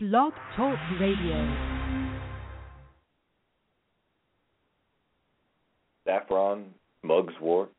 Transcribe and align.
Blog 0.00 0.32
Talk 0.54 0.78
Radio. 1.00 1.74
saffron, 6.06 6.66
mugwort, 7.02 7.72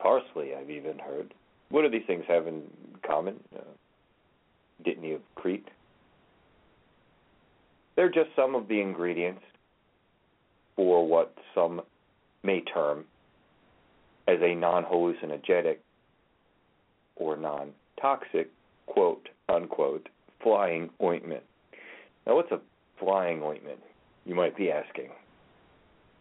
parsley. 0.00 0.56
I've 0.58 0.68
even 0.68 0.98
heard. 0.98 1.32
What 1.68 1.82
do 1.82 1.88
these 1.88 2.02
things 2.08 2.24
have 2.26 2.48
in 2.48 2.64
common? 3.06 3.36
Uh, 3.54 3.60
of 5.14 5.20
Crete. 5.36 5.68
They're 7.94 8.10
just 8.10 8.30
some 8.34 8.56
of 8.56 8.66
the 8.66 8.80
ingredients 8.80 9.42
for 10.74 11.06
what 11.06 11.32
some 11.54 11.80
may 12.42 12.62
term 12.62 13.04
as 14.26 14.38
a 14.42 14.52
non-hallucinogenic 14.52 15.76
or 17.14 17.36
non-toxic, 17.36 18.50
quote 18.86 19.28
unquote, 19.48 20.08
flying 20.42 20.90
ointment. 21.02 21.42
Now, 22.26 22.36
what's 22.36 22.52
a 22.52 22.60
flying 22.98 23.42
ointment? 23.42 23.78
You 24.24 24.34
might 24.34 24.56
be 24.56 24.70
asking, 24.70 25.10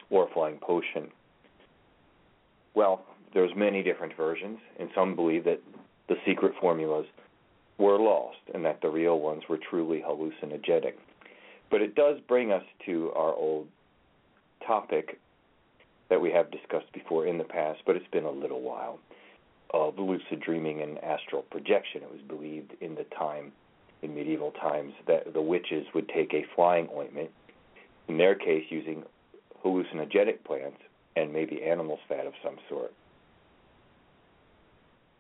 or 0.09 0.27
a 0.27 0.33
flying 0.33 0.57
potion. 0.57 1.09
Well, 2.75 3.05
there's 3.33 3.51
many 3.55 3.81
different 3.81 4.15
versions, 4.15 4.59
and 4.79 4.89
some 4.93 5.15
believe 5.15 5.43
that 5.45 5.61
the 6.07 6.15
secret 6.25 6.53
formulas 6.61 7.07
were 7.77 7.97
lost 7.99 8.37
and 8.53 8.63
that 8.63 8.81
the 8.81 8.89
real 8.89 9.19
ones 9.19 9.43
were 9.49 9.57
truly 9.57 10.01
hallucinogenic. 10.05 10.93
But 11.69 11.81
it 11.81 11.95
does 11.95 12.19
bring 12.27 12.51
us 12.51 12.63
to 12.85 13.11
our 13.15 13.33
old 13.33 13.67
topic 14.65 15.19
that 16.09 16.21
we 16.21 16.31
have 16.31 16.51
discussed 16.51 16.91
before 16.93 17.25
in 17.25 17.37
the 17.37 17.43
past, 17.43 17.79
but 17.85 17.95
it's 17.95 18.07
been 18.11 18.25
a 18.25 18.31
little 18.31 18.61
while 18.61 18.99
of 19.71 19.97
lucid 19.97 20.39
dreaming 20.39 20.81
and 20.81 21.03
astral 21.03 21.41
projection. 21.41 22.03
It 22.03 22.11
was 22.11 22.21
believed 22.27 22.73
in 22.81 22.95
the 22.95 23.05
time, 23.17 23.51
in 24.05 24.15
medieval 24.15 24.51
times, 24.51 24.93
that 25.07 25.33
the 25.33 25.41
witches 25.41 25.85
would 25.93 26.07
take 26.09 26.33
a 26.33 26.45
flying 26.55 26.87
ointment, 26.95 27.29
in 28.07 28.17
their 28.17 28.35
case 28.35 28.63
using 28.69 29.03
hallucinogenic 29.63 30.43
plants 30.43 30.77
and 31.15 31.33
maybe 31.33 31.63
animal's 31.63 31.99
fat 32.07 32.25
of 32.25 32.33
some 32.43 32.57
sort. 32.69 32.93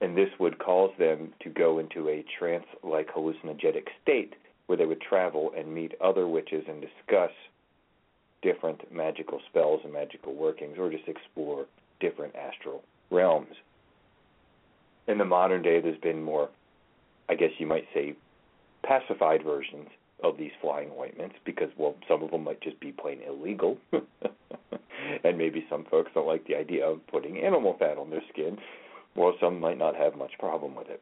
And 0.01 0.15
this 0.15 0.29
would 0.39 0.59
cause 0.59 0.91
them 0.99 1.33
to 1.41 1.49
go 1.49 1.79
into 1.79 2.09
a 2.09 2.23
trance 2.37 2.65
like 2.83 3.07
hallucinogenic 3.09 3.87
state 4.03 4.35
where 4.67 4.77
they 4.77 4.85
would 4.85 5.01
travel 5.01 5.51
and 5.57 5.73
meet 5.73 5.93
other 6.01 6.27
witches 6.27 6.63
and 6.67 6.81
discuss 6.81 7.31
different 8.41 8.91
magical 8.91 9.39
spells 9.49 9.81
and 9.83 9.93
magical 9.93 10.33
workings 10.33 10.77
or 10.77 10.91
just 10.91 11.07
explore 11.07 11.65
different 11.99 12.35
astral 12.35 12.83
realms. 13.09 13.55
In 15.07 15.17
the 15.17 15.25
modern 15.25 15.61
day, 15.61 15.79
there's 15.81 15.99
been 15.99 16.21
more, 16.21 16.49
I 17.29 17.35
guess 17.35 17.51
you 17.57 17.67
might 17.67 17.85
say, 17.93 18.15
pacified 18.85 19.43
versions 19.43 19.87
of 20.23 20.37
these 20.37 20.51
flying 20.61 20.89
ointments 20.97 21.35
because, 21.45 21.69
well, 21.77 21.95
some 22.07 22.23
of 22.23 22.31
them 22.31 22.43
might 22.43 22.61
just 22.61 22.79
be 22.79 22.91
plain 22.91 23.19
illegal. 23.27 23.77
and 25.23 25.37
maybe 25.37 25.65
some 25.69 25.85
folks 25.89 26.11
don't 26.13 26.27
like 26.27 26.45
the 26.47 26.55
idea 26.55 26.85
of 26.85 27.05
putting 27.07 27.37
animal 27.39 27.75
fat 27.77 27.97
on 27.97 28.09
their 28.09 28.23
skin, 28.31 28.57
or 29.15 29.33
some 29.39 29.59
might 29.59 29.77
not 29.77 29.95
have 29.95 30.15
much 30.15 30.31
problem 30.39 30.75
with 30.75 30.89
it. 30.89 31.01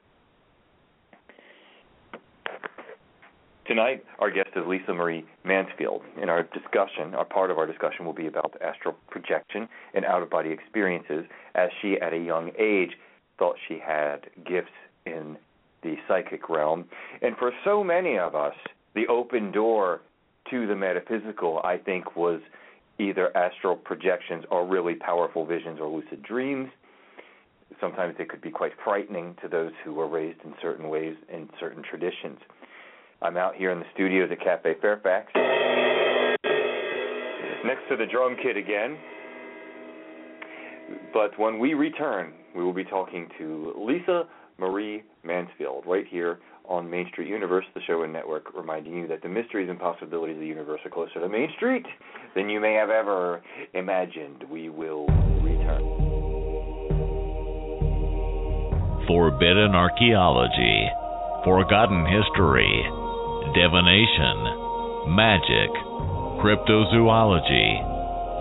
Tonight, 3.66 4.04
our 4.20 4.30
guest 4.30 4.50
is 4.58 4.64
Lisa 4.68 4.94
Marie 4.94 5.24
Mansfield. 5.46 6.02
In 6.22 6.28
our 6.28 6.44
discussion, 6.44 7.16
our 7.16 7.24
part 7.24 7.50
of 7.50 7.58
our 7.58 7.66
discussion 7.66 8.06
will 8.06 8.14
be 8.14 8.28
about 8.28 8.54
astral 8.62 8.96
projection 9.10 9.70
and 9.94 10.04
out 10.04 10.22
of 10.22 10.30
body 10.30 10.52
experiences, 10.52 11.24
as 11.56 11.70
she, 11.82 11.98
at 12.02 12.12
a 12.12 12.18
young 12.18 12.52
age, 12.60 12.92
thought 13.40 13.56
she 13.68 13.80
had 13.80 14.28
gifts 14.46 14.74
in 15.06 15.38
the 15.84 15.96
psychic 16.08 16.50
realm. 16.50 16.86
And 17.22 17.36
for 17.38 17.52
so 17.64 17.84
many 17.84 18.18
of 18.18 18.36
us, 18.36 18.56
the 18.96 19.08
open 19.08 19.52
door 19.52 20.02
to 20.50 20.68
the 20.68 20.76
metaphysical, 20.76 21.62
I 21.64 21.78
think, 21.78 22.16
was 22.16 22.42
either 23.00 23.36
astral 23.36 23.76
projections 23.76 24.46
or 24.52 24.68
really 24.68 24.96
powerful 24.96 25.46
visions 25.46 25.80
or 25.80 25.88
lucid 25.88 26.22
dreams. 26.24 26.70
Sometimes 27.82 28.16
they 28.18 28.26
could 28.26 28.42
be 28.42 28.52
quite 28.52 28.72
frightening 28.84 29.36
to 29.42 29.48
those 29.48 29.72
who 29.84 29.94
were 29.94 30.08
raised 30.08 30.40
in 30.46 30.54
certain 30.62 30.90
ways 30.90 31.16
in 31.32 31.50
certain 31.60 31.82
traditions. 31.82 32.38
I'm 33.22 33.38
out 33.38 33.56
here 33.56 33.72
in 33.72 33.80
the 33.80 33.86
studios 33.94 34.30
at 34.32 34.40
Cafe 34.42 34.76
Fairfax, 34.80 35.32
next 37.66 37.88
to 37.90 37.98
the 37.98 38.06
drum 38.06 38.36
kit 38.42 38.58
again. 38.58 38.98
But 41.14 41.40
when 41.40 41.58
we 41.58 41.74
return, 41.74 42.34
we 42.56 42.64
will 42.64 42.74
be 42.74 42.84
talking 42.84 43.30
to 43.40 43.74
Lisa 43.78 44.28
Marie 44.58 45.04
Mansfield 45.24 45.84
right 45.86 46.06
here 46.10 46.40
on 46.66 46.90
Main 46.90 47.08
Street 47.12 47.28
Universe, 47.28 47.66
the 47.74 47.82
show 47.86 48.04
and 48.04 48.14
network, 48.14 48.56
reminding 48.56 48.94
you 48.94 49.08
that 49.08 49.22
the 49.22 49.30
mysteries 49.30 49.70
and 49.70 49.80
possibilities 49.80 50.36
of 50.36 50.42
the 50.42 50.48
universe 50.48 50.80
are 50.86 50.90
closer 50.90 51.20
to 51.20 51.28
Main 51.28 51.50
Street 51.56 51.86
than 52.36 52.50
you 52.50 52.60
may 52.60 52.74
have 52.74 52.90
ever 52.90 53.42
imagined. 53.74 54.44
We 54.50 54.70
will 54.70 55.08
return. 55.42 55.82
Forbidden 59.08 59.76
archaeology, 59.76 60.88
forgotten 61.44 62.06
history, 62.06 62.72
divination, 63.54 65.14
magic, 65.14 65.70
cryptozoology, 66.40 67.84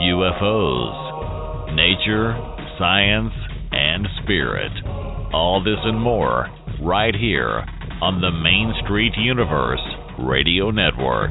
UFOs, 0.00 1.74
nature, 1.74 2.38
science, 2.78 3.34
and 3.72 4.06
spirit. 4.22 5.01
All 5.32 5.62
this 5.64 5.78
and 5.82 5.98
more 5.98 6.48
right 6.82 7.14
here 7.14 7.64
on 8.02 8.20
the 8.20 8.30
Main 8.30 8.74
Street 8.84 9.12
Universe 9.16 9.80
Radio 10.18 10.70
Network. 10.70 11.30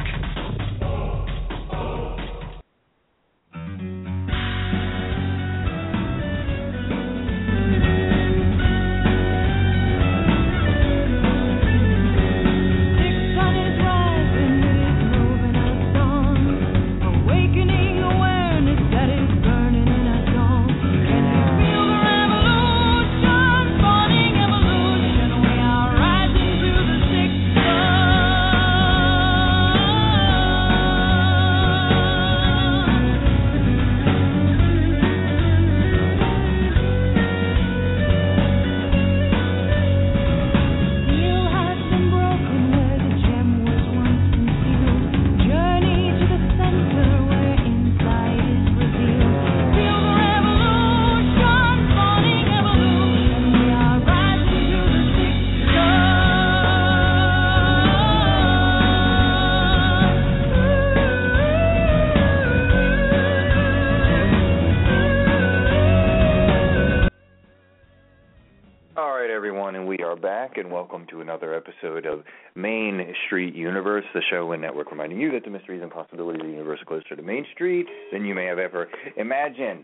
Welcome 70.72 71.06
to 71.10 71.20
another 71.20 71.54
episode 71.54 72.06
of 72.06 72.24
Main 72.56 73.14
Street 73.26 73.54
Universe, 73.54 74.06
the 74.14 74.22
show 74.30 74.54
and 74.54 74.62
network 74.62 74.90
reminding 74.90 75.20
you 75.20 75.30
that 75.34 75.44
the 75.44 75.50
mysteries 75.50 75.82
and 75.82 75.92
possibilities 75.92 76.40
of 76.40 76.48
the 76.48 76.54
universe 76.54 76.80
are 76.82 76.86
closer 76.86 77.14
to 77.14 77.22
Main 77.22 77.46
Street 77.54 77.86
than 78.14 78.24
you 78.24 78.34
may 78.34 78.46
have 78.46 78.58
ever 78.58 78.88
imagined. 79.18 79.84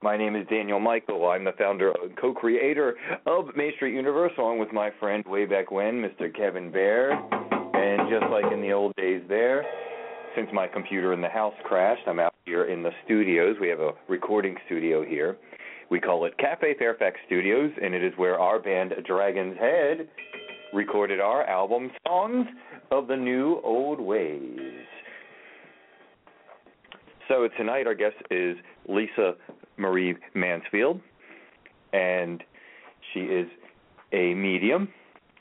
My 0.00 0.16
name 0.16 0.36
is 0.36 0.46
Daniel 0.48 0.78
Michael. 0.78 1.28
I'm 1.28 1.42
the 1.42 1.52
founder 1.58 1.92
and 2.02 2.16
co-creator 2.16 2.94
of 3.26 3.46
Main 3.56 3.72
Street 3.74 3.94
Universe, 3.94 4.32
along 4.38 4.60
with 4.60 4.72
my 4.72 4.90
friend 5.00 5.24
way 5.26 5.44
back 5.44 5.72
when, 5.72 5.94
Mr. 5.94 6.32
Kevin 6.32 6.70
Baird. 6.70 7.18
And 7.74 8.08
just 8.08 8.30
like 8.30 8.52
in 8.52 8.60
the 8.60 8.72
old 8.72 8.94
days 8.94 9.22
there, 9.28 9.64
since 10.36 10.48
my 10.52 10.68
computer 10.68 11.12
in 11.12 11.20
the 11.20 11.28
house 11.28 11.54
crashed, 11.64 12.06
I'm 12.06 12.20
out 12.20 12.34
here 12.44 12.64
in 12.64 12.82
the 12.82 12.90
studios. 13.04 13.56
We 13.60 13.68
have 13.68 13.80
a 13.80 13.92
recording 14.08 14.56
studio 14.66 15.04
here. 15.04 15.36
We 15.92 16.00
call 16.00 16.24
it 16.24 16.38
Cafe 16.38 16.74
Fairfax 16.78 17.18
Studios, 17.26 17.70
and 17.82 17.92
it 17.94 18.02
is 18.02 18.14
where 18.16 18.40
our 18.40 18.58
band 18.58 18.94
Dragon's 19.06 19.58
Head 19.58 20.08
recorded 20.72 21.20
our 21.20 21.44
album 21.44 21.90
Songs 22.06 22.46
of 22.90 23.08
the 23.08 23.16
New 23.16 23.60
Old 23.62 24.00
Ways. 24.00 24.86
So 27.28 27.46
tonight 27.58 27.86
our 27.86 27.94
guest 27.94 28.16
is 28.30 28.56
Lisa 28.88 29.34
Marie 29.76 30.16
Mansfield, 30.32 30.98
and 31.92 32.42
she 33.12 33.20
is 33.20 33.48
a 34.14 34.32
medium 34.32 34.88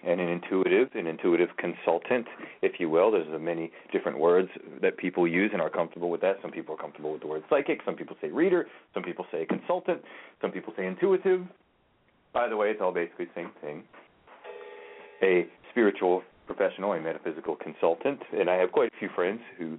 and 0.03 0.19
an 0.19 0.29
intuitive, 0.29 0.89
an 0.95 1.07
intuitive 1.07 1.49
consultant, 1.57 2.27
if 2.61 2.79
you 2.79 2.89
will. 2.89 3.11
There's 3.11 3.27
many 3.39 3.71
different 3.91 4.17
words 4.17 4.49
that 4.81 4.97
people 4.97 5.27
use 5.27 5.51
and 5.53 5.61
are 5.61 5.69
comfortable 5.69 6.09
with 6.09 6.21
that. 6.21 6.37
Some 6.41 6.51
people 6.51 6.75
are 6.75 6.77
comfortable 6.77 7.11
with 7.11 7.21
the 7.21 7.27
word 7.27 7.43
psychic. 7.49 7.81
Some 7.85 7.95
people 7.95 8.15
say 8.21 8.29
reader. 8.29 8.67
Some 8.93 9.03
people 9.03 9.25
say 9.31 9.45
consultant. 9.45 10.01
Some 10.41 10.51
people 10.51 10.73
say 10.75 10.87
intuitive. 10.87 11.45
By 12.33 12.47
the 12.47 12.57
way, 12.57 12.69
it's 12.69 12.81
all 12.81 12.93
basically 12.93 13.25
the 13.25 13.31
same 13.35 13.51
thing. 13.61 13.83
A 15.21 15.47
spiritual 15.69 16.23
professional, 16.47 16.93
a 16.93 16.99
metaphysical 16.99 17.55
consultant, 17.55 18.19
and 18.37 18.49
I 18.49 18.55
have 18.55 18.71
quite 18.71 18.91
a 18.93 18.97
few 18.97 19.09
friends 19.15 19.39
who 19.57 19.77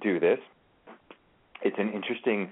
do 0.00 0.18
this. 0.18 0.38
It's 1.62 1.76
an 1.78 1.92
interesting 1.92 2.50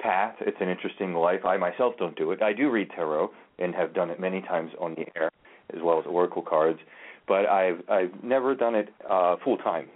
path. 0.00 0.34
It's 0.40 0.56
an 0.60 0.68
interesting 0.68 1.14
life. 1.14 1.44
I 1.44 1.56
myself 1.56 1.94
don't 1.98 2.16
do 2.16 2.32
it. 2.32 2.42
I 2.42 2.52
do 2.52 2.70
read 2.70 2.90
tarot 2.90 3.30
and 3.62 3.74
have 3.74 3.94
done 3.94 4.10
it 4.10 4.20
many 4.20 4.40
times 4.40 4.72
on 4.80 4.94
the 4.94 5.06
air, 5.16 5.30
as 5.74 5.80
well 5.82 5.98
as 5.98 6.06
oracle 6.06 6.42
cards, 6.42 6.80
but 7.26 7.46
I've 7.46 7.78
I've 7.88 8.22
never 8.22 8.54
done 8.54 8.74
it 8.74 8.88
uh, 9.08 9.36
full 9.44 9.56
time. 9.58 9.88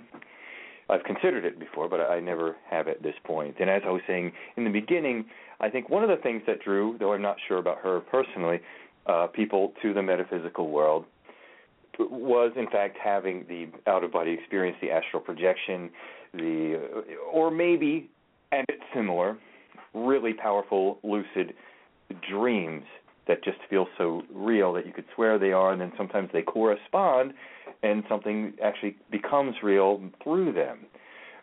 I've 0.88 1.02
considered 1.02 1.44
it 1.44 1.58
before, 1.58 1.88
but 1.88 2.00
I 2.00 2.20
never 2.20 2.56
have 2.70 2.86
at 2.86 3.02
this 3.02 3.14
point. 3.24 3.56
And 3.58 3.68
as 3.68 3.82
I 3.84 3.90
was 3.90 4.02
saying 4.06 4.32
in 4.56 4.64
the 4.64 4.70
beginning, 4.70 5.24
I 5.60 5.68
think 5.68 5.90
one 5.90 6.04
of 6.04 6.08
the 6.08 6.22
things 6.22 6.42
that 6.46 6.60
drew, 6.62 6.96
though 6.98 7.12
I'm 7.12 7.22
not 7.22 7.36
sure 7.48 7.58
about 7.58 7.78
her 7.78 8.00
personally, 8.00 8.60
uh, 9.06 9.26
people 9.26 9.72
to 9.82 9.92
the 9.92 10.02
metaphysical 10.02 10.70
world 10.70 11.04
was 11.98 12.52
in 12.56 12.68
fact 12.70 12.96
having 13.02 13.46
the 13.48 13.66
out 13.90 14.04
of 14.04 14.12
body 14.12 14.32
experience, 14.32 14.76
the 14.80 14.90
astral 14.90 15.20
projection, 15.20 15.90
the 16.34 17.02
or 17.32 17.50
maybe 17.50 18.10
and 18.52 18.64
it's 18.68 18.82
similar, 18.94 19.36
really 19.94 20.32
powerful 20.32 20.98
lucid 21.02 21.54
dreams 22.30 22.84
that 23.28 23.42
just 23.42 23.58
feel 23.68 23.86
so 23.98 24.22
real 24.32 24.72
that 24.72 24.86
you 24.86 24.92
could 24.92 25.04
swear 25.14 25.38
they 25.38 25.52
are, 25.52 25.72
and 25.72 25.80
then 25.80 25.92
sometimes 25.96 26.30
they 26.32 26.42
correspond, 26.42 27.32
and 27.82 28.04
something 28.08 28.52
actually 28.62 28.96
becomes 29.10 29.54
real 29.62 30.00
through 30.22 30.52
them, 30.52 30.86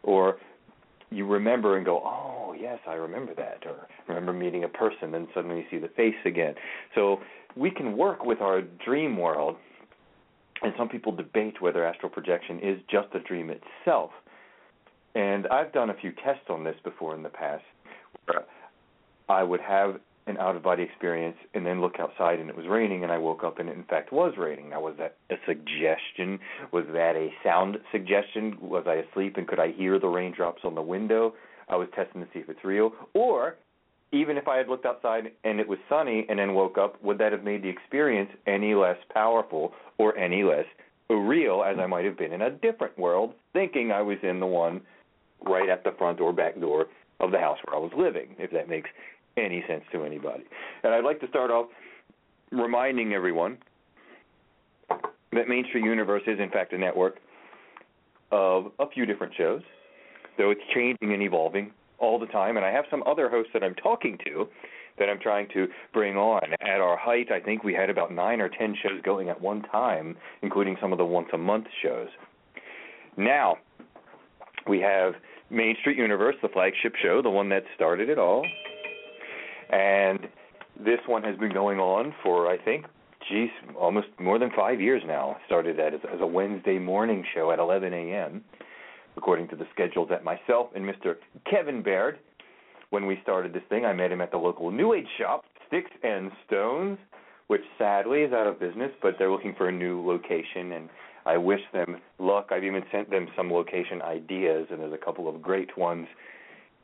or 0.04 0.38
you 1.10 1.28
remember 1.28 1.78
and 1.78 1.86
go, 1.86 2.02
oh 2.04 2.56
yes, 2.60 2.80
I 2.88 2.94
remember 2.94 3.34
that, 3.36 3.64
or 3.66 3.88
remember 4.08 4.34
meeting 4.34 4.64
a 4.64 4.68
person, 4.68 5.14
and 5.14 5.28
suddenly 5.34 5.58
you 5.58 5.66
see 5.70 5.78
the 5.78 5.90
face 5.90 6.16
again. 6.26 6.56
So 6.96 7.20
we 7.56 7.70
can 7.70 7.96
work 7.98 8.26
with 8.26 8.42
our 8.42 8.62
dream 8.62 9.18
world, 9.18 9.58
and 10.62 10.74
some 10.78 10.90
people 10.90 11.12
debate 11.12 11.62
whether 11.62 11.86
astral 11.86 12.10
projection 12.10 12.60
is 12.60 12.80
just 12.90 13.10
a 13.14 13.20
dream 13.20 13.52
itself. 13.52 14.12
And 15.16 15.46
I've 15.48 15.72
done 15.74 15.92
a 15.92 15.94
few 15.94 16.12
tests 16.12 16.46
on 16.50 16.64
this 16.64 16.76
before 16.84 17.14
in 17.14 17.22
the 17.22 17.30
past, 17.30 17.64
where 18.26 18.46
I 19.30 19.44
would 19.44 19.62
have 19.62 20.00
an 20.28 20.38
out 20.38 20.56
of 20.56 20.64
body 20.64 20.84
experience 20.84 21.38
and 21.54 21.66
then 21.66 21.82
look 21.82 22.00
outside 22.00 22.40
and 22.40 22.50
it 22.50 22.56
was 22.56 22.66
raining 22.68 23.04
and 23.04 23.12
I 23.12 23.18
woke 23.18 23.44
up 23.44 23.60
and 23.60 23.70
it 23.70 23.76
in 23.76 23.84
fact 23.84 24.14
was 24.14 24.34
raining. 24.38 24.70
Now 24.70 24.82
was 24.82 24.96
that 24.98 25.18
a 25.30 25.36
suggestion? 25.46 26.40
Was 26.72 26.86
that 26.94 27.16
a 27.16 27.30
sound 27.44 27.78
suggestion? 27.92 28.58
Was 28.62 28.86
I 28.88 28.96
asleep 28.96 29.38
and 29.38 29.48
could 29.48 29.60
I 29.60 29.72
hear 29.72 30.00
the 30.00 30.08
raindrops 30.08 30.62
on 30.64 30.76
the 30.76 30.82
window? 30.82 31.34
I 31.70 31.76
was 31.76 31.88
testing 31.96 32.22
to 32.22 32.28
see 32.34 32.40
if 32.40 32.50
it's 32.50 32.64
real. 32.64 32.92
Or 33.14 33.56
even 34.12 34.38
if 34.38 34.48
I 34.48 34.58
had 34.58 34.70
looked 34.70 34.86
outside 34.86 35.32
and 35.44 35.60
it 35.60 35.68
was 35.68 35.80
sunny 35.90 36.26
and 36.30 36.40
then 36.40 36.54
woke 36.54 36.78
up, 36.78 37.02
would 37.04 37.18
that 37.18 37.32
have 37.32 37.44
made 37.44 37.64
the 37.64 37.70
experience 37.70 38.30
any 38.48 38.76
less 38.76 38.98
powerful 39.14 39.74
or 39.98 40.18
any 40.18 40.44
less 40.44 40.66
real 41.10 41.64
as 41.64 41.78
I 41.80 41.86
might 41.86 42.06
have 42.06 42.18
been 42.18 42.32
in 42.32 42.42
a 42.42 42.50
different 42.50 42.98
world, 42.98 43.34
thinking 43.52 43.92
I 43.92 44.02
was 44.02 44.18
in 44.24 44.40
the 44.40 44.46
one 44.46 44.82
right 45.46 45.70
at 45.70 45.84
the 45.84 45.92
front 45.98 46.22
or 46.22 46.32
back 46.32 46.60
door 46.60 46.88
of 47.20 47.32
the 47.32 47.40
house 47.40 47.58
where 47.66 47.76
I 47.76 47.80
was 47.80 47.92
living, 47.98 48.36
if 48.40 48.52
that 48.52 48.70
makes 48.70 48.90
any 49.38 49.64
sense 49.68 49.84
to 49.92 50.04
anybody. 50.04 50.44
And 50.84 50.94
I'd 50.94 51.04
like 51.04 51.20
to 51.22 51.28
start 51.28 51.52
off 51.52 51.68
reminding 52.52 53.14
everyone 53.14 53.58
that 54.90 55.48
Main 55.48 55.66
Street 55.70 55.84
Universe 55.84 56.24
is, 56.28 56.40
in 56.40 56.50
fact, 56.50 56.74
a 56.74 56.78
network 56.78 57.18
of 58.32 58.72
a 58.80 58.90
few 58.90 59.06
different 59.06 59.34
shows, 59.36 59.62
though 60.38 60.52
it's 60.52 60.62
changing 60.74 61.14
and 61.14 61.22
evolving 61.22 61.72
all 62.00 62.20
the 62.20 62.28
time. 62.28 62.58
And 62.58 62.66
I 62.66 62.72
have 62.72 62.86
some 62.90 63.04
other 63.06 63.30
hosts 63.30 63.52
that 63.54 63.64
I'm 63.64 63.76
talking 63.76 64.18
to 64.26 64.48
that 65.00 65.10
I'm 65.10 65.20
trying 65.20 65.48
to 65.54 65.68
bring 65.92 66.18
on. 66.18 66.54
At 66.62 66.80
our 66.80 66.98
height, 66.98 67.32
I 67.32 67.40
think 67.40 67.64
we 67.64 67.74
had 67.74 67.90
about 67.90 68.12
nine 68.14 68.42
or 68.42 68.50
ten 68.50 68.76
shows 68.82 69.02
going 69.04 69.30
at 69.30 69.42
one 69.42 69.64
time, 69.64 70.16
including 70.44 70.78
some 70.80 70.92
of 70.92 71.00
the 71.00 71.06
once 71.06 71.30
a 71.34 71.38
month 71.38 71.66
shows. 71.82 72.10
Now, 73.18 73.58
we 74.68 74.80
have 74.82 75.14
Main 75.50 75.76
Street 75.80 75.98
Universe, 75.98 76.36
the 76.42 76.50
flagship 76.50 76.94
show, 77.02 77.22
the 77.22 77.30
one 77.30 77.50
that 77.50 77.64
started 77.76 78.10
it 78.10 78.20
all. 78.20 78.46
And 79.74 80.28
this 80.80 81.00
one 81.08 81.24
has 81.24 81.36
been 81.38 81.52
going 81.52 81.80
on 81.80 82.14
for, 82.22 82.48
I 82.48 82.58
think, 82.64 82.86
geez, 83.28 83.50
almost 83.80 84.08
more 84.20 84.38
than 84.38 84.52
five 84.56 84.80
years 84.80 85.02
now. 85.06 85.38
Started 85.48 85.80
as, 85.80 85.94
as 86.14 86.22
a 86.22 86.28
Wednesday 86.28 86.78
morning 86.78 87.26
show 87.34 87.52
at 87.52 87.58
11 87.58 87.92
a.m., 87.92 88.44
according 89.18 89.48
to 89.48 89.56
the 89.56 89.66
schedules 89.74 90.10
that 90.10 90.24
myself 90.24 90.68
and 90.76 90.86
Mr. 90.86 91.16
Kevin 91.50 91.82
Baird, 91.82 92.20
when 92.92 93.08
we 93.08 93.20
started 93.24 93.54
this 93.54 93.64
thing, 93.70 93.84
I 93.84 93.94
met 93.94 94.12
him 94.12 94.22
at 94.22 94.30
the 94.30 94.38
local 94.38 94.70
New 94.70 94.94
Age 94.94 95.08
shop, 95.18 95.46
Sticks 95.68 95.92
and 96.04 96.32
Stones, 96.46 97.00
which 97.48 97.62
sadly 97.80 98.22
is 98.22 98.32
out 98.32 98.46
of 98.46 98.60
business, 98.60 98.92
but 99.02 99.16
they're 99.18 99.32
looking 99.32 99.56
for 99.58 99.70
a 99.70 99.72
new 99.72 100.06
location, 100.06 100.74
and 100.74 100.90
I 101.26 101.38
wish 101.38 101.62
them 101.74 101.98
luck. 102.20 102.50
I've 102.52 102.64
even 102.64 102.84
sent 102.92 103.10
them 103.10 103.28
some 103.36 103.52
location 103.52 104.04
ideas, 104.04 104.68
and 104.70 104.80
there's 104.80 104.94
a 104.94 105.04
couple 105.04 105.28
of 105.28 105.42
great 105.42 105.76
ones, 105.78 106.08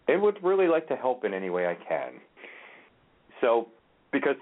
and 0.08 0.22
would 0.24 0.44
really 0.44 0.68
like 0.68 0.88
to 0.88 0.96
help 0.96 1.24
in 1.24 1.36
any 1.36 1.52
way 1.52 1.68
I 1.68 1.76
can. 1.76 2.14
So, 3.42 3.68
because 4.12 4.36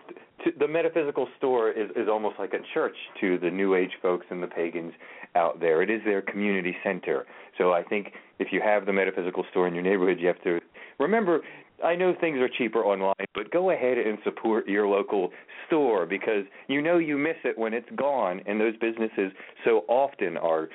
t- 0.44 0.52
the 0.58 0.68
metaphysical 0.68 1.28
store 1.38 1.72
is, 1.72 1.90
is 1.96 2.08
almost 2.10 2.40
like 2.40 2.54
a 2.54 2.60
church 2.74 2.96
to 3.22 3.38
the 3.38 3.50
New 3.50 3.76
Age 3.76 3.92
folks 4.02 4.26
and 4.30 4.42
the 4.42 4.48
pagans 4.48 4.94
out 5.36 5.60
there. 5.60 5.82
It 5.82 5.90
is 5.90 6.02
their 6.06 6.22
community 6.22 6.76
center. 6.84 7.26
So 7.58 7.74
I 7.74 7.84
think 7.84 8.14
if 8.40 8.50
you 8.52 8.62
have 8.64 8.86
the 8.86 8.94
metaphysical 8.94 9.46
store 9.52 9.68
in 9.68 9.74
your 9.74 9.84
neighborhood, 9.84 10.20
you 10.20 10.28
have 10.28 10.42
to 10.44 10.60
remember. 11.00 11.42
I 11.84 11.96
know 11.96 12.16
things 12.20 12.40
are 12.40 12.50
cheaper 12.50 12.84
online, 12.84 13.28
but 13.36 13.52
go 13.52 13.70
ahead 13.70 14.00
and 14.00 14.18
support 14.24 14.68
your 14.68 14.88
local 14.88 15.30
store 15.68 16.08
because 16.08 16.44
you 16.68 16.82
know 16.82 16.98
you 16.98 17.18
miss 17.18 17.36
it 17.44 17.58
when 17.58 17.74
it's 17.74 17.90
gone, 17.96 18.42
and 18.48 18.60
those 18.60 18.76
businesses 18.78 19.32
so 19.64 19.84
often 19.88 20.38
are 20.38 20.70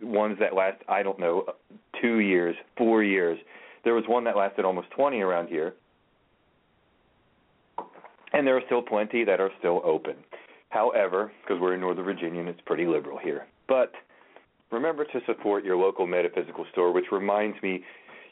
ones 0.00 0.36
that 0.40 0.54
last 0.54 0.82
I 0.88 1.04
don't 1.04 1.20
know 1.20 1.44
two 2.00 2.18
years, 2.18 2.56
four 2.76 3.04
years. 3.04 3.38
There 3.84 3.94
was 3.94 4.04
one 4.08 4.24
that 4.24 4.36
lasted 4.36 4.64
almost 4.64 4.90
20 4.90 5.20
around 5.20 5.48
here 5.48 5.74
and 8.32 8.46
there 8.46 8.56
are 8.56 8.62
still 8.66 8.82
plenty 8.82 9.24
that 9.24 9.40
are 9.40 9.50
still 9.58 9.80
open. 9.84 10.16
However, 10.70 11.30
because 11.42 11.60
we're 11.60 11.74
in 11.74 11.80
Northern 11.80 12.04
Virginia 12.04 12.40
and 12.40 12.48
it's 12.48 12.60
pretty 12.64 12.86
liberal 12.86 13.18
here. 13.18 13.46
But 13.68 13.92
remember 14.70 15.04
to 15.04 15.20
support 15.26 15.64
your 15.64 15.76
local 15.76 16.06
metaphysical 16.06 16.66
store, 16.72 16.92
which 16.92 17.06
reminds 17.12 17.62
me 17.62 17.84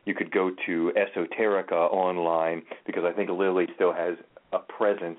you 0.06 0.14
could 0.14 0.32
go 0.32 0.50
to 0.66 0.92
Esoterica 0.96 1.72
online 1.72 2.62
because 2.86 3.04
I 3.04 3.12
think 3.12 3.28
Lily 3.30 3.66
still 3.74 3.92
has 3.92 4.14
a 4.52 4.58
presence 4.58 5.18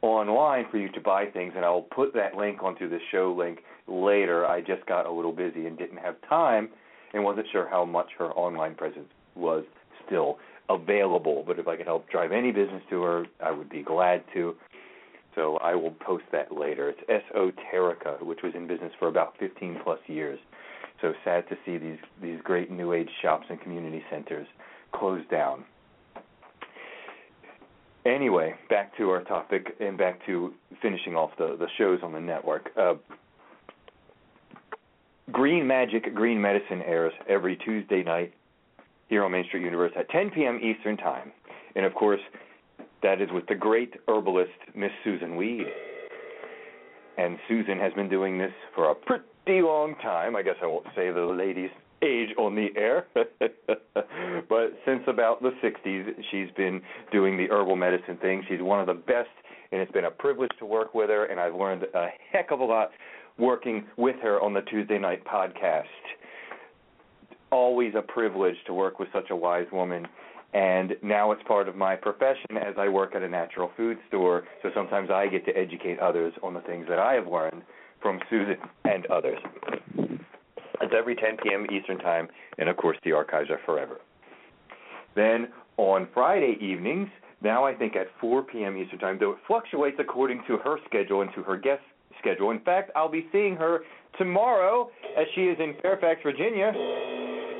online 0.00 0.64
for 0.70 0.78
you 0.78 0.90
to 0.92 1.00
buy 1.00 1.26
things, 1.26 1.52
and 1.54 1.64
I'll 1.64 1.82
put 1.82 2.12
that 2.14 2.34
link 2.34 2.62
onto 2.62 2.88
the 2.88 2.98
show 3.10 3.34
link 3.36 3.60
later. 3.86 4.46
I 4.46 4.60
just 4.60 4.84
got 4.86 5.06
a 5.06 5.12
little 5.12 5.32
busy 5.32 5.66
and 5.66 5.78
didn't 5.78 5.98
have 5.98 6.16
time 6.28 6.70
and 7.12 7.22
wasn't 7.22 7.46
sure 7.52 7.68
how 7.68 7.84
much 7.84 8.08
her 8.18 8.32
online 8.32 8.74
presence 8.74 9.08
was 9.36 9.64
still 10.06 10.38
available. 10.74 11.44
But 11.46 11.58
if 11.58 11.68
I 11.68 11.76
could 11.76 11.86
help 11.86 12.08
drive 12.10 12.32
any 12.32 12.52
business 12.52 12.82
to 12.90 13.02
her, 13.02 13.26
I 13.40 13.50
would 13.50 13.68
be 13.68 13.82
glad 13.82 14.24
to. 14.34 14.54
So 15.34 15.56
I 15.58 15.74
will 15.74 15.92
post 15.92 16.24
that 16.32 16.52
later. 16.52 16.90
It's 16.90 17.24
Esoterica, 17.34 18.22
which 18.22 18.40
was 18.42 18.52
in 18.54 18.66
business 18.66 18.92
for 18.98 19.08
about 19.08 19.34
15 19.38 19.80
plus 19.82 19.98
years. 20.06 20.38
So 21.00 21.14
sad 21.24 21.48
to 21.48 21.56
see 21.64 21.78
these 21.78 21.98
these 22.20 22.38
great 22.44 22.70
new 22.70 22.92
age 22.92 23.10
shops 23.22 23.46
and 23.48 23.60
community 23.60 24.02
centers 24.10 24.46
close 24.92 25.22
down. 25.30 25.64
Anyway, 28.04 28.54
back 28.68 28.96
to 28.96 29.10
our 29.10 29.22
topic 29.22 29.74
and 29.80 29.96
back 29.96 30.24
to 30.26 30.52
finishing 30.80 31.16
off 31.16 31.30
the 31.38 31.56
the 31.58 31.68
shows 31.78 32.00
on 32.02 32.12
the 32.12 32.20
network. 32.20 32.70
Uh, 32.76 32.94
Green 35.30 35.66
Magic 35.66 36.14
Green 36.14 36.40
Medicine 36.40 36.82
airs 36.82 37.12
every 37.28 37.56
Tuesday 37.56 38.02
night 38.02 38.34
here 39.12 39.24
on 39.24 39.32
Main 39.32 39.44
Street 39.44 39.62
Universe 39.62 39.92
at 39.94 40.08
10 40.08 40.30
p.m. 40.30 40.58
Eastern 40.62 40.96
Time. 40.96 41.32
And 41.76 41.84
of 41.84 41.94
course, 41.94 42.20
that 43.02 43.20
is 43.20 43.28
with 43.30 43.46
the 43.46 43.54
great 43.54 43.92
herbalist, 44.08 44.52
Miss 44.74 44.90
Susun 45.04 45.36
Weed. 45.36 45.66
And 47.18 47.36
Susun 47.46 47.78
has 47.78 47.92
been 47.92 48.08
doing 48.08 48.38
this 48.38 48.52
for 48.74 48.90
a 48.90 48.94
pretty 48.94 49.60
long 49.60 49.96
time. 49.96 50.34
I 50.34 50.40
guess 50.40 50.54
I 50.62 50.66
won't 50.66 50.86
say 50.96 51.12
the 51.12 51.20
lady's 51.20 51.68
age 52.02 52.30
on 52.38 52.54
the 52.54 52.68
air, 52.74 53.06
but 54.48 54.72
since 54.86 55.02
about 55.06 55.42
the 55.42 55.50
60s, 55.62 56.14
she's 56.30 56.48
been 56.56 56.80
doing 57.12 57.36
the 57.36 57.48
herbal 57.50 57.76
medicine 57.76 58.16
thing. 58.16 58.42
She's 58.48 58.62
one 58.62 58.80
of 58.80 58.86
the 58.86 58.94
best, 58.94 59.28
and 59.72 59.82
it's 59.82 59.92
been 59.92 60.06
a 60.06 60.10
privilege 60.10 60.52
to 60.58 60.64
work 60.64 60.94
with 60.94 61.10
her, 61.10 61.26
and 61.26 61.38
I've 61.38 61.54
learned 61.54 61.82
a 61.94 62.06
heck 62.32 62.50
of 62.50 62.60
a 62.60 62.64
lot 62.64 62.92
working 63.38 63.84
with 63.98 64.16
her 64.22 64.40
on 64.40 64.54
the 64.54 64.62
Tuesday 64.62 64.98
night 64.98 65.22
podcast 65.26 65.84
always 67.52 67.94
a 67.96 68.02
privilege 68.02 68.56
to 68.66 68.74
work 68.74 68.98
with 68.98 69.08
such 69.12 69.30
a 69.30 69.36
wise 69.36 69.66
woman 69.70 70.06
and 70.54 70.94
now 71.02 71.32
it's 71.32 71.42
part 71.44 71.68
of 71.68 71.76
my 71.76 71.96
profession 71.96 72.56
as 72.58 72.74
I 72.76 72.88
work 72.88 73.14
at 73.14 73.22
a 73.22 73.28
natural 73.28 73.70
food 73.76 73.96
store. 74.08 74.44
So 74.62 74.70
sometimes 74.74 75.10
I 75.10 75.26
get 75.26 75.46
to 75.46 75.56
educate 75.56 75.98
others 75.98 76.34
on 76.42 76.52
the 76.52 76.60
things 76.60 76.86
that 76.88 76.98
I 76.98 77.14
have 77.14 77.26
learned 77.26 77.62
from 78.02 78.20
Susun 78.30 78.56
and 78.84 79.06
others. 79.06 79.38
It's 80.82 80.92
every 80.96 81.14
10 81.14 81.38
p.m. 81.42 81.66
Eastern 81.72 81.98
Time, 81.98 82.28
and 82.58 82.68
of 82.68 82.76
course 82.76 82.98
the 83.04 83.12
archives 83.12 83.48
are 83.50 83.60
forever. 83.64 83.98
Then 85.14 85.48
on 85.78 86.08
Friday 86.12 86.58
evenings, 86.60 87.08
now 87.40 87.64
I 87.64 87.74
think 87.74 87.96
at 87.96 88.08
4 88.20 88.42
p.m. 88.42 88.76
Eastern 88.76 88.98
Time, 88.98 89.16
though 89.18 89.32
it 89.32 89.38
fluctuates 89.46 89.96
according 89.98 90.42
to 90.48 90.58
her 90.58 90.76
schedule 90.86 91.22
and 91.22 91.30
to 91.34 91.42
her 91.44 91.56
guest 91.56 91.82
schedule. 92.18 92.50
In 92.50 92.60
fact, 92.60 92.90
I'll 92.94 93.10
be 93.10 93.26
seeing 93.32 93.56
her 93.56 93.80
tomorrow 94.18 94.90
as 95.16 95.26
she 95.34 95.42
is 95.42 95.58
in 95.58 95.74
Fairfax, 95.80 96.20
Virginia, 96.22 96.72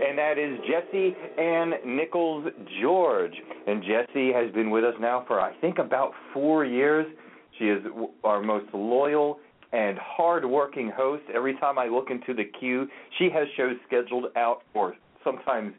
and 0.06 0.18
that 0.18 0.38
is 0.38 0.58
Jesse 0.68 1.14
Ann 1.38 1.72
Nichols 1.84 2.46
George. 2.80 3.34
And 3.66 3.82
Jesse 3.82 4.32
has 4.32 4.52
been 4.52 4.70
with 4.70 4.84
us 4.84 4.94
now 5.00 5.24
for 5.26 5.40
I 5.40 5.54
think 5.60 5.78
about 5.78 6.12
four 6.32 6.64
years. 6.64 7.06
She 7.58 7.66
is 7.66 7.82
our 8.24 8.42
most 8.42 8.66
loyal 8.72 9.38
and 9.72 9.98
hard-working 9.98 10.90
host. 10.94 11.22
Every 11.34 11.56
time 11.56 11.78
I 11.78 11.86
look 11.86 12.10
into 12.10 12.34
the 12.34 12.44
queue, 12.44 12.86
she 13.18 13.30
has 13.30 13.46
shows 13.56 13.76
scheduled 13.86 14.26
out 14.36 14.62
for 14.72 14.94
sometimes 15.24 15.74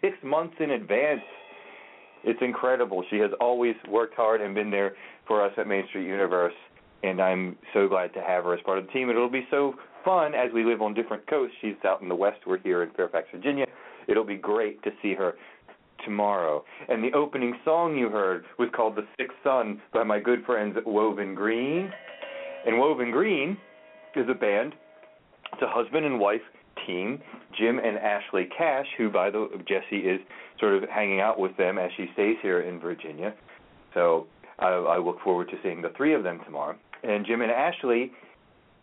six 0.00 0.16
months 0.22 0.56
in 0.60 0.72
advance. 0.72 1.22
It's 2.22 2.40
incredible. 2.42 3.04
She 3.10 3.16
has 3.18 3.30
always 3.40 3.74
worked 3.88 4.14
hard 4.14 4.40
and 4.40 4.54
been 4.54 4.70
there 4.70 4.94
for 5.26 5.44
us 5.44 5.52
at 5.56 5.66
Main 5.66 5.86
Street 5.88 6.06
Universe, 6.06 6.54
and 7.02 7.20
I'm 7.20 7.56
so 7.72 7.88
glad 7.88 8.12
to 8.14 8.20
have 8.20 8.44
her 8.44 8.54
as 8.54 8.60
part 8.62 8.78
of 8.78 8.86
the 8.86 8.92
team. 8.92 9.08
And 9.08 9.16
it'll 9.16 9.30
be 9.30 9.46
so 9.50 9.74
fun 10.04 10.34
as 10.34 10.52
we 10.52 10.64
live 10.64 10.82
on 10.82 10.94
different 10.94 11.26
coasts. 11.28 11.56
She's 11.60 11.74
out 11.84 12.02
in 12.02 12.08
the 12.08 12.14
west. 12.14 12.40
We're 12.46 12.58
here 12.58 12.82
in 12.82 12.90
Fairfax, 12.90 13.28
Virginia. 13.32 13.66
It'll 14.08 14.24
be 14.24 14.36
great 14.36 14.82
to 14.82 14.90
see 15.02 15.14
her 15.14 15.34
tomorrow. 16.04 16.64
And 16.88 17.04
the 17.04 17.12
opening 17.12 17.54
song 17.64 17.96
you 17.96 18.08
heard 18.08 18.44
was 18.58 18.68
called 18.74 18.96
The 18.96 19.06
Sixth 19.18 19.36
Sun 19.44 19.80
by 19.92 20.02
my 20.02 20.18
good 20.18 20.44
friends 20.44 20.76
Woven 20.86 21.34
Green. 21.34 21.90
And 22.66 22.78
Woven 22.78 23.10
Green 23.10 23.56
is 24.16 24.26
a 24.28 24.34
band. 24.34 24.74
It's 25.52 25.62
a 25.62 25.68
husband 25.68 26.06
and 26.06 26.18
wife 26.18 26.40
team, 26.86 27.20
Jim 27.58 27.78
and 27.78 27.98
Ashley 27.98 28.48
Cash, 28.56 28.86
who 28.96 29.10
by 29.10 29.30
the 29.30 29.48
Jesse 29.68 29.98
is 29.98 30.20
sort 30.58 30.74
of 30.74 30.88
hanging 30.88 31.20
out 31.20 31.38
with 31.38 31.56
them 31.56 31.78
as 31.78 31.90
she 31.96 32.06
stays 32.14 32.36
here 32.42 32.60
in 32.60 32.80
Virginia. 32.80 33.34
So 33.94 34.26
I, 34.58 34.68
I 34.68 34.98
look 34.98 35.20
forward 35.22 35.48
to 35.50 35.56
seeing 35.62 35.82
the 35.82 35.90
three 35.96 36.14
of 36.14 36.22
them 36.22 36.40
tomorrow. 36.44 36.76
And 37.02 37.26
Jim 37.26 37.40
and 37.42 37.50
Ashley 37.50 38.12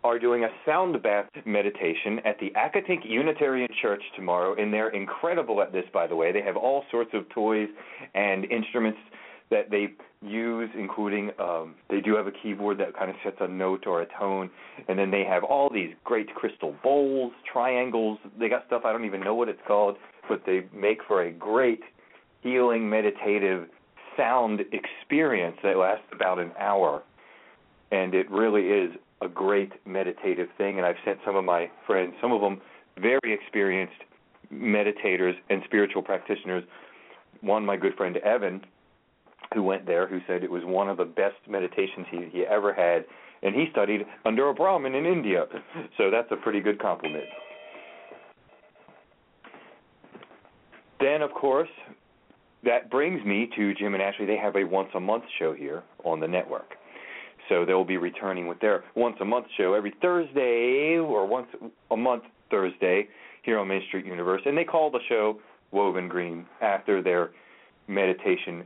are 0.08 0.18
doing 0.18 0.46
a 0.46 0.50
sound 0.66 1.04
bath 1.04 1.26
meditation 1.46 2.20
at 2.24 2.40
the 2.40 2.50
Accotink 2.52 3.00
Unitarian 3.04 3.68
Church 3.82 4.02
tomorrow, 4.16 4.56
and 4.56 4.74
they're 4.74 4.88
incredible 4.88 5.62
at 5.62 5.74
this, 5.74 5.84
by 5.94 6.08
the 6.08 6.16
way. 6.16 6.32
They 6.32 6.42
have 6.42 6.56
all 6.56 6.86
sorts 6.90 7.10
of 7.14 7.28
toys 7.28 7.68
and 8.16 8.46
instruments 8.46 9.00
that 9.52 9.70
they 9.70 9.88
use, 10.22 10.70
including 10.80 11.32
um, 11.40 11.76
they 11.90 12.00
do 12.00 12.16
have 12.16 12.26
a 12.26 12.32
keyboard 12.32 12.78
that 12.78 12.98
kind 12.98 13.10
of 13.10 13.18
sets 13.22 13.36
a 13.42 13.50
note 13.50 13.86
or 13.86 14.02
a 14.02 14.06
tone, 14.18 14.50
and 14.88 14.98
then 14.98 15.12
they 15.12 15.26
have 15.26 15.44
all 15.44 15.70
these 15.70 15.94
great 16.06 16.34
crystal 16.34 16.74
bowls, 16.82 17.34
triangles. 17.52 18.18
They 18.40 18.48
got 18.48 18.66
stuff 18.68 18.84
I 18.86 18.94
don't 18.94 19.04
even 19.04 19.20
know 19.20 19.36
what 19.36 19.50
it's 19.50 19.60
called, 19.68 19.98
but 20.30 20.44
they 20.46 20.68
make 20.74 21.00
for 21.06 21.24
a 21.24 21.32
great 21.34 21.82
healing, 22.44 22.90
meditative 22.90 23.68
sound 24.16 24.62
experience 24.72 25.58
that 25.64 25.76
lasts 25.76 26.06
about 26.14 26.40
an 26.40 26.54
hour, 26.58 27.04
and 27.92 28.14
it 28.16 28.32
really 28.32 28.68
is 28.70 28.92
a 29.22 29.28
great 29.28 29.74
meditative 29.86 30.48
thing. 30.58 30.78
And 30.78 30.86
I've 30.86 30.96
sent 31.06 31.20
some 31.26 31.36
of 31.36 31.44
my 31.44 31.70
friends, 31.86 32.14
some 32.22 32.32
of 32.32 32.42
them 32.42 32.62
very 33.00 33.34
experienced 33.34 34.02
meditators 34.54 35.34
and 35.50 35.62
spiritual 35.66 36.02
practitioners. 36.02 36.64
One, 37.42 37.66
my 37.66 37.78
good 37.78 37.96
friend 37.96 38.18
Evan, 38.18 38.62
who 39.54 39.64
went 39.64 39.86
there, 39.86 40.08
who 40.08 40.20
said 40.28 40.44
it 40.44 40.52
was 40.52 40.64
one 40.66 40.90
of 40.90 40.98
the 40.98 41.06
best 41.06 41.36
meditations 41.48 42.06
he, 42.10 42.30
he 42.32 42.46
ever 42.46 42.74
had, 42.74 43.06
and 43.44 43.54
he 43.54 43.68
studied 43.72 44.06
under 44.26 44.50
a 44.50 44.54
Brahmin 44.54 44.96
in 44.96 45.06
India. 45.06 45.46
So 45.98 46.10
that's 46.10 46.32
a 46.32 46.36
pretty 46.36 46.60
good 46.60 46.80
compliment. 46.80 47.26
Then, 51.00 51.22
of 51.22 51.32
course, 51.32 51.70
that 52.64 52.90
brings 52.90 53.24
me 53.24 53.50
to 53.56 53.74
Jim 53.76 53.94
and 53.94 54.02
Ashley. 54.02 54.26
They 54.26 54.38
have 54.38 54.56
a 54.56 54.64
once 54.64 54.90
a 54.96 55.00
month 55.00 55.26
show 55.38 55.54
here 55.54 55.84
on 56.04 56.20
the 56.20 56.28
network. 56.28 56.74
So 57.50 57.66
they'll 57.66 57.86
be 57.86 57.98
returning 57.98 58.48
with 58.48 58.60
their 58.60 58.84
once 58.96 59.18
a 59.22 59.26
month 59.26 59.48
show 59.58 59.74
every 59.74 59.94
Thursday 60.02 60.98
or 60.98 61.26
once 61.26 61.48
a 61.92 61.98
month 61.98 62.24
Thursday 62.50 63.08
here 63.44 63.58
on 63.58 63.68
Main 63.68 63.84
Street 63.88 64.06
Universe. 64.06 64.42
And 64.46 64.58
they 64.58 64.64
call 64.64 64.92
the 64.92 65.00
show 65.08 65.40
Woven 65.72 66.08
Green 66.08 66.46
after 66.62 67.02
their 67.02 67.32
meditation 67.88 68.66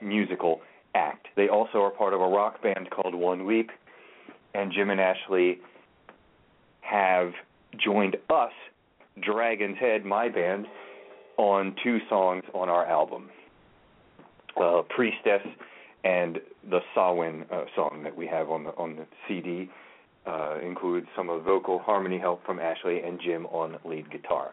musical 0.00 0.60
act. 0.94 1.26
They 1.36 1.48
also 1.48 1.82
are 1.82 1.90
part 1.90 2.14
of 2.14 2.20
a 2.20 2.28
rock 2.28 2.62
band 2.62 2.90
called 2.90 3.14
One 3.14 3.44
Weep, 3.44 3.70
and 4.54 4.72
Jim 4.72 4.90
and 4.90 5.00
Ashley 5.00 5.58
have 6.82 7.32
joined 7.76 8.16
us, 8.30 8.52
Dragon's 9.20 9.78
Head, 9.78 10.04
my 10.04 10.28
band, 10.28 10.66
on 11.36 11.74
two 11.82 11.98
songs 12.08 12.44
on 12.52 12.68
our 12.68 12.86
album. 12.86 13.30
Uh, 14.60 14.82
Priestess 14.88 15.42
and 16.04 16.38
the 16.70 16.80
Samhain 16.94 17.46
uh, 17.50 17.64
song 17.74 18.02
that 18.04 18.16
we 18.16 18.26
have 18.26 18.50
on 18.50 18.64
the 18.64 18.70
on 18.70 18.96
the 18.96 19.06
CD 19.26 19.70
uh, 20.26 20.58
includes 20.62 21.06
some 21.16 21.28
of 21.28 21.42
vocal 21.42 21.78
harmony 21.78 22.18
help 22.18 22.44
from 22.44 22.58
Ashley 22.58 23.00
and 23.00 23.20
Jim 23.20 23.46
on 23.46 23.76
lead 23.84 24.10
guitar. 24.10 24.52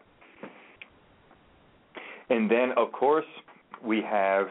And 2.30 2.50
then, 2.50 2.72
of 2.76 2.92
course, 2.92 3.26
we 3.84 4.02
have 4.02 4.48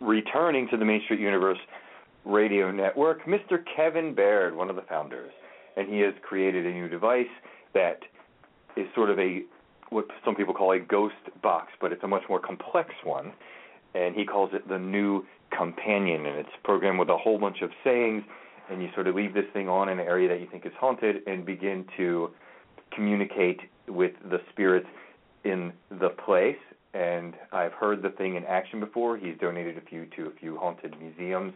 returning 0.00 0.68
to 0.70 0.76
the 0.76 0.84
Main 0.84 1.02
Street 1.04 1.20
Universe 1.20 1.58
radio 2.24 2.70
network, 2.70 3.24
Mr. 3.24 3.62
Kevin 3.76 4.14
Baird, 4.14 4.56
one 4.56 4.70
of 4.70 4.76
the 4.76 4.82
founders. 4.82 5.32
And 5.76 5.88
he 5.88 6.00
has 6.00 6.14
created 6.22 6.66
a 6.66 6.70
new 6.70 6.88
device 6.88 7.26
that 7.74 8.00
is 8.76 8.86
sort 8.94 9.10
of 9.10 9.18
a 9.18 9.42
what 9.90 10.06
some 10.24 10.34
people 10.34 10.54
call 10.54 10.72
a 10.72 10.78
ghost 10.80 11.14
box, 11.42 11.68
but 11.80 11.92
it's 11.92 12.02
a 12.02 12.08
much 12.08 12.22
more 12.28 12.40
complex 12.40 12.90
one. 13.04 13.32
And 13.94 14.16
he 14.16 14.24
calls 14.24 14.50
it 14.52 14.68
the 14.68 14.78
new 14.78 15.24
companion 15.56 16.26
and 16.26 16.38
it's 16.38 16.50
programmed 16.62 16.98
with 16.98 17.08
a 17.08 17.16
whole 17.16 17.38
bunch 17.38 17.62
of 17.62 17.70
sayings 17.82 18.22
and 18.70 18.82
you 18.82 18.88
sort 18.94 19.06
of 19.06 19.14
leave 19.14 19.34
this 19.34 19.44
thing 19.52 19.68
on 19.68 19.88
in 19.88 20.00
an 20.00 20.06
area 20.06 20.28
that 20.28 20.40
you 20.40 20.46
think 20.50 20.66
is 20.66 20.72
haunted 20.78 21.16
and 21.26 21.44
begin 21.44 21.84
to 21.96 22.30
communicate 22.94 23.60
with 23.88 24.12
the 24.30 24.38
spirits 24.50 24.86
in 25.44 25.72
the 26.00 26.08
place 26.08 26.56
and 26.94 27.34
I've 27.52 27.72
heard 27.72 28.00
the 28.02 28.08
thing 28.10 28.36
in 28.36 28.44
action 28.44 28.78
before. 28.80 29.18
He's 29.18 29.36
donated 29.40 29.76
a 29.76 29.80
few 29.82 30.06
to 30.16 30.28
a 30.28 30.30
few 30.38 30.56
haunted 30.56 30.94
museums, 31.00 31.52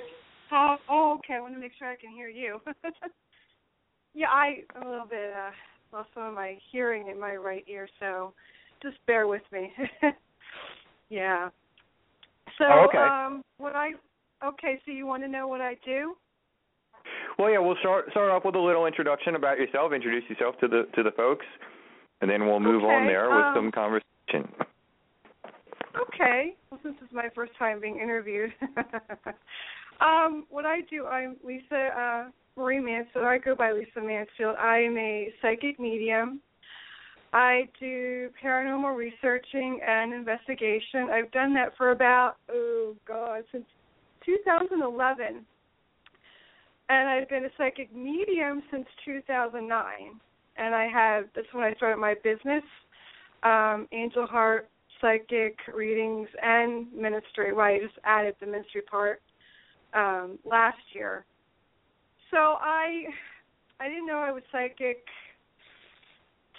oh, 0.52 0.76
oh, 0.90 1.14
okay. 1.20 1.36
I 1.36 1.40
want 1.40 1.54
to 1.54 1.60
make 1.60 1.72
sure 1.78 1.88
I 1.88 1.96
can 1.96 2.12
hear 2.12 2.30
you. 2.30 2.60
yeah, 4.16 4.28
I 4.28 4.64
a 4.76 4.90
little 4.90 5.06
bit 5.06 5.32
uh, 5.38 5.52
lost 5.96 6.10
some 6.16 6.24
of 6.24 6.34
my 6.34 6.58
hearing 6.72 7.10
in 7.10 7.20
my 7.20 7.36
right 7.36 7.64
ear, 7.68 7.88
so 8.00 8.34
just 8.82 8.98
bear 9.08 9.28
with 9.28 9.42
me. 9.52 9.72
yeah. 11.10 11.50
So, 12.58 12.66
Oh, 12.68 12.86
okay. 12.90 12.98
um, 12.98 13.44
what 13.58 13.76
I 13.76 13.92
okay. 14.44 14.80
So 14.86 14.92
you 14.92 15.06
want 15.06 15.24
to 15.24 15.30
know 15.30 15.48
what 15.48 15.62
I 15.62 15.76
do? 15.86 16.16
Well, 17.38 17.50
yeah, 17.50 17.60
we'll 17.60 17.78
start 17.80 18.06
start 18.12 18.30
off 18.30 18.44
with 18.46 18.56
a 18.56 18.60
little 18.60 18.86
introduction 18.86 19.36
about 19.36 19.58
yourself. 19.58 19.94
Introduce 19.94 20.30
yourself 20.30 20.56
to 20.60 20.68
the 20.68 20.88
to 20.96 21.04
the 21.04 21.12
folks. 21.12 21.46
and 22.22 22.30
then 22.30 22.46
we'll 22.48 22.60
move 22.60 22.84
on 22.84 23.06
there 23.08 23.30
with 23.30 23.46
um, 23.46 23.54
some 23.56 23.72
conversation. 23.72 24.52
Okay. 25.96 26.56
Well, 26.70 26.80
since 26.84 26.96
this 27.00 27.08
is 27.08 27.14
my 27.16 27.30
first 27.34 27.54
time 27.58 27.80
being 27.80 27.98
interviewed, 28.00 28.52
um, 30.02 30.46
what 30.50 30.66
I 30.66 30.82
do, 30.90 31.06
I'm 31.06 31.38
Lisa 31.44 31.90
uh, 31.98 32.30
Marie 32.58 32.80
Mansfield. 32.80 33.26
I 33.26 33.38
go 33.38 33.56
by 33.56 33.72
Lisa 33.72 34.02
Mansfield. 34.02 34.56
I 34.60 34.80
am 34.80 34.98
a 34.98 35.34
psychic 35.42 35.80
medium. 35.80 36.42
I 37.34 37.70
do 37.80 38.30
paranormal 38.44 38.96
researching 38.96 39.80
and 39.86 40.14
investigation. 40.14 41.10
I've 41.12 41.32
done 41.32 41.54
that 41.54 41.78
for 41.78 41.92
about 41.92 42.36
oh 42.52 42.96
god 43.08 43.44
since 43.52 43.66
2011, 44.26 45.46
and 46.90 47.10
I've 47.10 47.30
been 47.30 47.46
a 47.46 47.50
psychic 47.58 47.96
medium 47.96 48.64
since 48.72 48.86
2009. 49.06 50.20
And 50.58 50.76
I 50.76 50.88
have 50.88 51.26
that's 51.36 51.48
when 51.54 51.64
I 51.64 51.74
started 51.76 51.98
my 51.98 52.16
business, 52.24 52.64
um, 53.44 53.88
Angel 53.92 54.26
Heart 54.26 54.68
Psychic 55.00 55.58
Readings 55.74 56.28
and 56.42 56.92
Ministry. 56.94 57.54
Well, 57.54 57.66
I 57.66 57.80
just 57.80 57.98
added 58.04 58.36
the 58.40 58.48
ministry 58.48 58.82
part 58.82 59.22
um, 59.94 60.40
last 60.46 60.78
year. 60.94 61.26
So 62.32 62.38
I 62.38 63.06
I 63.80 63.88
didn't 63.88 64.08
know 64.08 64.18
I 64.18 64.32
was 64.32 64.44
psychic 64.52 65.06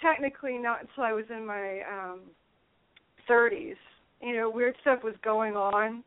technically 0.01 0.57
not 0.57 0.81
until 0.81 1.03
I 1.03 1.13
was 1.13 1.25
in 1.29 1.45
my 1.45 1.81
um 1.81 2.21
30s. 3.29 3.75
You 4.21 4.35
know, 4.35 4.49
weird 4.49 4.75
stuff 4.81 5.03
was 5.03 5.15
going 5.23 5.55
on. 5.55 6.03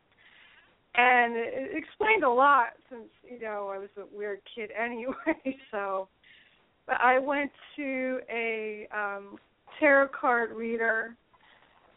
And 0.96 1.34
it, 1.36 1.76
explained 1.76 2.22
a 2.22 2.30
lot 2.30 2.68
since, 2.88 3.08
you 3.28 3.40
know, 3.40 3.70
I 3.74 3.78
was 3.78 3.88
a 3.96 4.16
weird 4.16 4.40
kid 4.54 4.70
anyway, 4.78 5.58
so 5.70 6.08
but 6.86 7.00
I 7.00 7.18
went 7.18 7.50
to 7.76 8.20
a 8.30 8.88
um 8.94 9.38
tarot 9.80 10.08
card 10.18 10.52
reader 10.52 11.16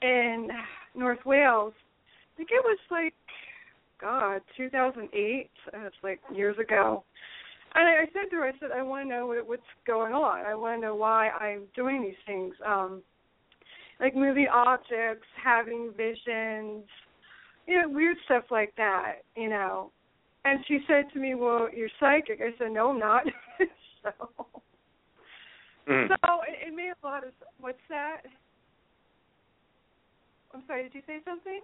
in 0.01 0.50
North 0.96 1.25
Wales. 1.25 1.74
I 1.77 2.38
think 2.38 2.50
it 2.51 2.63
was 2.63 2.80
like 2.92 3.13
God, 4.00 4.42
2008. 4.56 5.50
That's 5.72 5.96
like 6.04 6.20
years 6.34 6.58
ago. 6.60 7.04
And 7.77 7.88
I, 7.88 7.91
I 8.01 8.05
said 8.07 8.31
to 8.31 8.38
her, 8.38 8.43
I 8.46 8.51
said, 8.60 8.72
I 8.75 8.81
want 8.81 9.05
to 9.05 9.10
know 9.10 9.27
what, 9.27 9.48
what's 9.48 9.62
going 9.86 10.12
on. 10.12 10.46
I 10.46 10.55
want 10.55 10.81
to 10.81 10.88
know 10.88 10.96
why 10.96 11.29
I'm 11.29 11.63
doing 11.75 12.01
these 12.01 12.17
things, 12.25 12.55
um, 12.65 13.03
like 14.00 14.15
moving 14.15 14.48
objects, 14.51 15.27
having 15.41 15.93
visions, 15.96 16.86
you 17.67 17.79
know, 17.79 17.88
weird 17.88 18.17
stuff 18.25 18.46
like 18.50 18.74
that, 18.77 19.17
you 19.36 19.48
know. 19.48 19.91
And 20.43 20.60
she 20.67 20.79
said 20.88 21.05
to 21.13 21.19
me, 21.19 21.36
"Well, 21.36 21.67
you're 21.75 21.89
psychic." 22.00 22.39
I 22.41 22.57
said, 22.57 22.72
"No, 22.72 22.89
I'm 22.89 23.00
not." 23.00 23.24
so, 24.03 24.12
Mm. 25.88 26.10
so 26.10 26.41
it, 26.48 26.67
it 26.67 26.75
made 26.75 26.91
a 27.01 27.05
lot 27.05 27.24
of. 27.25 27.31
What's 27.60 27.77
that? 27.89 28.22
I'm 30.53 30.63
sorry. 30.67 30.84
Did 30.84 30.96
you 30.96 31.01
say 31.07 31.19
something? 31.24 31.62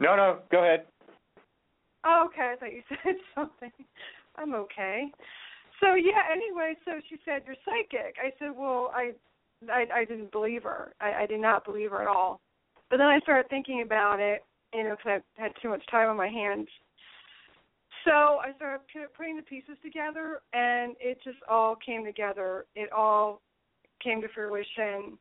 No, 0.00 0.16
no, 0.16 0.38
go 0.50 0.64
ahead. 0.64 0.86
Oh, 2.04 2.26
okay. 2.26 2.52
I 2.52 2.56
thought 2.56 2.72
you 2.72 2.82
said 3.04 3.14
something. 3.34 3.72
I'm 4.40 4.54
okay. 4.54 5.06
So 5.80 5.94
yeah. 5.94 6.22
Anyway, 6.32 6.74
so 6.84 6.92
she 7.08 7.16
said 7.24 7.42
you're 7.46 7.56
psychic. 7.64 8.16
I 8.22 8.32
said, 8.38 8.50
well, 8.56 8.90
I, 8.94 9.12
I, 9.70 10.00
I 10.00 10.04
didn't 10.04 10.32
believe 10.32 10.62
her. 10.62 10.94
I, 11.00 11.22
I 11.22 11.26
did 11.26 11.40
not 11.40 11.64
believe 11.64 11.90
her 11.90 12.02
at 12.02 12.08
all. 12.08 12.40
But 12.88 12.96
then 12.96 13.06
I 13.06 13.20
started 13.20 13.48
thinking 13.48 13.82
about 13.82 14.18
it, 14.18 14.44
you 14.74 14.84
know, 14.84 14.96
because 14.96 15.22
I 15.38 15.42
had 15.42 15.52
too 15.62 15.68
much 15.68 15.82
time 15.90 16.08
on 16.08 16.16
my 16.16 16.28
hands. 16.28 16.68
So 18.04 18.10
I 18.10 18.52
started 18.56 18.80
putting 19.16 19.36
the 19.36 19.42
pieces 19.42 19.76
together, 19.82 20.40
and 20.52 20.96
it 21.00 21.18
just 21.22 21.38
all 21.48 21.76
came 21.76 22.04
together. 22.04 22.64
It 22.74 22.90
all 22.92 23.42
came 24.02 24.22
to 24.22 24.28
fruition. 24.34 25.18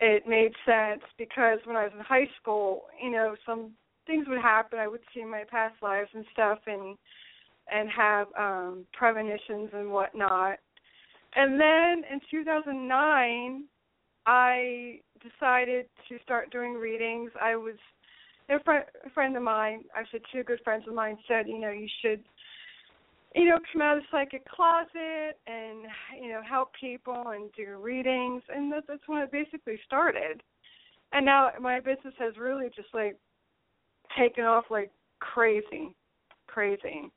It 0.00 0.26
made 0.26 0.52
sense 0.66 1.02
because 1.18 1.58
when 1.64 1.76
I 1.76 1.84
was 1.84 1.92
in 1.94 2.00
high 2.00 2.28
school, 2.40 2.84
you 3.02 3.10
know, 3.10 3.36
some 3.46 3.70
things 4.06 4.26
would 4.28 4.40
happen. 4.40 4.78
I 4.78 4.88
would 4.88 5.02
see 5.14 5.24
my 5.24 5.44
past 5.48 5.74
lives 5.82 6.10
and 6.14 6.24
stuff, 6.32 6.58
and 6.66 6.96
and 7.72 7.88
have 7.90 8.26
um 8.38 8.86
premonitions 8.92 9.70
and 9.72 9.90
whatnot. 9.90 10.58
And 11.36 11.60
then 11.60 12.02
in 12.10 12.20
2009, 12.30 13.64
I 14.26 15.00
decided 15.22 15.86
to 16.08 16.18
start 16.22 16.50
doing 16.50 16.74
readings. 16.74 17.30
I 17.40 17.56
was 17.56 17.76
a 18.48 18.62
friend, 18.64 18.84
a 19.06 19.10
friend 19.10 19.36
of 19.36 19.42
mine, 19.42 19.84
actually 19.94 20.22
two 20.32 20.42
good 20.42 20.60
friends 20.64 20.84
of 20.88 20.94
mine 20.94 21.16
said, 21.28 21.46
you 21.46 21.58
know, 21.58 21.70
you 21.70 21.86
should, 22.02 22.20
you 23.34 23.44
know, 23.44 23.58
come 23.72 23.82
out 23.82 23.98
of 23.98 24.02
the 24.02 24.06
psychic 24.10 24.48
closet 24.48 25.38
and 25.46 25.86
you 26.20 26.28
know 26.30 26.42
help 26.48 26.70
people 26.78 27.22
and 27.28 27.50
do 27.56 27.76
readings, 27.80 28.42
and 28.54 28.72
that, 28.72 28.84
that's 28.88 29.06
when 29.06 29.22
it 29.22 29.30
basically 29.30 29.78
started. 29.86 30.42
And 31.12 31.26
now 31.26 31.50
my 31.60 31.80
business 31.80 32.14
has 32.18 32.36
really 32.38 32.68
just 32.74 32.88
like 32.92 33.16
taken 34.18 34.44
off 34.44 34.64
like 34.70 34.90
crazy, 35.20 35.94
crazy. 36.46 37.10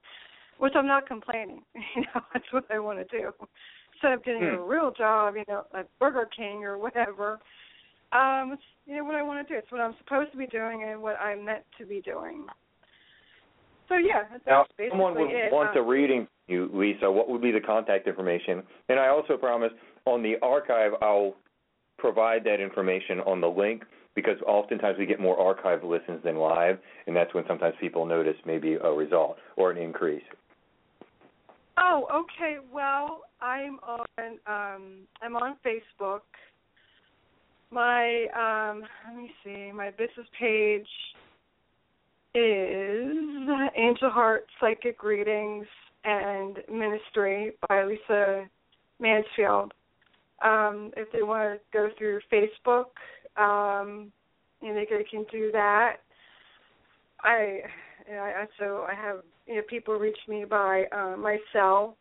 Which 0.57 0.73
I'm 0.75 0.87
not 0.87 1.07
complaining. 1.07 1.63
You 1.95 2.01
know, 2.03 2.21
that's 2.33 2.45
what 2.51 2.65
I 2.71 2.79
want 2.79 2.99
to 2.99 3.05
do. 3.17 3.31
Instead 3.93 4.13
of 4.13 4.23
getting 4.23 4.43
a 4.43 4.57
Hmm. 4.57 4.69
real 4.69 4.91
job, 4.91 5.35
you 5.35 5.43
know, 5.47 5.63
at 5.77 5.87
Burger 5.99 6.27
King 6.35 6.63
or 6.63 6.77
whatever, 6.77 7.39
um, 8.11 8.51
it's 8.53 8.61
you 8.85 8.95
know 8.97 9.03
what 9.03 9.15
I 9.15 9.23
want 9.23 9.45
to 9.47 9.53
do. 9.53 9.57
It's 9.57 9.71
what 9.71 9.81
I'm 9.81 9.95
supposed 10.03 10.31
to 10.31 10.37
be 10.37 10.47
doing 10.47 10.83
and 10.83 11.01
what 11.01 11.19
I'm 11.19 11.43
meant 11.45 11.63
to 11.79 11.85
be 11.85 12.01
doing. 12.01 12.45
So 13.89 13.95
yeah, 13.95 14.23
that's 14.31 14.43
Now, 14.47 14.61
if 14.61 14.67
basically 14.77 14.91
someone 14.91 15.15
would 15.15 15.29
it. 15.31 15.53
want 15.53 15.71
Um, 15.71 15.77
a 15.77 15.81
reading 15.81 16.25
from 16.25 16.53
you, 16.53 16.69
Lisa, 16.73 17.11
what 17.11 17.29
would 17.29 17.41
be 17.41 17.51
the 17.51 17.59
contact 17.59 18.07
information? 18.07 18.63
And 18.89 18.99
I 18.99 19.07
also 19.07 19.37
promise 19.37 19.71
on 20.05 20.21
the 20.23 20.35
archive, 20.41 20.93
I'll 21.01 21.35
provide 21.97 22.43
that 22.45 22.59
information 22.59 23.19
on 23.21 23.41
the 23.41 23.47
link 23.47 23.83
because 24.15 24.37
oftentimes 24.45 24.97
we 24.97 25.05
get 25.05 25.19
more 25.19 25.39
archive 25.39 25.83
listens 25.83 26.23
than 26.23 26.37
live, 26.37 26.77
and 27.07 27.15
that's 27.15 27.33
when 27.33 27.43
sometimes 27.47 27.75
people 27.79 28.05
notice 28.05 28.35
maybe 28.45 28.75
a 28.75 28.91
result 28.91 29.37
or 29.57 29.71
an 29.71 29.77
increase. 29.77 30.23
Oh, 31.77 32.07
okay. 32.13 32.57
Well, 32.71 33.21
I'm 33.41 33.79
on 33.87 34.39
um 34.47 34.83
I'm 35.21 35.35
on 35.35 35.55
Facebook. 35.65 36.21
My 37.71 38.27
um 38.35 38.83
let 39.07 39.17
me 39.17 39.31
see, 39.43 39.71
my 39.73 39.89
business 39.91 40.27
page 40.39 40.87
is 42.35 43.13
Angel 43.75 44.09
Heart 44.09 44.45
Psychic 44.59 45.03
Readings 45.03 45.65
and 46.03 46.57
Ministry 46.71 47.51
by 47.67 47.85
Lisa 47.85 48.45
Mansfield. 48.99 49.73
Um, 50.43 50.91
if 50.97 51.11
they 51.11 51.23
want 51.23 51.59
to 51.59 51.59
go 51.71 51.89
through 51.97 52.19
Facebook, 52.31 52.85
um, 53.37 54.11
you 54.61 54.69
know, 54.69 54.75
they 54.75 55.03
can- 55.03 55.25
do 55.31 55.51
that. 55.51 55.97
I, 57.21 57.61
I 58.11 58.45
so 58.59 58.85
I 58.89 58.93
have 58.93 59.21
you 59.47 59.55
know 59.55 59.61
people 59.69 59.95
reach 59.95 60.17
me 60.27 60.45
by 60.45 60.85
uh, 60.91 61.15
my 61.17 61.37
cell, 61.53 61.95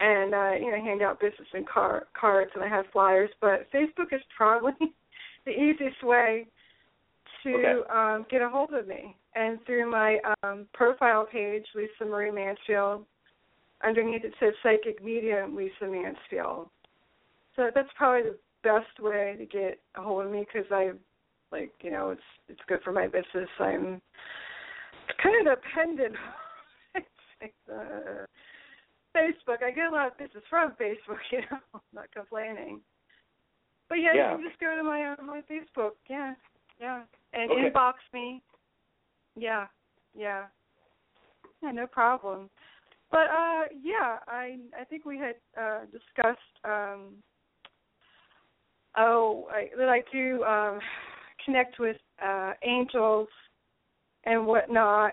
and 0.00 0.34
uh, 0.34 0.52
you 0.52 0.70
know 0.70 0.76
hand 0.82 1.02
out 1.02 1.20
business 1.20 1.48
and 1.54 1.66
car- 1.66 2.06
cards, 2.18 2.50
and 2.54 2.62
I 2.62 2.68
have 2.68 2.84
flyers. 2.92 3.30
But 3.40 3.66
Facebook 3.72 4.12
is 4.12 4.20
probably 4.36 4.72
the 5.46 5.52
easiest 5.52 6.02
way 6.02 6.46
to 7.42 7.54
Okay. 7.54 7.88
um, 7.90 8.26
get 8.30 8.42
a 8.42 8.48
hold 8.48 8.72
of 8.74 8.86
me, 8.86 9.16
and 9.34 9.58
through 9.64 9.90
my 9.90 10.18
um, 10.42 10.66
profile 10.74 11.26
page, 11.30 11.64
Lisa 11.74 12.04
Marie 12.04 12.30
Mansfield. 12.30 13.04
Underneath 13.84 14.24
it 14.24 14.32
says 14.40 14.54
Psychic 14.62 15.04
Medium 15.04 15.54
Lisa 15.54 15.84
Mansfield. 15.86 16.68
So 17.56 17.70
that's 17.74 17.88
probably 17.96 18.30
the 18.30 18.36
best 18.66 19.00
way 19.00 19.36
to 19.38 19.46
get 19.46 19.80
a 19.94 20.02
hold 20.02 20.26
of 20.26 20.32
me 20.32 20.44
because 20.44 20.70
I, 20.72 20.90
like, 21.52 21.72
you 21.82 21.90
know, 21.90 22.10
it's 22.10 22.20
it's 22.48 22.60
good 22.68 22.80
for 22.82 22.92
my 22.92 23.06
business. 23.06 23.48
I'm 23.60 24.00
kind 25.22 25.46
of 25.46 25.58
dependent 25.62 26.16
on 26.96 28.26
Facebook. 29.16 29.62
I 29.62 29.70
get 29.70 29.86
a 29.86 29.94
lot 29.94 30.08
of 30.08 30.18
business 30.18 30.44
from 30.50 30.72
Facebook. 30.72 31.18
You 31.30 31.38
know, 31.50 31.58
I'm 31.74 31.80
not 31.94 32.10
complaining. 32.12 32.80
But 33.88 33.96
yeah, 33.96 34.14
Yeah. 34.14 34.30
you 34.32 34.36
can 34.38 34.46
just 34.48 34.60
go 34.60 34.76
to 34.76 34.82
my 34.82 35.14
uh, 35.18 35.22
my 35.22 35.42
Facebook. 35.50 35.92
Yeah, 36.10 36.34
yeah, 36.80 37.02
and 37.32 37.50
Okay. 37.50 37.70
inbox 37.70 37.94
me. 38.12 38.42
Yeah, 39.36 39.66
yeah, 40.14 40.46
yeah, 41.62 41.70
no 41.70 41.86
problem. 41.86 42.50
But 43.10 43.28
uh 43.30 43.64
yeah, 43.82 44.18
I 44.26 44.58
I 44.78 44.84
think 44.88 45.04
we 45.04 45.18
had 45.18 45.36
uh 45.60 45.84
discussed 45.92 46.54
um 46.64 47.22
oh 48.96 49.46
I, 49.50 49.68
that 49.76 49.88
I 49.88 50.02
do 50.12 50.42
um 50.44 50.78
connect 51.44 51.78
with 51.78 51.96
uh 52.24 52.52
angels 52.64 53.28
and 54.24 54.46
whatnot 54.46 55.12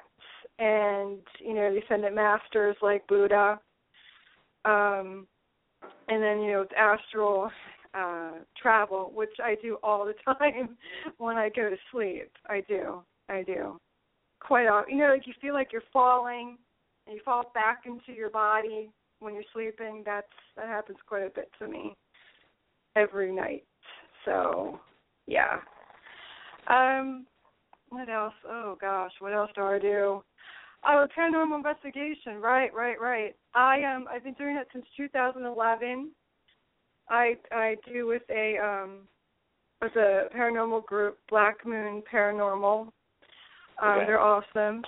and 0.60 1.20
you 1.40 1.54
know, 1.54 1.74
the 1.74 1.82
ascendant 1.84 2.16
masters 2.16 2.76
like 2.82 3.06
Buddha. 3.08 3.60
Um 4.66 5.28
and 6.08 6.22
then, 6.22 6.42
you 6.42 6.52
know, 6.52 6.60
with 6.62 6.74
astral 6.78 7.52
uh 7.94 8.32
travel, 8.62 9.12
which 9.14 9.34
I 9.44 9.56
do 9.62 9.78
all 9.84 10.06
the 10.06 10.16
time 10.34 10.78
when 11.18 11.38
I 11.38 11.50
go 11.50 11.70
to 11.70 11.78
sleep. 11.92 12.32
I 12.48 12.62
do. 12.68 13.04
I 13.30 13.44
do. 13.44 13.80
Quite 14.40 14.68
often. 14.68 14.96
You 14.96 15.04
know, 15.04 15.10
like 15.12 15.28
you 15.28 15.34
feel 15.42 15.54
like 15.54 15.72
you're 15.72 15.82
falling 15.92 16.58
and 17.08 17.16
you 17.16 17.22
fall 17.24 17.52
back 17.54 17.84
into 17.86 18.14
your 18.18 18.30
body 18.30 18.90
when 19.20 19.34
you're 19.34 19.44
sleeping. 19.54 20.04
That's 20.06 20.28
that 20.56 20.68
happens 20.68 20.98
quite 21.08 21.24
a 21.24 21.30
bit 21.30 21.50
to 21.60 21.68
me. 21.68 21.94
every 22.96 23.32
night. 23.34 23.64
So, 24.26 24.80
yeah. 25.28 25.60
Um, 26.68 27.26
what 27.90 28.10
else? 28.10 28.34
Oh 28.48 28.78
gosh, 28.80 29.12
what 29.20 29.34
else 29.34 29.52
do 29.56 29.62
I 29.62 29.80
do? 29.80 30.24
Oh, 30.86 31.06
a 31.06 31.08
paranormal 31.20 31.56
investigation. 31.56 32.42
Right, 32.42 32.74
right, 32.74 33.00
right. 33.00 33.36
I 33.54 33.84
um 33.84 34.06
I've 34.12 34.24
been 34.24 34.34
doing 34.34 34.58
it 34.58 34.68
since 34.74 34.86
2011. 34.98 36.12
I 37.10 37.38
I 37.52 37.76
do 37.92 38.08
with 38.08 38.24
a 38.30 38.58
um 38.58 39.00
with 39.82 39.96
a 39.96 40.28
paranormal 40.36 40.86
group, 40.86 41.20
Black 41.30 41.66
Moon 41.66 42.04
Paranormal. 42.12 42.82
Um, 42.82 42.92
Okay. 43.84 44.06
They're 44.06 44.20
awesome. 44.20 44.84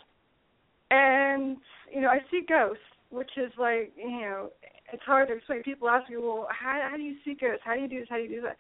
And 0.91 1.57
you 1.93 2.01
know, 2.01 2.09
I 2.09 2.19
see 2.31 2.41
ghosts, 2.47 2.81
which 3.09 3.31
is 3.37 3.51
like 3.57 3.93
you 3.95 4.21
know, 4.21 4.49
it's 4.91 5.03
hard 5.03 5.27
to 5.29 5.35
explain. 5.35 5.63
People 5.63 5.89
ask 5.89 6.09
me, 6.09 6.17
well, 6.17 6.47
how 6.49 6.87
how 6.89 6.97
do 6.97 7.03
you 7.03 7.15
see 7.23 7.35
ghosts? 7.39 7.61
How 7.63 7.75
do 7.75 7.81
you 7.81 7.87
do 7.87 7.99
this? 7.99 8.09
How 8.09 8.17
do 8.17 8.23
you 8.23 8.29
do 8.29 8.41
that? 8.41 8.57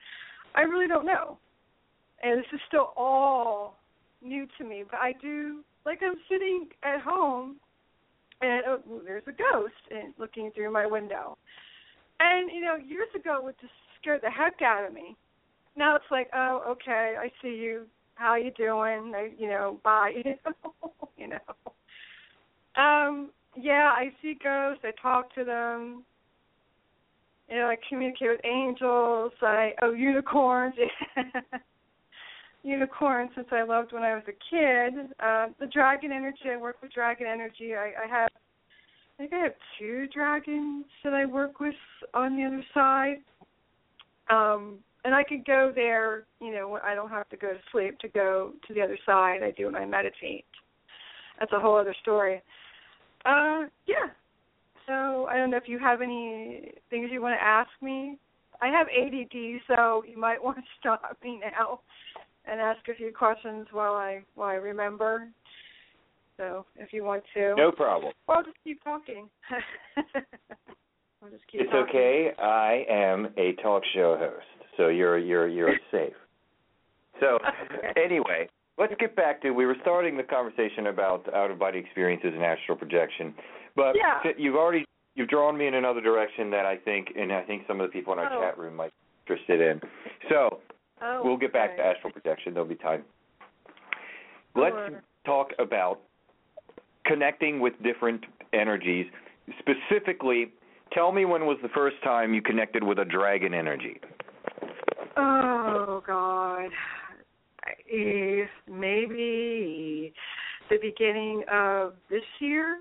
I 0.55 0.61
really 0.61 0.87
don't 0.87 1.05
know. 1.05 1.37
And 2.23 2.39
this 2.39 2.47
is 2.53 2.59
still 2.67 2.93
all 2.95 3.77
new 4.21 4.47
to 4.57 4.63
me, 4.63 4.83
but 4.89 4.99
I 4.99 5.13
do 5.21 5.63
like 5.85 5.99
I'm 6.01 6.15
sitting 6.29 6.67
at 6.83 7.01
home 7.01 7.57
and 8.41 8.63
oh, 8.67 8.79
there's 9.05 9.23
a 9.27 9.31
ghost 9.31 9.73
and 9.91 10.13
looking 10.17 10.51
through 10.51 10.71
my 10.71 10.85
window. 10.85 11.37
And 12.19 12.49
you 12.51 12.61
know, 12.61 12.75
years 12.75 13.09
ago 13.15 13.37
it 13.37 13.43
would 13.43 13.59
just 13.59 13.73
scare 14.01 14.19
the 14.19 14.29
heck 14.29 14.61
out 14.61 14.87
of 14.87 14.93
me. 14.93 15.15
Now 15.75 15.95
it's 15.95 16.05
like, 16.09 16.29
oh, 16.33 16.63
okay, 16.69 17.15
I 17.19 17.29
see 17.41 17.55
you. 17.55 17.85
How 18.15 18.35
you 18.35 18.51
doing? 18.51 19.13
I, 19.13 19.31
you 19.37 19.49
know, 19.49 19.79
bye. 19.83 20.13
you 21.17 21.27
know. 21.27 22.81
Um, 22.81 23.31
yeah, 23.57 23.91
I 23.93 24.11
see 24.21 24.37
ghosts. 24.41 24.83
I 24.85 24.91
talk 25.01 25.33
to 25.35 25.43
them. 25.43 26.03
You 27.49 27.57
know, 27.57 27.67
I 27.67 27.75
communicate 27.87 28.29
with 28.29 28.45
angels. 28.45 29.31
I 29.41 29.71
oh 29.81 29.91
unicorns. 29.91 30.75
unicorns 32.63 33.29
since 33.35 33.47
I 33.51 33.63
loved 33.63 33.93
when 33.93 34.03
I 34.03 34.15
was 34.15 34.23
a 34.27 34.31
kid. 34.31 35.11
Uh, 35.19 35.47
the 35.59 35.67
dragon 35.67 36.11
energy. 36.11 36.49
I 36.51 36.57
work 36.57 36.77
with 36.81 36.91
dragon 36.91 37.27
energy. 37.27 37.75
I, 37.75 37.93
I 38.03 38.07
have. 38.09 38.29
I 39.17 39.23
think 39.23 39.33
I 39.33 39.43
have 39.43 39.53
two 39.79 40.07
dragons 40.13 40.85
that 41.03 41.13
I 41.13 41.25
work 41.25 41.59
with 41.59 41.75
on 42.13 42.35
the 42.35 42.43
other 42.43 42.63
side. 42.73 43.17
Um, 44.29 44.79
and 45.05 45.13
I 45.13 45.23
could 45.23 45.45
go 45.45 45.71
there, 45.73 46.25
you 46.41 46.51
know, 46.51 46.79
I 46.83 46.95
don't 46.95 47.11
have 47.11 47.29
to 47.29 47.37
go 47.37 47.49
to 47.53 47.59
sleep 47.71 47.99
to 47.99 48.07
go 48.07 48.53
to 48.67 48.73
the 48.73 48.81
other 48.81 48.97
side. 49.05 49.43
I 49.43 49.51
do 49.51 49.67
when 49.67 49.75
I 49.75 49.85
meditate. 49.85 50.45
That's 51.39 51.51
a 51.53 51.59
whole 51.59 51.77
other 51.77 51.95
story. 52.01 52.41
Uh, 53.23 53.65
yeah. 53.85 54.09
So 54.87 55.25
I 55.29 55.37
don't 55.37 55.49
know 55.49 55.57
if 55.57 55.67
you 55.67 55.79
have 55.79 56.01
any 56.01 56.71
things 56.89 57.09
you 57.11 57.21
want 57.21 57.37
to 57.39 57.43
ask 57.43 57.69
me. 57.81 58.17
I 58.61 58.67
have 58.67 58.87
ADD, 58.87 59.61
so 59.67 60.03
you 60.07 60.17
might 60.17 60.41
want 60.43 60.57
to 60.57 60.63
stop 60.79 61.17
me 61.23 61.39
now 61.39 61.81
and 62.45 62.59
ask 62.61 62.79
a 62.87 62.95
few 62.95 63.11
questions 63.11 63.67
while 63.71 63.93
I 63.93 64.21
while 64.35 64.49
I 64.49 64.55
remember. 64.55 65.27
So 66.37 66.65
if 66.75 66.91
you 66.91 67.03
want 67.03 67.23
to, 67.33 67.55
No 67.57 67.71
problem. 67.71 68.13
Well, 68.27 68.37
I'll 68.37 68.43
just 68.43 68.57
keep 68.63 68.83
talking. 68.83 69.29
I'll 71.23 71.29
just 71.31 71.43
keep 71.51 71.61
It's 71.61 71.71
talking. 71.71 71.89
okay. 71.89 72.31
I 72.37 72.85
am 72.89 73.29
a 73.37 73.53
talk 73.63 73.83
show 73.93 74.17
host, 74.19 74.45
so 74.77 74.89
you're 74.89 75.17
you're 75.17 75.47
you're 75.47 75.75
safe. 75.91 76.13
So 77.19 77.37
Okay. 77.73 77.93
anyway, 78.03 78.49
let's 78.77 78.93
get 78.99 79.15
back 79.15 79.41
to 79.41 79.51
we 79.51 79.65
were 79.65 79.77
starting 79.81 80.17
the 80.17 80.23
conversation 80.23 80.87
about 80.87 81.33
out 81.33 81.49
of 81.51 81.57
body 81.57 81.79
experiences 81.79 82.31
and 82.33 82.43
astral 82.43 82.77
projection, 82.77 83.33
but 83.75 83.95
Yeah. 83.95 84.21
you've 84.37 84.55
already 84.55 84.85
you've 85.15 85.29
drawn 85.29 85.57
me 85.57 85.65
in 85.67 85.75
another 85.75 86.01
direction 86.01 86.49
that 86.51 86.65
I 86.65 86.75
think 86.77 87.13
and 87.15 87.31
I 87.31 87.41
think 87.43 87.65
some 87.67 87.79
of 87.79 87.87
the 87.89 87.93
people 87.93 88.11
in 88.13 88.19
our 88.19 88.31
Oh. 88.33 88.41
chat 88.41 88.57
room 88.57 88.75
might 88.75 88.91
be 88.91 89.33
interested 89.33 89.61
in. 89.61 89.81
So 90.29 90.61
Oh, 91.01 91.21
we'll 91.23 91.37
get 91.37 91.51
back 91.53 91.71
okay. 91.71 91.77
to 91.77 91.85
astral 91.85 92.11
projection. 92.13 92.53
There'll 92.53 92.67
be 92.67 92.75
time. 92.75 93.03
Let's 94.55 94.75
Sure. 94.75 95.03
talk 95.25 95.53
about 95.59 95.99
connecting 97.05 97.59
with 97.59 97.81
different 97.83 98.25
energies. 98.53 99.11
Specifically, 99.59 100.51
tell 100.91 101.11
me 101.11 101.25
when 101.25 101.45
was 101.45 101.59
the 101.61 101.69
first 101.69 102.01
time 102.01 102.33
you 102.33 102.41
connected 102.41 102.83
with 102.83 102.99
a 102.99 103.05
dragon 103.05 103.53
energy? 103.53 103.99
Oh 105.17 106.01
God, 106.05 106.71
maybe 108.67 110.13
the 110.69 110.77
beginning 110.77 111.43
of 111.51 111.93
this 112.09 112.23
year. 112.39 112.79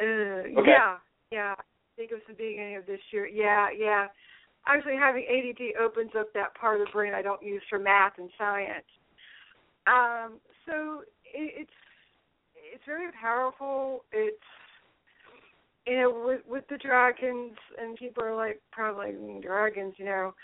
Uh, 0.00 0.62
Yeah, 0.64 0.96
yeah. 1.30 1.54
I 1.58 1.62
think 1.96 2.12
it 2.12 2.14
was 2.14 2.22
the 2.28 2.34
beginning 2.34 2.76
of 2.76 2.86
this 2.86 3.00
year. 3.12 3.26
Yeah, 3.26 3.68
yeah. 3.76 4.06
Actually, 4.66 4.96
having 4.96 5.24
ADD 5.24 5.76
opens 5.82 6.12
up 6.18 6.32
that 6.34 6.54
part 6.54 6.80
of 6.80 6.86
the 6.86 6.92
brain 6.92 7.14
I 7.14 7.22
don't 7.22 7.42
use 7.42 7.62
for 7.68 7.78
math 7.78 8.14
and 8.18 8.30
science. 8.38 8.84
Um, 9.86 10.38
so 10.66 11.02
it, 11.24 11.62
it's 11.62 11.70
it's 12.72 12.84
very 12.86 13.10
powerful. 13.20 14.04
It's 14.12 14.36
you 15.86 15.98
know 15.98 16.22
with 16.26 16.40
with 16.46 16.64
the 16.68 16.76
dragons 16.78 17.56
and 17.78 17.96
people 17.96 18.22
are 18.22 18.36
like 18.36 18.60
probably 18.70 19.12
"Mm, 19.12 19.42
dragons, 19.42 19.94
you 19.96 20.04
know. 20.04 20.34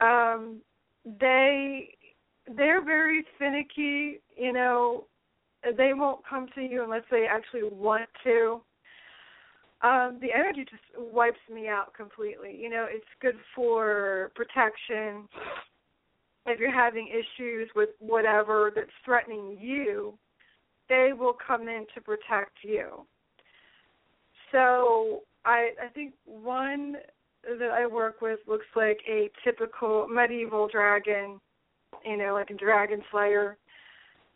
Um, 0.00 0.60
they 1.04 1.94
they're 2.56 2.84
very 2.84 3.24
finicky, 3.38 4.20
you 4.36 4.52
know. 4.52 5.04
They 5.76 5.92
won't 5.94 6.26
come 6.28 6.48
to 6.56 6.60
you 6.60 6.82
unless 6.82 7.04
they 7.10 7.26
actually 7.30 7.62
want 7.62 8.08
to. 8.24 8.60
Um, 9.82 10.18
the 10.20 10.28
energy 10.32 10.64
just 10.64 10.82
wipes 11.12 11.40
me 11.52 11.66
out 11.66 11.92
completely. 11.94 12.56
You 12.56 12.70
know, 12.70 12.86
it's 12.88 13.04
good 13.20 13.34
for 13.54 14.30
protection. 14.36 15.28
If 16.46 16.60
you're 16.60 16.72
having 16.72 17.08
issues 17.08 17.68
with 17.74 17.90
whatever 17.98 18.72
that's 18.74 18.90
threatening 19.04 19.58
you, 19.60 20.14
they 20.88 21.10
will 21.16 21.34
come 21.46 21.62
in 21.68 21.86
to 21.94 22.00
protect 22.00 22.58
you. 22.62 23.06
So 24.52 25.22
I 25.44 25.70
I 25.82 25.88
think 25.94 26.14
one 26.24 26.96
that 27.44 27.70
I 27.70 27.86
work 27.86 28.20
with 28.20 28.38
looks 28.46 28.66
like 28.76 29.00
a 29.08 29.30
typical 29.42 30.06
medieval 30.08 30.68
dragon, 30.68 31.40
you 32.04 32.16
know, 32.16 32.34
like 32.34 32.50
a 32.50 32.54
dragon 32.54 33.02
slayer. 33.10 33.56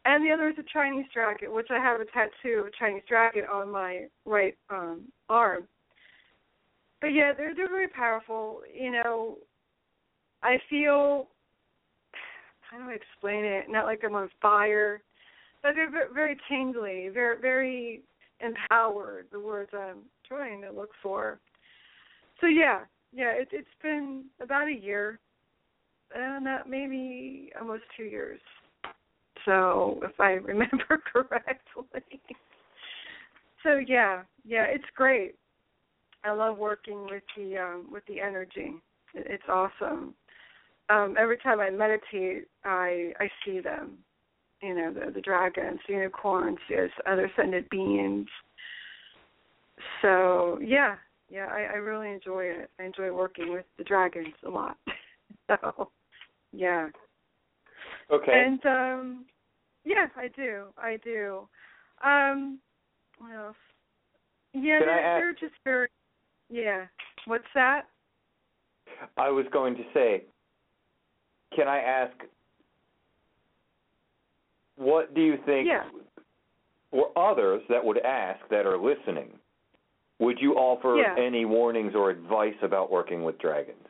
And 0.08 0.24
the 0.24 0.30
other 0.30 0.48
is 0.48 0.54
a 0.56 0.62
Chinese 0.72 1.06
dragon, 1.12 1.52
which 1.52 1.66
I 1.68 1.78
have 1.78 2.00
a 2.00 2.04
tattoo 2.04 2.60
of 2.60 2.66
a 2.66 2.70
Chinese 2.78 3.02
dragon 3.08 3.42
on 3.52 3.70
my 3.70 4.06
right 4.24 4.56
um 4.70 5.02
arm. 5.28 5.66
But 7.00 7.08
yeah, 7.08 7.32
they're 7.36 7.54
they're 7.56 7.68
very 7.68 7.88
powerful. 7.88 8.60
You 8.72 8.92
know, 8.92 9.38
I 10.44 10.58
feel 10.70 11.26
how 12.60 12.78
do 12.78 12.88
I 12.88 12.94
explain 12.94 13.44
it? 13.44 13.64
Not 13.68 13.84
like 13.84 14.02
I'm 14.04 14.14
on 14.14 14.30
fire, 14.40 15.02
but 15.62 15.72
they're 15.74 15.90
very 16.14 16.36
tingly, 16.48 17.08
very 17.12 17.40
very 17.40 18.02
empowered. 18.38 19.26
The 19.32 19.40
words 19.40 19.70
I'm 19.74 20.04
trying 20.26 20.62
to 20.62 20.70
look 20.70 20.90
for. 21.02 21.40
So 22.40 22.46
yeah, 22.46 22.82
yeah, 23.12 23.32
it, 23.32 23.48
it's 23.50 23.66
been 23.82 24.26
about 24.40 24.68
a 24.68 24.72
year, 24.72 25.18
not 26.14 26.70
maybe 26.70 27.50
almost 27.60 27.82
two 27.96 28.04
years. 28.04 28.40
So 29.46 30.00
if 30.02 30.20
I 30.20 30.32
remember 30.32 31.00
correctly. 31.10 32.20
so 33.62 33.78
yeah, 33.86 34.22
yeah, 34.44 34.64
it's 34.64 34.84
great. 34.94 35.36
I 36.24 36.32
love 36.32 36.58
working 36.58 37.06
with 37.08 37.22
the 37.36 37.56
um, 37.56 37.86
with 37.90 38.04
the 38.06 38.20
energy. 38.20 38.74
It's 39.14 39.44
awesome. 39.48 40.14
Um, 40.88 41.16
every 41.18 41.38
time 41.38 41.60
I 41.60 41.70
meditate, 41.70 42.48
I 42.64 43.12
I 43.18 43.30
see 43.44 43.60
them. 43.60 43.98
You 44.60 44.74
know, 44.74 44.92
the 44.92 45.12
the 45.12 45.20
dragons, 45.20 45.80
the 45.86 45.94
unicorns, 45.94 46.58
yes, 46.68 46.90
other 47.06 47.26
ascended 47.26 47.68
beings. 47.70 48.26
So 50.02 50.58
yeah, 50.62 50.96
yeah, 51.28 51.46
I, 51.46 51.74
I 51.74 51.76
really 51.76 52.10
enjoy 52.10 52.44
it. 52.44 52.70
I 52.80 52.84
enjoy 52.84 53.12
working 53.12 53.52
with 53.52 53.66
the 53.78 53.84
dragons 53.84 54.34
a 54.44 54.50
lot. 54.50 54.76
so 55.48 55.90
yeah. 56.52 56.88
Okay. 58.10 58.44
And 58.46 58.66
um 58.66 59.24
yes, 59.86 60.10
I 60.16 60.28
do. 60.28 60.66
I 60.76 60.98
do. 61.02 61.48
Um 62.04 62.58
what 63.18 63.32
else? 63.32 63.56
Yeah, 64.52 64.80
Can 64.80 64.86
they're, 64.88 65.02
they're 65.18 65.32
just 65.32 65.54
very 65.64 65.88
yeah. 66.50 66.86
What's 67.26 67.44
that? 67.54 67.86
I 69.16 69.30
was 69.30 69.46
going 69.52 69.74
to 69.76 69.82
say, 69.92 70.24
can 71.54 71.68
I 71.68 71.78
ask, 71.78 72.14
what 74.76 75.14
do 75.14 75.20
you 75.20 75.38
think, 75.44 75.66
Yeah. 75.68 75.84
or 76.92 77.16
others 77.18 77.62
that 77.68 77.84
would 77.84 77.98
ask 77.98 78.40
that 78.50 78.66
are 78.66 78.78
listening, 78.78 79.38
would 80.18 80.40
you 80.40 80.54
offer 80.54 80.98
Yeah. 80.98 81.14
any 81.18 81.44
warnings 81.44 81.94
or 81.94 82.10
advice 82.10 82.56
about 82.62 82.90
working 82.90 83.24
with 83.24 83.38
dragons? 83.38 83.86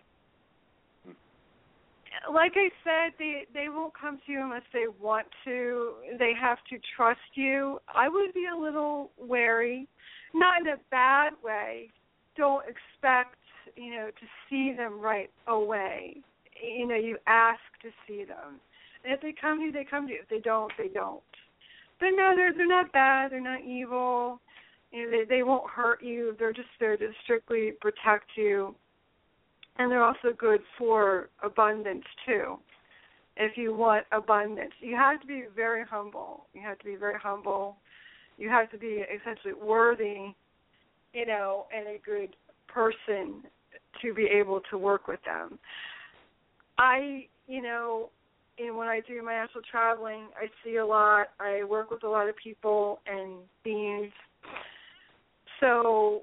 Like 2.32 2.52
I 2.56 2.68
said, 2.84 3.14
they 3.18 3.44
they 3.54 3.68
won't 3.68 3.92
come 3.98 4.18
to 4.26 4.32
you 4.32 4.42
unless 4.42 4.62
they 4.72 4.86
want 5.00 5.26
to. 5.44 5.94
They 6.18 6.32
have 6.40 6.58
to 6.70 6.78
trust 6.96 7.20
you. 7.34 7.78
I 7.92 8.08
would 8.08 8.32
be 8.34 8.46
a 8.52 8.58
little 8.58 9.10
wary, 9.18 9.88
not 10.34 10.60
in 10.60 10.68
a 10.68 10.76
bad 10.90 11.32
way. 11.42 11.90
Don't 12.36 12.64
expect 12.64 13.36
you 13.76 13.90
know 13.90 14.06
to 14.08 14.26
see 14.48 14.74
them 14.76 15.00
right 15.00 15.30
away. 15.46 16.16
you 16.62 16.86
know 16.86 16.96
you 16.96 17.18
ask 17.26 17.60
to 17.82 17.90
see 18.06 18.24
them. 18.24 18.60
And 19.04 19.12
if 19.12 19.20
they 19.20 19.34
come 19.38 19.58
to 19.58 19.64
you, 19.66 19.72
they 19.72 19.84
come 19.88 20.06
to 20.08 20.12
you. 20.12 20.20
If 20.22 20.28
they 20.28 20.40
don't, 20.40 20.72
they 20.78 20.88
don't. 20.88 21.22
But 22.00 22.10
no, 22.16 22.32
they're 22.34 22.52
they're 22.52 22.66
not 22.66 22.92
bad. 22.92 23.32
They're 23.32 23.40
not 23.40 23.62
evil. 23.64 24.40
You 24.92 25.04
know, 25.04 25.18
they 25.18 25.36
they 25.36 25.42
won't 25.42 25.70
hurt 25.70 26.02
you. 26.02 26.34
They're 26.38 26.52
just 26.52 26.68
there 26.80 26.96
to 26.96 27.08
strictly 27.24 27.72
protect 27.80 28.30
you. 28.36 28.74
And 29.78 29.90
they're 29.90 30.04
also 30.04 30.32
good 30.36 30.60
for 30.78 31.28
abundance 31.42 32.04
too. 32.26 32.58
If 33.36 33.56
you 33.56 33.74
want 33.74 34.06
abundance, 34.12 34.72
you 34.80 34.96
have 34.96 35.20
to 35.20 35.26
be 35.26 35.44
very 35.54 35.84
humble. 35.84 36.46
You 36.54 36.62
have 36.62 36.78
to 36.78 36.84
be 36.84 36.96
very 36.96 37.18
humble. 37.22 37.76
You 38.38 38.48
have 38.48 38.70
to 38.70 38.78
be 38.78 39.04
essentially 39.14 39.54
worthy, 39.54 40.34
you 41.12 41.26
know, 41.26 41.66
and 41.74 41.86
a 41.86 41.98
good 42.04 42.34
person 42.68 43.42
to 44.02 44.14
be 44.14 44.24
able 44.24 44.60
to 44.70 44.78
work 44.78 45.06
with 45.06 45.20
them. 45.24 45.58
I, 46.78 47.26
you 47.46 47.62
know, 47.62 48.10
and 48.58 48.76
when 48.76 48.88
I 48.88 49.00
do 49.06 49.22
my 49.22 49.34
actual 49.34 49.60
traveling, 49.70 50.28
I 50.36 50.46
see 50.64 50.76
a 50.76 50.86
lot. 50.86 51.28
I 51.38 51.64
work 51.64 51.90
with 51.90 52.04
a 52.04 52.08
lot 52.08 52.28
of 52.28 52.36
people 52.36 53.00
and 53.06 53.40
beings. 53.64 54.12
So 55.60 56.22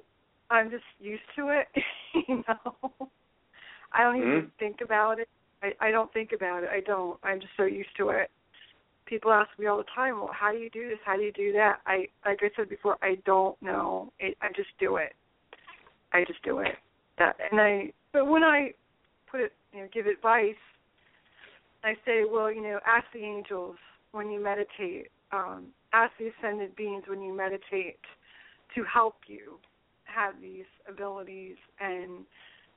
I'm 0.49 0.71
just 0.71 0.83
used 0.99 1.21
to 1.35 1.49
it, 1.49 1.67
you 2.27 2.43
know. 2.47 3.09
I 3.93 4.03
don't 4.03 4.17
even 4.17 4.29
mm-hmm. 4.29 4.47
think 4.59 4.77
about 4.83 5.19
it. 5.19 5.29
I, 5.61 5.71
I 5.79 5.91
don't 5.91 6.11
think 6.13 6.31
about 6.33 6.63
it. 6.63 6.69
I 6.71 6.79
don't. 6.81 7.19
I'm 7.23 7.39
just 7.39 7.53
so 7.55 7.63
used 7.63 7.95
to 7.97 8.09
it. 8.09 8.29
People 9.05 9.31
ask 9.31 9.49
me 9.59 9.67
all 9.67 9.77
the 9.77 9.85
time, 9.95 10.19
"Well, 10.19 10.31
how 10.33 10.51
do 10.51 10.57
you 10.57 10.69
do 10.69 10.89
this? 10.89 10.99
How 11.05 11.15
do 11.15 11.21
you 11.21 11.31
do 11.31 11.51
that?" 11.53 11.79
I, 11.85 12.07
like 12.25 12.39
I 12.41 12.49
said 12.55 12.69
before, 12.69 12.97
I 13.01 13.17
don't 13.25 13.59
know. 13.61 14.11
It, 14.19 14.37
I 14.41 14.47
just 14.55 14.69
do 14.79 14.97
it. 14.97 15.13
I 16.11 16.23
just 16.25 16.41
do 16.43 16.59
it. 16.59 16.75
That, 17.19 17.35
and 17.51 17.59
I. 17.59 17.93
But 18.11 18.27
when 18.27 18.43
I 18.43 18.73
put 19.29 19.41
it, 19.41 19.53
you 19.73 19.81
know, 19.81 19.87
give 19.93 20.05
advice, 20.05 20.55
I 21.83 21.93
say, 22.05 22.23
well, 22.29 22.51
you 22.51 22.61
know, 22.61 22.79
ask 22.85 23.05
the 23.13 23.23
angels 23.23 23.75
when 24.11 24.29
you 24.29 24.41
meditate. 24.41 25.09
Um, 25.31 25.67
ask 25.93 26.11
the 26.19 26.29
ascended 26.37 26.75
beings 26.75 27.03
when 27.07 27.21
you 27.21 27.35
meditate 27.35 27.99
to 28.75 28.83
help 28.83 29.15
you 29.27 29.57
have 30.05 30.35
these 30.41 30.65
abilities 30.87 31.55
and 31.79 32.25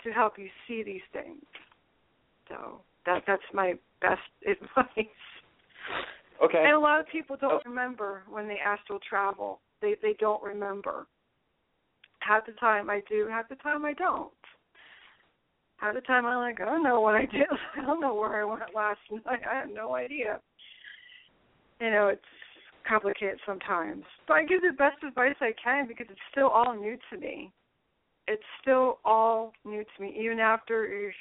to 0.05 0.11
help 0.11 0.39
you 0.39 0.49
see 0.67 0.83
these 0.83 1.03
things. 1.13 1.43
So 2.49 2.81
that 3.07 3.23
that's 3.27 3.43
my 3.53 3.75
best 4.01 4.21
advice. 4.47 5.07
Okay. 6.45 6.63
And 6.65 6.75
a 6.75 6.79
lot 6.79 7.01
of 7.01 7.07
people 7.09 7.37
don't 7.41 7.63
oh. 7.65 7.69
remember 7.69 8.23
when 8.29 8.47
they 8.47 8.59
astral 8.65 8.99
travel. 9.09 9.61
They 9.81 9.97
they 10.03 10.15
don't 10.19 10.43
remember. 10.43 11.07
Half 12.21 12.47
the 12.47 12.53
time 12.53 12.91
I 12.91 13.03
do, 13.09 13.29
half 13.31 13.49
the 13.49 13.55
time 13.57 13.85
I 13.85 13.93
don't. 13.93 14.33
Half 15.77 15.95
the 15.95 16.01
time 16.01 16.25
I'm 16.25 16.39
like, 16.39 16.61
I 16.61 16.65
don't 16.65 16.83
know 16.83 17.01
what 17.01 17.15
I 17.15 17.27
did. 17.27 17.47
I 17.77 17.83
don't 17.83 18.01
know 18.01 18.15
where 18.15 18.41
I 18.41 18.45
went 18.45 18.63
last 18.75 19.01
night. 19.11 19.41
I 19.51 19.61
have 19.61 19.71
no 19.71 19.95
idea. 19.95 20.41
You 21.81 21.91
know, 21.91 22.09
it's 22.09 22.23
complicated 22.89 23.39
sometimes. 23.47 24.05
But 24.27 24.35
I 24.35 24.45
give 24.45 24.63
the 24.63 24.73
best 24.77 25.03
advice 25.07 25.35
I 25.41 25.53
can 25.63 25.87
because 25.87 26.07
it's 26.11 26.21
still 26.33 26.49
all 26.49 26.75
new 26.75 26.97
to 27.11 27.19
me. 27.19 27.53
It's 28.29 28.43
still 28.61 28.99
all 29.05 29.53
new 29.65 29.85
to 29.85 30.03
me, 30.03 30.17
even 30.19 30.41
after 30.41 31.13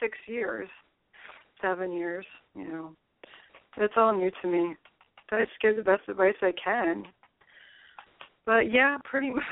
six 0.00 0.16
years, 0.26 0.68
seven 1.62 1.92
years, 1.92 2.26
you 2.54 2.68
know. 2.68 2.92
It's 3.76 3.94
all 3.96 4.14
new 4.14 4.30
to 4.42 4.48
me. 4.48 4.76
So 5.28 5.36
I 5.36 5.44
just 5.44 5.60
give 5.62 5.76
the 5.76 5.82
best 5.82 6.02
advice 6.08 6.34
I 6.42 6.52
can. 6.62 7.04
But 8.44 8.72
yeah, 8.72 8.98
pretty 9.04 9.30
much. 9.34 9.44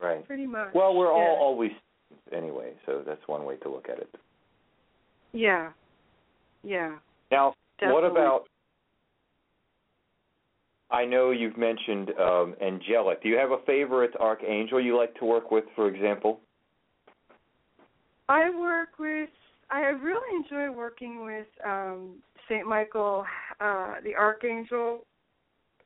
right. 0.00 0.26
Pretty 0.26 0.46
much. 0.46 0.68
Well, 0.74 0.94
we're 0.94 1.06
yeah. 1.06 1.12
all 1.12 1.36
always 1.40 1.72
anyway, 2.34 2.72
so 2.86 3.02
that's 3.06 3.26
one 3.26 3.44
way 3.44 3.56
to 3.56 3.68
look 3.68 3.88
at 3.90 3.98
it. 3.98 4.14
Yeah. 5.32 5.70
Yeah. 6.62 6.96
Now, 7.30 7.54
Definitely. 7.80 8.02
what 8.02 8.10
about 8.10 8.44
I 10.92 11.06
know 11.06 11.30
you've 11.30 11.56
mentioned 11.56 12.10
um, 12.20 12.54
angelic. 12.62 13.22
Do 13.22 13.30
you 13.30 13.38
have 13.38 13.50
a 13.50 13.58
favorite 13.66 14.12
archangel 14.20 14.78
you 14.78 14.96
like 14.96 15.14
to 15.16 15.24
work 15.24 15.50
with, 15.50 15.64
for 15.74 15.88
example? 15.88 16.40
I 18.28 18.50
work 18.50 18.98
with. 18.98 19.30
I 19.70 19.80
really 19.80 20.36
enjoy 20.36 20.70
working 20.70 21.24
with 21.24 21.46
um, 21.66 22.16
Saint 22.46 22.66
Michael, 22.66 23.24
uh, 23.58 23.94
the 24.04 24.14
archangel. 24.14 25.06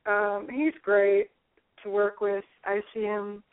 Um, 0.07 0.49
he's 0.53 0.75
great 0.83 1.29
to 1.85 1.91
work 1.91 2.21
with. 2.21 2.45
I 2.65 2.81
see 2.93 3.03
him 3.03 3.45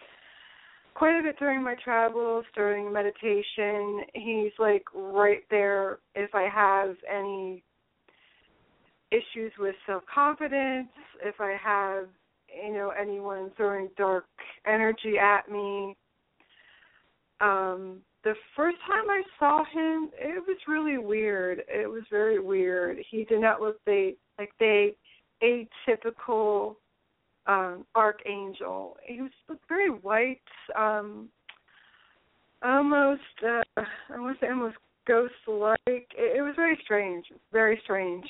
quite 0.96 1.20
a 1.20 1.22
bit 1.22 1.38
during 1.38 1.64
my 1.64 1.76
travels, 1.84 2.46
during 2.56 2.92
meditation. 2.92 4.02
He's 4.16 4.52
like 4.58 4.86
right 4.96 5.44
there 5.52 6.00
if 6.16 6.34
I 6.34 6.48
have 6.52 6.96
any 7.08 7.64
issues 9.14 9.52
with 9.60 9.76
self 9.86 10.04
confidence, 10.14 10.90
if 11.24 11.36
I 11.40 11.56
have, 11.64 12.08
you 12.66 12.74
know, 12.74 12.92
anyone 13.00 13.52
throwing 13.56 13.90
dark 13.98 14.26
energy 14.66 15.18
at 15.18 15.50
me. 15.52 15.96
Um, 17.40 18.02
the 18.24 18.34
first 18.56 18.78
time 18.88 19.10
I 19.10 19.22
saw 19.38 19.64
him, 19.66 20.10
it 20.14 20.42
was 20.48 20.58
really 20.68 20.98
weird. 20.98 21.62
It 21.68 21.90
was 21.90 22.04
very 22.10 22.40
weird. 22.40 22.98
He 23.12 23.26
did 23.26 23.42
not 23.42 23.62
look 23.62 23.84
the 23.86 24.16
like 24.40 24.52
the 24.60 24.92
atypical 25.44 26.76
um 27.46 27.86
archangel. 27.96 28.98
He 29.06 29.22
was 29.22 29.32
looked 29.50 29.68
very 29.68 29.90
white, 29.90 30.40
um 30.76 31.30
almost 32.64 33.22
uh 33.46 33.62
I 33.78 34.20
want 34.20 34.40
to 34.40 34.46
say 34.46 34.50
almost 34.50 34.78
ghost 35.06 35.34
like. 35.48 35.78
It, 35.88 36.38
it 36.38 36.42
was 36.42 36.54
very 36.56 36.80
strange. 36.84 37.26
Very 37.52 37.80
strange. 37.84 38.26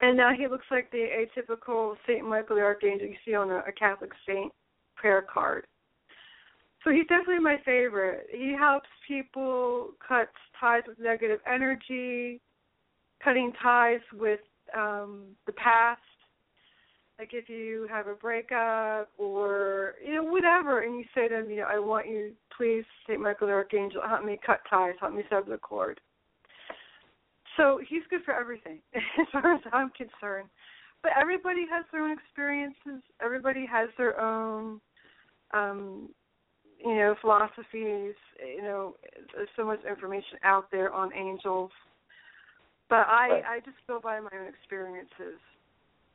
And 0.00 0.16
now 0.16 0.32
he 0.36 0.46
looks 0.46 0.66
like 0.70 0.90
the 0.90 1.06
atypical 1.08 1.94
Saint 2.06 2.28
Michael 2.28 2.56
the 2.56 2.62
Archangel 2.62 3.06
you 3.08 3.16
see 3.24 3.34
on 3.34 3.50
a, 3.50 3.58
a 3.66 3.72
Catholic 3.72 4.10
saint 4.26 4.52
prayer 4.94 5.22
card. 5.22 5.66
So 6.84 6.90
he's 6.90 7.06
definitely 7.08 7.40
my 7.40 7.56
favorite. 7.64 8.26
He 8.30 8.54
helps 8.56 8.88
people 9.08 9.90
cut 10.06 10.28
ties 10.60 10.82
with 10.86 10.98
negative 11.00 11.40
energy, 11.50 12.40
cutting 13.24 13.52
ties 13.62 14.00
with 14.12 14.40
um 14.76 15.22
the 15.46 15.52
past. 15.52 16.00
Like 17.18 17.30
if 17.32 17.48
you 17.48 17.88
have 17.90 18.06
a 18.08 18.14
breakup 18.14 19.08
or 19.16 19.94
you 20.06 20.14
know 20.14 20.24
whatever, 20.24 20.82
and 20.82 20.96
you 20.96 21.04
say 21.14 21.28
to 21.28 21.38
him, 21.38 21.50
you 21.50 21.56
know, 21.56 21.66
I 21.68 21.78
want 21.78 22.06
you, 22.06 22.32
please, 22.56 22.84
Saint 23.08 23.20
Michael 23.20 23.46
the 23.46 23.54
Archangel, 23.54 24.02
help 24.06 24.24
me 24.24 24.38
cut 24.44 24.60
ties, 24.68 24.94
help 25.00 25.14
me 25.14 25.22
sever 25.30 25.50
the 25.50 25.56
cord. 25.56 26.00
So 27.56 27.80
he's 27.88 28.02
good 28.10 28.20
for 28.24 28.34
everything, 28.34 28.80
as 28.94 29.26
far 29.32 29.54
as 29.54 29.60
I'm 29.72 29.90
concerned. 29.90 30.48
But 31.02 31.12
everybody 31.20 31.66
has 31.70 31.84
their 31.92 32.02
own 32.02 32.16
experiences. 32.18 33.02
Everybody 33.22 33.66
has 33.70 33.88
their 33.96 34.20
own, 34.20 34.80
um, 35.52 36.08
you 36.84 36.94
know, 36.96 37.14
philosophies. 37.20 38.14
You 38.40 38.62
know, 38.62 38.96
there's 39.34 39.48
so 39.56 39.64
much 39.64 39.80
information 39.88 40.38
out 40.42 40.70
there 40.70 40.92
on 40.92 41.14
angels. 41.14 41.70
But 42.88 43.06
I, 43.08 43.28
right. 43.30 43.44
I 43.44 43.60
just 43.60 43.76
go 43.86 44.00
by 44.02 44.20
my 44.20 44.30
own 44.38 44.48
experiences. 44.48 45.40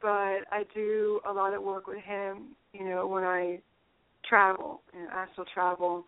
But 0.01 0.47
I 0.51 0.63
do 0.73 1.21
a 1.30 1.32
lot 1.32 1.54
of 1.54 1.62
work 1.62 1.88
with 1.88 2.04
him. 2.04 2.56
You 2.73 2.86
know, 2.86 3.08
when 3.08 3.23
I 3.23 3.60
travel, 4.27 4.82
you 4.93 5.01
know, 5.01 5.10
astral 5.13 5.45
travel, 5.54 6.06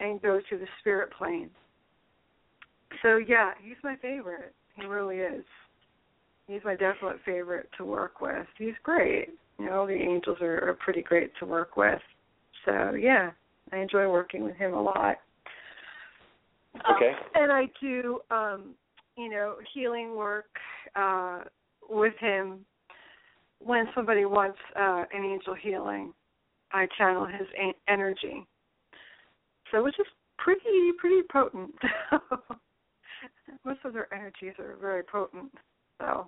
and 0.00 0.20
go 0.20 0.40
to 0.50 0.58
the 0.58 0.66
spirit 0.80 1.10
plane. 1.16 1.50
So 3.02 3.16
yeah, 3.16 3.52
he's 3.62 3.76
my 3.82 3.96
favorite. 3.96 4.54
He 4.74 4.86
really 4.86 5.18
is. 5.18 5.44
He's 6.46 6.60
my 6.64 6.74
definite 6.74 7.18
favorite 7.24 7.68
to 7.78 7.84
work 7.84 8.20
with. 8.20 8.46
He's 8.58 8.74
great. 8.82 9.28
You 9.58 9.66
know, 9.66 9.86
the 9.86 9.94
angels 9.94 10.38
are, 10.40 10.68
are 10.68 10.74
pretty 10.74 11.02
great 11.02 11.30
to 11.38 11.46
work 11.46 11.76
with. 11.76 12.00
So 12.64 12.92
yeah, 12.94 13.30
I 13.72 13.78
enjoy 13.78 14.10
working 14.10 14.44
with 14.44 14.56
him 14.56 14.74
a 14.74 14.82
lot. 14.82 15.16
Okay. 16.76 17.12
Uh, 17.14 17.28
and 17.40 17.52
I 17.52 17.64
do, 17.80 18.20
um, 18.30 18.74
you 19.16 19.30
know, 19.30 19.56
healing 19.72 20.16
work 20.16 20.50
uh, 20.96 21.42
with 21.88 22.14
him 22.18 22.64
when 23.60 23.86
somebody 23.94 24.24
wants 24.24 24.58
uh, 24.76 25.04
an 25.12 25.24
angel 25.24 25.54
healing. 25.54 26.12
I 26.72 26.88
channel 26.98 27.26
his 27.26 27.46
a- 27.58 27.90
energy. 27.90 28.46
So 29.70 29.86
it's 29.86 29.96
just 29.96 30.10
pretty, 30.38 30.92
pretty 30.98 31.22
potent. 31.30 31.74
most 33.64 33.80
of 33.84 33.92
their 33.92 34.12
energies 34.12 34.54
are 34.58 34.76
very 34.80 35.02
potent. 35.02 35.52
So 36.00 36.26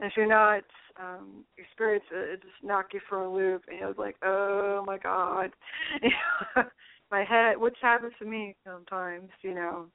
if 0.00 0.12
you're 0.16 0.26
not 0.26 0.62
um 1.00 1.44
experienced 1.58 2.06
it, 2.12 2.34
it 2.34 2.42
just 2.42 2.54
knock 2.62 2.86
you 2.92 3.00
for 3.08 3.24
a 3.24 3.32
loop 3.32 3.62
and 3.68 3.78
you're 3.78 3.94
like, 3.94 4.16
Oh 4.22 4.84
my 4.86 4.98
God 4.98 5.50
my 7.10 7.24
head 7.24 7.56
which 7.56 7.76
happens 7.80 8.12
to 8.18 8.24
me 8.24 8.54
sometimes, 8.66 9.30
you 9.42 9.54
know. 9.54 9.86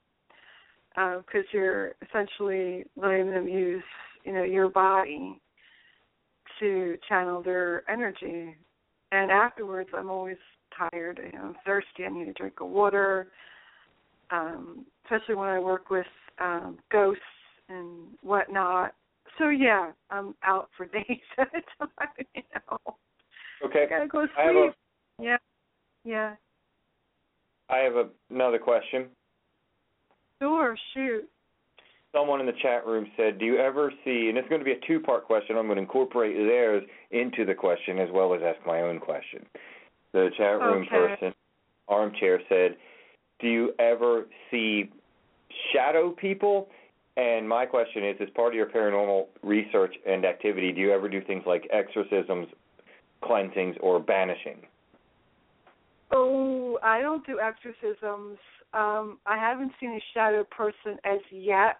because 0.94 1.22
um, 1.34 1.52
you're 1.52 1.92
essentially 2.08 2.84
letting 2.96 3.30
them 3.30 3.48
use, 3.48 3.82
you 4.24 4.32
know, 4.32 4.42
your 4.42 4.68
body 4.68 5.40
to 6.58 6.96
channel 7.08 7.42
their 7.42 7.88
energy. 7.90 8.54
And 9.12 9.30
afterwards 9.30 9.90
I'm 9.96 10.10
always 10.10 10.36
tired, 10.78 11.20
know, 11.38 11.46
I'm 11.46 11.56
thirsty, 11.64 12.04
I 12.04 12.08
need 12.08 12.28
a 12.28 12.32
drink 12.32 12.60
of 12.60 12.68
water 12.68 13.28
um, 14.30 14.86
especially 15.04 15.34
when 15.34 15.48
I 15.48 15.58
work 15.58 15.90
with 15.90 16.06
um, 16.40 16.78
ghosts 16.90 17.22
and 17.68 18.08
whatnot. 18.22 18.94
So 19.38 19.48
yeah, 19.48 19.92
I'm 20.10 20.34
out 20.42 20.68
for 20.76 20.86
days 20.86 21.04
at 21.38 21.48
a 21.48 21.84
time. 21.86 22.26
You 22.34 22.42
know. 22.54 22.78
Okay. 23.64 23.84
I 23.84 23.88
gotta 23.88 24.08
go 24.08 24.26
I 24.36 24.52
sleep. 24.52 24.74
a- 25.18 25.22
Yeah. 25.22 25.36
Yeah. 26.04 26.34
I 27.68 27.78
have 27.78 27.94
a, 27.94 28.08
another 28.30 28.58
question. 28.58 29.06
Sure. 30.42 30.76
Shoot. 30.94 31.28
Someone 32.12 32.40
in 32.40 32.46
the 32.46 32.52
chat 32.60 32.84
room 32.86 33.06
said, 33.16 33.38
"Do 33.38 33.44
you 33.44 33.58
ever 33.58 33.92
see?" 34.04 34.28
And 34.28 34.36
it's 34.36 34.48
going 34.48 34.60
to 34.60 34.64
be 34.64 34.72
a 34.72 34.86
two-part 34.86 35.24
question. 35.26 35.56
I'm 35.56 35.66
going 35.66 35.76
to 35.76 35.82
incorporate 35.82 36.34
theirs 36.34 36.82
into 37.12 37.44
the 37.44 37.54
question 37.54 37.98
as 38.00 38.08
well 38.12 38.34
as 38.34 38.40
ask 38.42 38.58
my 38.66 38.80
own 38.82 38.98
question. 38.98 39.46
The 40.12 40.30
chat 40.36 40.58
room 40.60 40.82
Okay. 40.86 41.16
person, 41.16 41.34
armchair, 41.86 42.40
said, 42.48 42.76
"Do 43.38 43.46
you 43.48 43.72
ever 43.78 44.26
see 44.50 44.90
shadow 45.72 46.10
people?" 46.10 46.68
And 47.16 47.48
my 47.48 47.66
question 47.66 48.04
is, 48.04 48.16
as 48.20 48.30
part 48.30 48.48
of 48.48 48.54
your 48.54 48.66
paranormal 48.66 49.26
research 49.42 49.94
and 50.06 50.24
activity, 50.24 50.72
do 50.72 50.80
you 50.80 50.92
ever 50.92 51.08
do 51.08 51.20
things 51.20 51.42
like 51.44 51.66
exorcisms, 51.70 52.48
cleansings, 53.22 53.76
or 53.80 54.00
banishing? 54.00 54.66
Oh, 56.12 56.78
I 56.82 57.00
don't 57.00 57.24
do 57.26 57.38
exorcisms. 57.40 58.38
Um, 58.72 59.18
I 59.26 59.36
haven't 59.36 59.72
seen 59.80 59.90
a 59.90 60.00
shadow 60.14 60.44
person 60.44 60.98
as 61.04 61.20
yet. 61.30 61.78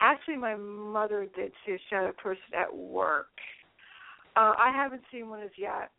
Actually, 0.00 0.36
my 0.36 0.54
mother 0.56 1.26
did 1.34 1.52
see 1.64 1.72
a 1.72 1.78
shadow 1.88 2.12
person 2.12 2.52
at 2.58 2.74
work. 2.74 3.28
Uh, 4.36 4.54
I 4.58 4.70
haven't 4.70 5.02
seen 5.10 5.30
one 5.30 5.40
as 5.40 5.50
yet. 5.56 5.90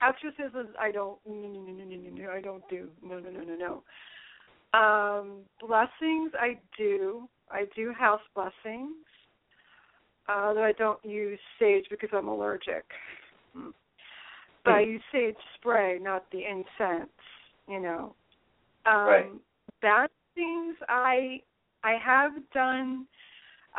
Exorcisms, 0.00 0.74
I 0.80 0.90
don't. 0.90 1.18
No, 1.26 1.34
no, 1.34 1.60
no, 1.60 1.72
no, 1.72 1.84
no, 1.84 2.24
no, 2.24 2.30
I 2.30 2.40
don't 2.40 2.66
do. 2.68 2.88
No, 3.02 3.18
no, 3.18 3.30
no, 3.30 3.40
no, 3.40 3.54
no. 3.54 3.82
Um, 4.72 5.40
blessings, 5.60 6.32
I 6.38 6.58
do. 6.76 7.28
I 7.50 7.66
do 7.76 7.92
house 7.92 8.20
blessings. 8.34 8.94
Uh, 10.28 10.54
though 10.54 10.64
I 10.64 10.72
don't 10.72 11.04
use 11.04 11.38
sage 11.58 11.84
because 11.90 12.10
I'm 12.12 12.28
allergic. 12.28 12.84
Mm. 13.56 13.72
But 14.64 14.70
I 14.74 14.80
use 14.82 15.02
sage 15.10 15.34
spray, 15.56 15.98
not 16.00 16.24
the 16.30 16.44
incense. 16.44 17.10
You 17.68 17.80
know. 17.80 18.14
Um, 18.86 19.06
Right. 19.06 19.30
things. 20.34 20.76
I 20.88 21.40
I 21.84 21.96
have 22.02 22.32
done 22.54 23.06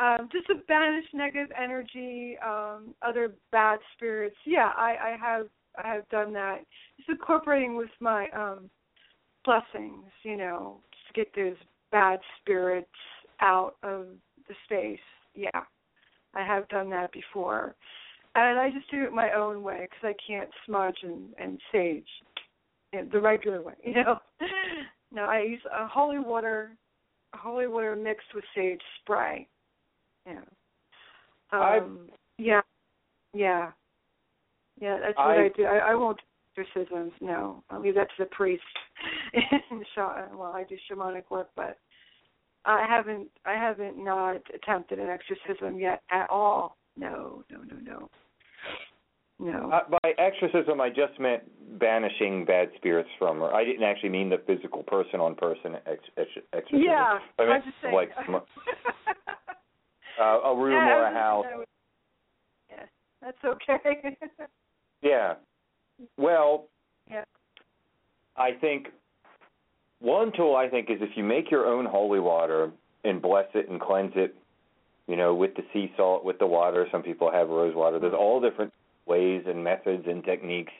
um, 0.00 0.28
just 0.32 0.46
to 0.48 0.56
banish 0.66 1.06
negative 1.12 1.50
energy, 1.60 2.36
um, 2.44 2.94
other 3.02 3.34
bad 3.52 3.78
spirits. 3.96 4.36
Yeah, 4.44 4.70
I, 4.76 4.96
I 5.12 5.16
have 5.20 5.46
I 5.82 5.94
have 5.94 6.08
done 6.08 6.32
that. 6.34 6.64
Just 6.96 7.08
incorporating 7.08 7.76
with 7.76 7.90
my 8.00 8.28
um, 8.30 8.70
blessings, 9.44 10.04
you 10.22 10.36
know, 10.36 10.78
to 11.06 11.12
get 11.14 11.34
those 11.34 11.56
bad 11.92 12.18
spirits 12.40 12.88
out 13.40 13.76
of 13.82 14.06
the 14.48 14.54
space. 14.64 14.98
Yeah, 15.34 15.60
I 16.34 16.44
have 16.44 16.68
done 16.68 16.90
that 16.90 17.12
before, 17.12 17.74
and 18.34 18.58
I 18.58 18.70
just 18.70 18.90
do 18.90 19.02
it 19.04 19.12
my 19.12 19.32
own 19.32 19.62
way 19.62 19.88
because 19.90 20.14
I 20.14 20.14
can't 20.26 20.50
smudge 20.66 20.98
and, 21.02 21.28
and 21.38 21.60
sage 21.72 22.06
you 22.92 23.00
know, 23.02 23.08
the 23.12 23.20
regular 23.20 23.62
way. 23.62 23.74
You 23.84 23.94
know, 23.94 24.18
no, 25.12 25.22
I 25.22 25.40
use 25.40 25.60
a 25.72 25.86
holy 25.86 26.18
water, 26.18 26.70
holy 27.34 27.66
water 27.66 27.94
mixed 27.96 28.34
with 28.34 28.44
sage 28.54 28.80
spray. 29.00 29.46
Yeah. 30.26 30.40
I've- 31.52 31.84
Um, 31.84 32.08
yeah, 32.38 32.62
yeah, 33.32 33.70
yeah. 34.80 34.98
That's 35.00 35.16
what 35.16 35.38
I- 35.38 35.44
I, 35.44 35.48
do. 35.48 35.64
I, 35.64 35.78
I 35.90 35.94
won't 35.94 36.20
exorcisms. 36.56 37.12
No, 37.20 37.62
I'll 37.70 37.80
leave 37.80 37.94
that 37.94 38.08
to 38.16 38.24
the 38.24 38.26
priest. 38.26 38.62
well, 39.96 40.52
I 40.54 40.64
do 40.68 40.76
shamanic 40.90 41.24
work, 41.30 41.48
but 41.56 41.78
I 42.64 42.86
haven't. 42.88 43.28
I 43.44 43.54
haven't 43.54 44.02
not 44.02 44.36
attempted 44.54 44.98
an 44.98 45.08
exorcism 45.08 45.78
yet 45.78 46.02
at 46.10 46.28
all. 46.30 46.76
No, 46.96 47.44
no, 47.50 47.58
no, 47.58 47.76
no. 47.82 48.08
No. 49.40 49.70
Uh, 49.72 49.80
by 50.02 50.10
exorcism, 50.16 50.80
I 50.80 50.88
just 50.90 51.18
meant 51.18 51.42
banishing 51.80 52.44
bad 52.44 52.68
spirits 52.76 53.08
from 53.18 53.40
her. 53.40 53.52
I 53.52 53.64
didn't 53.64 53.82
actually 53.82 54.10
mean 54.10 54.30
the 54.30 54.40
physical 54.46 54.84
person 54.84 55.18
on 55.18 55.34
person 55.34 55.74
ex- 55.86 55.98
ex- 56.16 56.46
exorcism. 56.52 56.84
yeah, 56.84 57.18
I 57.40 57.44
meant 57.44 57.64
just 57.64 57.92
like 57.92 58.10
uh, 60.20 60.22
a 60.22 60.54
room 60.56 60.72
Yeah, 60.86 60.94
or 60.94 61.02
a 61.06 61.10
was 61.10 61.14
house. 61.14 61.44
just- 61.50 61.68
Yeah, 62.70 62.86
that's 63.20 63.44
okay. 63.44 64.16
Yeah. 65.02 65.34
Well, 66.16 66.66
Yeah. 67.10 67.24
I 68.36 68.52
think 68.52 68.88
one 70.00 70.32
tool 70.32 70.56
I 70.56 70.68
think 70.68 70.90
is 70.90 71.00
if 71.00 71.16
you 71.16 71.24
make 71.24 71.50
your 71.50 71.66
own 71.66 71.84
holy 71.86 72.20
water 72.20 72.70
and 73.04 73.20
bless 73.22 73.46
it 73.54 73.68
and 73.68 73.80
cleanse 73.80 74.12
it, 74.16 74.34
you 75.06 75.16
know, 75.16 75.34
with 75.34 75.54
the 75.54 75.64
sea 75.72 75.92
salt, 75.96 76.24
with 76.24 76.38
the 76.38 76.46
water. 76.46 76.88
Some 76.90 77.02
people 77.02 77.30
have 77.30 77.48
rose 77.50 77.74
water. 77.74 77.98
There's 77.98 78.14
all 78.14 78.40
different 78.40 78.72
ways 79.06 79.44
and 79.46 79.62
methods 79.62 80.06
and 80.06 80.24
techniques 80.24 80.72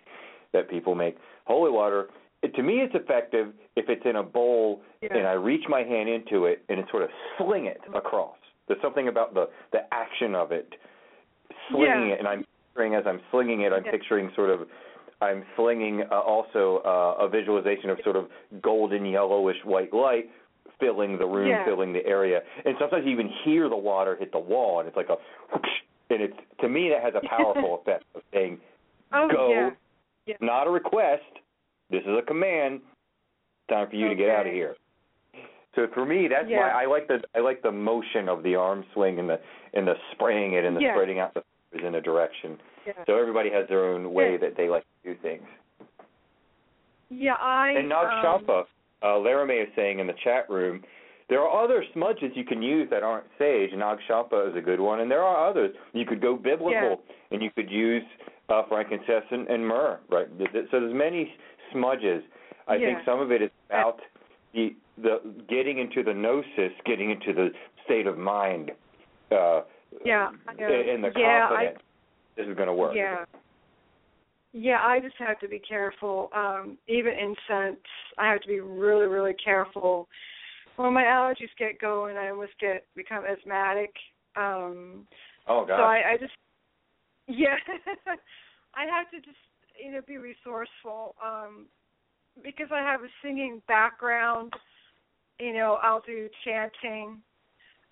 that 0.53 0.69
people 0.71 0.95
make 0.95 1.17
holy 1.45 1.71
water. 1.71 2.09
It, 2.43 2.55
to 2.55 2.63
me, 2.63 2.81
it's 2.81 2.95
effective 2.95 3.53
if 3.77 3.89
it's 3.89 4.05
in 4.07 4.17
a 4.17 4.23
bowl 4.23 4.83
Yeah. 5.03 5.17
and 5.17 5.27
I 5.27 5.33
reach 5.33 5.69
my 5.69 5.83
hand 5.83 6.09
into 6.09 6.47
it 6.47 6.63
and 6.69 6.81
it 6.81 6.87
sort 6.91 7.03
of 7.03 7.11
sling 7.39 7.67
it 7.67 7.81
across. 7.95 8.37
There's 8.67 8.81
something 8.81 9.09
about 9.09 9.35
the 9.35 9.51
the 9.73 9.83
action 9.93 10.35
of 10.35 10.53
it, 10.53 10.75
slinging 11.69 12.09
Yeah. 12.09 12.15
it, 12.15 12.19
and 12.19 12.29
I'm 12.29 12.45
picturing 12.73 12.95
as 12.95 13.07
I'm 13.07 13.21
slinging 13.31 13.61
it, 13.63 13.73
I'm 13.73 13.85
Yeah. 13.85 13.91
picturing 13.91 14.31
sort 14.35 14.49
of 14.51 14.69
I'm 15.25 15.45
slinging 15.57 16.03
uh, 16.11 16.15
also 16.21 16.83
uh, 16.85 17.25
a 17.25 17.29
visualization 17.29 17.91
of 17.91 17.99
sort 18.05 18.17
of 18.17 18.27
golden 18.63 19.05
yellowish 19.07 19.57
white 19.65 19.93
light 19.93 20.31
filling 20.81 21.19
the 21.19 21.27
room, 21.27 21.49
Yeah. 21.49 21.65
filling 21.65 21.93
the 21.93 22.05
area, 22.05 22.41
and 22.65 22.75
sometimes 22.79 23.05
you 23.07 23.13
even 23.13 23.31
hear 23.45 23.69
the 23.69 23.77
water 23.77 24.17
hit 24.17 24.33
the 24.33 24.39
wall, 24.39 24.81
and 24.81 24.89
it's 24.89 24.97
like 24.97 25.09
a 25.09 25.17
whoosh, 25.53 25.71
and 26.11 26.21
it's 26.21 26.37
to 26.61 26.69
me 26.69 26.91
that 26.91 27.03
has 27.03 27.15
a 27.15 27.27
powerful 27.29 27.79
effect 27.81 28.05
of 28.15 28.23
saying 28.33 28.59
oh 29.13 29.29
go, 29.31 29.51
yeah. 29.51 29.71
Yeah. 30.27 30.35
not 30.41 30.67
a 30.67 30.71
request. 30.71 31.23
This 31.91 32.03
is 32.03 32.17
a 32.19 32.23
command. 32.27 32.81
Time 33.69 33.89
for 33.89 33.97
you 33.97 34.09
to 34.09 34.15
get 34.15 34.29
out 34.31 34.47
of 34.47 34.53
here. 34.53 34.77
So 35.75 35.87
for 35.95 36.05
me, 36.05 36.29
that's 36.29 36.49
why 36.61 36.83
I 36.83 36.87
like 36.87 37.09
the 37.09 37.19
I 37.35 37.41
like 37.41 37.63
the 37.63 37.73
motion 37.73 38.29
of 38.29 38.43
the 38.43 38.55
arm 38.57 38.85
swing 38.95 39.19
and 39.19 39.29
the 39.29 39.41
and 39.73 39.87
the 39.87 39.95
spraying 40.13 40.53
it 40.55 40.65
and 40.65 40.77
the 40.77 40.81
spreading 40.95 41.19
out 41.19 41.35
the 41.35 41.43
fingers 41.71 41.89
in 41.89 41.95
a 41.95 42.01
direction. 42.01 42.59
Yeah. 42.87 42.93
So 43.07 43.17
everybody 43.19 43.51
has 43.51 43.69
their 43.69 43.85
own 43.85 44.13
way 44.13 44.33
Yeah. 44.33 44.39
that 44.39 44.57
they 44.57 44.69
like 44.69 44.85
to 45.03 45.15
do 45.15 45.21
things. 45.21 45.47
Yeah, 47.11 47.35
I 47.41 47.71
And 47.71 47.89
Nag 47.89 48.07
um, 48.07 48.23
Champa, 48.23 48.65
uh, 49.03 49.19
Laramie 49.19 49.55
is 49.55 49.69
saying 49.77 49.99
in 49.99 50.07
the 50.07 50.15
chat 50.25 50.49
room, 50.51 50.83
there 51.29 51.41
are 51.41 51.65
other 51.65 51.85
smudges 51.93 52.33
you 52.35 52.45
can 52.45 52.63
use 52.63 52.89
that 52.91 53.03
aren't 53.03 53.27
sage. 53.39 53.71
Nag 53.75 53.99
Champa 54.09 54.49
is 54.51 54.57
a 54.57 54.61
good 54.61 54.81
one, 54.81 55.01
and 55.01 55.11
there 55.11 55.23
are 55.23 55.49
others. 55.49 55.75
You 55.93 56.05
could 56.05 56.21
go 56.21 56.37
biblical, 56.37 56.73
Yeah. 56.73 56.95
and 57.31 57.43
you 57.43 57.51
could 57.51 57.71
use 57.71 58.03
uh, 58.49 58.63
frankincense 58.69 59.25
and, 59.31 59.49
and 59.49 59.67
myrrh. 59.67 59.99
Right. 60.11 60.27
So 60.71 60.81
there's 60.81 60.95
many 60.95 61.33
smudges. 61.73 62.23
I 62.69 62.79
think 62.79 62.99
some 63.05 63.21
of 63.21 63.31
it 63.33 63.43
is 63.43 63.51
about 63.69 64.01
the 64.55 64.75
the 65.03 65.21
getting 65.49 65.79
into 65.79 66.03
the 66.03 66.15
gnosis, 66.15 66.73
getting 66.87 67.11
into 67.11 67.33
the 67.33 67.49
state 67.85 68.07
of 68.07 68.17
mind, 68.17 68.71
uh, 69.33 69.63
Yeah, 70.05 70.31
I 70.47 70.55
know. 70.55 70.67
and 70.69 71.03
the 71.05 71.11
Yeah, 71.17 71.47
I- 71.47 71.49
confidence. 71.49 71.79
This 72.37 72.47
is 72.47 72.55
going 72.57 72.69
to 72.69 72.75
work. 72.75 72.95
Yeah. 72.95 73.25
Yeah, 74.53 74.79
I 74.83 75.01
just 75.01 75.17
have 75.19 75.41
to 75.41 75.49
be 75.49 75.59
careful. 75.59 76.31
Um, 76.35 76.79
even 76.87 77.13
in 77.13 77.35
incense, 77.51 77.81
I 78.19 78.31
have 78.31 78.41
to 78.43 78.49
be 78.49 78.61
really, 78.61 79.07
really 79.07 79.35
careful. 79.45 80.09
When 80.77 80.93
my 80.93 81.03
allergies 81.03 81.51
get 81.59 81.81
going, 81.81 82.17
I 82.17 82.31
almost 82.31 82.53
get 82.61 82.87
become 82.95 83.25
asthmatic. 83.25 83.91
Um, 84.37 85.07
Oh 85.49 85.65
God. 85.67 85.77
so 85.77 85.83
I, 85.83 86.13
I 86.13 86.17
just, 86.19 86.33
yeah, 87.27 87.57
I 88.75 88.85
have 88.87 89.11
to 89.11 89.17
just, 89.17 89.37
you 89.85 89.93
know, 89.93 90.01
be 90.07 90.19
resourceful. 90.19 91.17
Um, 91.25 91.67
because 92.43 92.69
I 92.73 92.81
have 92.81 93.01
a 93.01 93.09
singing 93.23 93.61
background, 93.67 94.53
you 95.41 95.53
know, 95.53 95.79
I'll 95.83 96.03
do 96.07 96.29
chanting. 96.45 97.19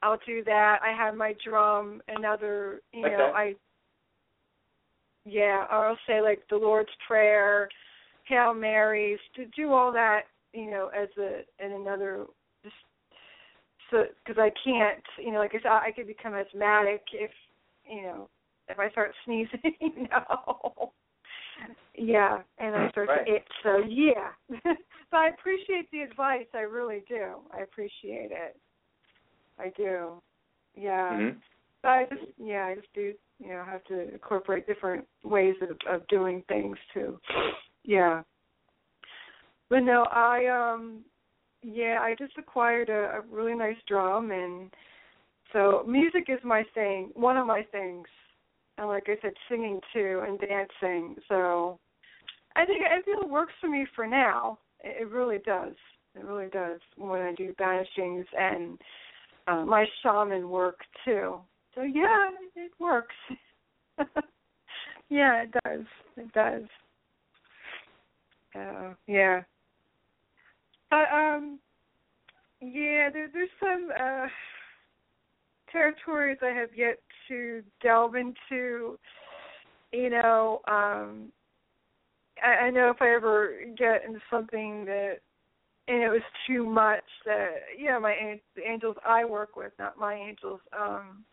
I'll 0.03 0.19
do 0.27 0.43
that. 0.45 0.79
I 0.83 0.93
have 0.97 1.17
my 1.17 1.35
drum 1.45 2.03
and 2.09 2.25
other, 2.25 2.81
you 2.93 3.03
know? 3.03 3.33
I 3.35 3.55
yeah, 5.25 5.67
or 5.71 5.87
I'll 5.87 5.99
say 6.07 6.21
like 6.21 6.43
the 6.51 6.57
Lord's 6.57 6.91
Prayer, 7.07 7.69
Hail 8.25 8.55
Marys, 8.55 9.19
to 9.37 9.47
do 9.57 9.73
all 9.73 9.93
that, 9.93 10.23
you 10.53 10.71
know, 10.71 10.89
as 10.97 11.09
a 11.19 11.43
in 11.65 11.73
another 11.73 12.27
just 12.63 12.75
so 13.91 14.05
because 14.25 14.41
I 14.41 14.51
can't, 14.65 15.03
you 15.19 15.33
know, 15.33 15.39
like 15.39 15.53
I 15.55 15.59
said, 15.63 15.69
I 15.69 15.93
could 15.95 16.07
become 16.07 16.35
asthmatic 16.35 17.03
if, 17.13 17.31
you 17.85 18.03
know, 18.03 18.29
if 18.69 18.79
I 18.79 18.91
start 18.91 19.13
sneezing. 19.25 20.09
no. 20.11 20.93
Yeah, 21.95 22.39
and 22.59 22.75
I 22.75 22.89
start 22.91 23.09
Right. 23.11 23.27
to 23.27 23.35
itch. 23.37 23.49
So 23.63 23.79
yeah, 23.89 24.31
but 24.49 25.17
I 25.17 25.29
appreciate 25.29 25.91
the 25.93 26.01
advice. 26.01 26.47
I 26.55 26.61
really 26.61 27.05
do. 27.09 27.41
I 27.57 27.61
appreciate 27.63 28.31
it. 28.33 28.57
I 29.59 29.69
do. 29.77 30.21
Yeah. 30.75 31.13
Mhm. 31.13 31.37
I 31.85 32.07
just 32.11 32.23
yeah, 32.39 32.67
I 32.67 32.75
just 32.75 32.93
do 32.95 33.13
you 33.39 33.49
know, 33.49 33.65
have 33.65 33.85
to 33.85 34.13
incorporate 34.13 34.67
different 34.67 35.05
ways 35.25 35.55
of, 35.63 35.77
of 35.93 36.07
doing 36.09 36.43
things 36.49 36.77
too. 36.95 37.19
Yeah. 37.85 38.23
But 39.69 39.81
no, 39.81 40.05
I 40.05 40.47
um 40.47 41.05
yeah, 41.63 41.99
I 42.01 42.15
just 42.19 42.37
acquired 42.39 42.89
a, 42.89 43.19
a 43.19 43.21
really 43.31 43.55
nice 43.55 43.77
drum, 43.87 44.31
and 44.33 44.71
so 45.53 45.85
music 45.87 46.25
is 46.29 46.41
my 46.45 46.65
thing, 46.75 47.11
one 47.15 47.37
of 47.37 47.47
my 47.47 47.63
things. 47.71 48.07
And 48.79 48.89
like 48.89 49.05
I 49.07 49.17
said, 49.21 49.33
singing 49.49 49.81
too 49.93 50.23
and 50.27 50.41
dancing. 50.41 51.17
So 51.29 51.79
I 52.57 52.65
think 52.65 52.83
I 52.85 53.03
feel 53.03 53.21
it 53.23 53.29
works 53.29 53.53
for 53.61 53.69
me 53.69 53.87
for 53.95 54.07
now. 54.07 54.59
It, 54.83 55.03
it 55.03 55.09
really 55.09 55.39
does. 55.45 55.75
It 56.15 56.25
really 56.25 56.49
does 56.51 56.81
when 56.97 57.21
I 57.21 57.35
do 57.35 57.55
banishings 57.61 58.25
and 58.39 58.79
uh, 59.47 59.65
my 59.65 59.87
shaman 60.03 60.49
work 60.49 60.81
too. 61.05 61.41
So 61.75 61.83
yeah, 61.83 62.31
it 62.55 62.73
works. 62.79 63.15
yeah, 65.09 65.45
it 65.45 65.51
does. 65.65 65.87
It 66.17 66.33
does. 66.33 66.63
Uh, 68.55 68.95
yeah. 69.07 69.43
But 70.91 71.09
um, 71.13 71.59
yeah, 72.61 73.09
there, 73.11 73.29
there's 73.33 73.49
some 73.59 73.89
uh, 73.99 74.27
territories 75.71 76.39
I 76.43 76.51
have 76.51 76.69
yet 76.77 76.99
to 77.29 77.63
delve 77.83 78.15
into. 78.15 78.99
You 79.93 80.11
know, 80.11 80.61
um, 80.69 81.33
I, 82.43 82.67
I 82.67 82.71
know 82.71 82.91
if 82.91 83.01
I 83.01 83.15
ever 83.15 83.55
get 83.79 84.05
into 84.07 84.21
something 84.31 84.85
that 84.85 85.19
and 85.89 86.03
it 86.03 86.09
was 86.09 86.23
too 86.47 86.65
much 86.65 87.05
that 87.25 87.51
yeah, 87.79 87.99
my 87.99 88.41
the 88.55 88.63
angels 88.63 88.97
I 89.05 89.25
work 89.25 89.57
with, 89.57 89.73
not 89.79 89.99
my 89.99 90.15
angels, 90.15 90.61
um, 90.79 91.25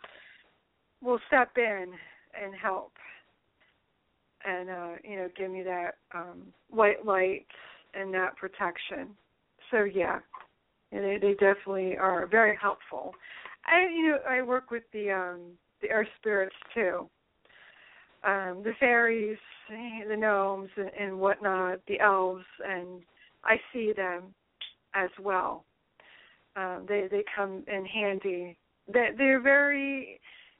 will 1.02 1.20
step 1.28 1.52
in 1.58 1.93
and 2.41 2.54
help 2.56 2.91
and 4.45 4.70
uh, 4.70 4.91
you 5.04 5.16
know, 5.18 5.30
give 5.38 5.52
me 5.52 5.64
that 5.64 5.95
um 6.14 6.47
white 6.70 7.06
light 7.06 7.45
and 7.93 8.14
that 8.14 8.36
protection. 8.38 9.10
So 9.72 9.84
yeah, 9.84 10.20
they 10.91 11.18
they 11.22 11.34
definitely 11.34 11.97
are 11.97 12.28
very 12.28 12.58
helpful. 12.62 13.14
I 13.66 13.82
you 13.82 14.08
know 14.08 14.20
I 14.28 14.41
work 14.41 14.72
with 14.72 14.84
the 14.93 15.12
um 15.12 15.39
the 15.82 15.89
earth 15.89 16.08
spirits 16.20 16.56
too, 16.74 17.10
um 18.24 18.62
the 18.64 18.74
fairies, 18.80 19.38
the 19.70 20.16
gnomes 20.18 20.70
and, 20.78 20.91
and 21.00 21.20
whatnot, 21.20 21.80
the 21.88 22.00
elves, 22.00 22.45
and 22.68 23.02
I 23.43 23.58
see 23.74 23.93
them 23.95 24.34
as 24.93 25.10
well. 25.22 25.66
Um, 26.56 26.86
they 26.88 27.08
they 27.10 27.24
come 27.36 27.64
in 27.68 27.86
handy. 27.86 28.58
They 28.91 29.10
they're 29.18 29.41
very 29.41 30.20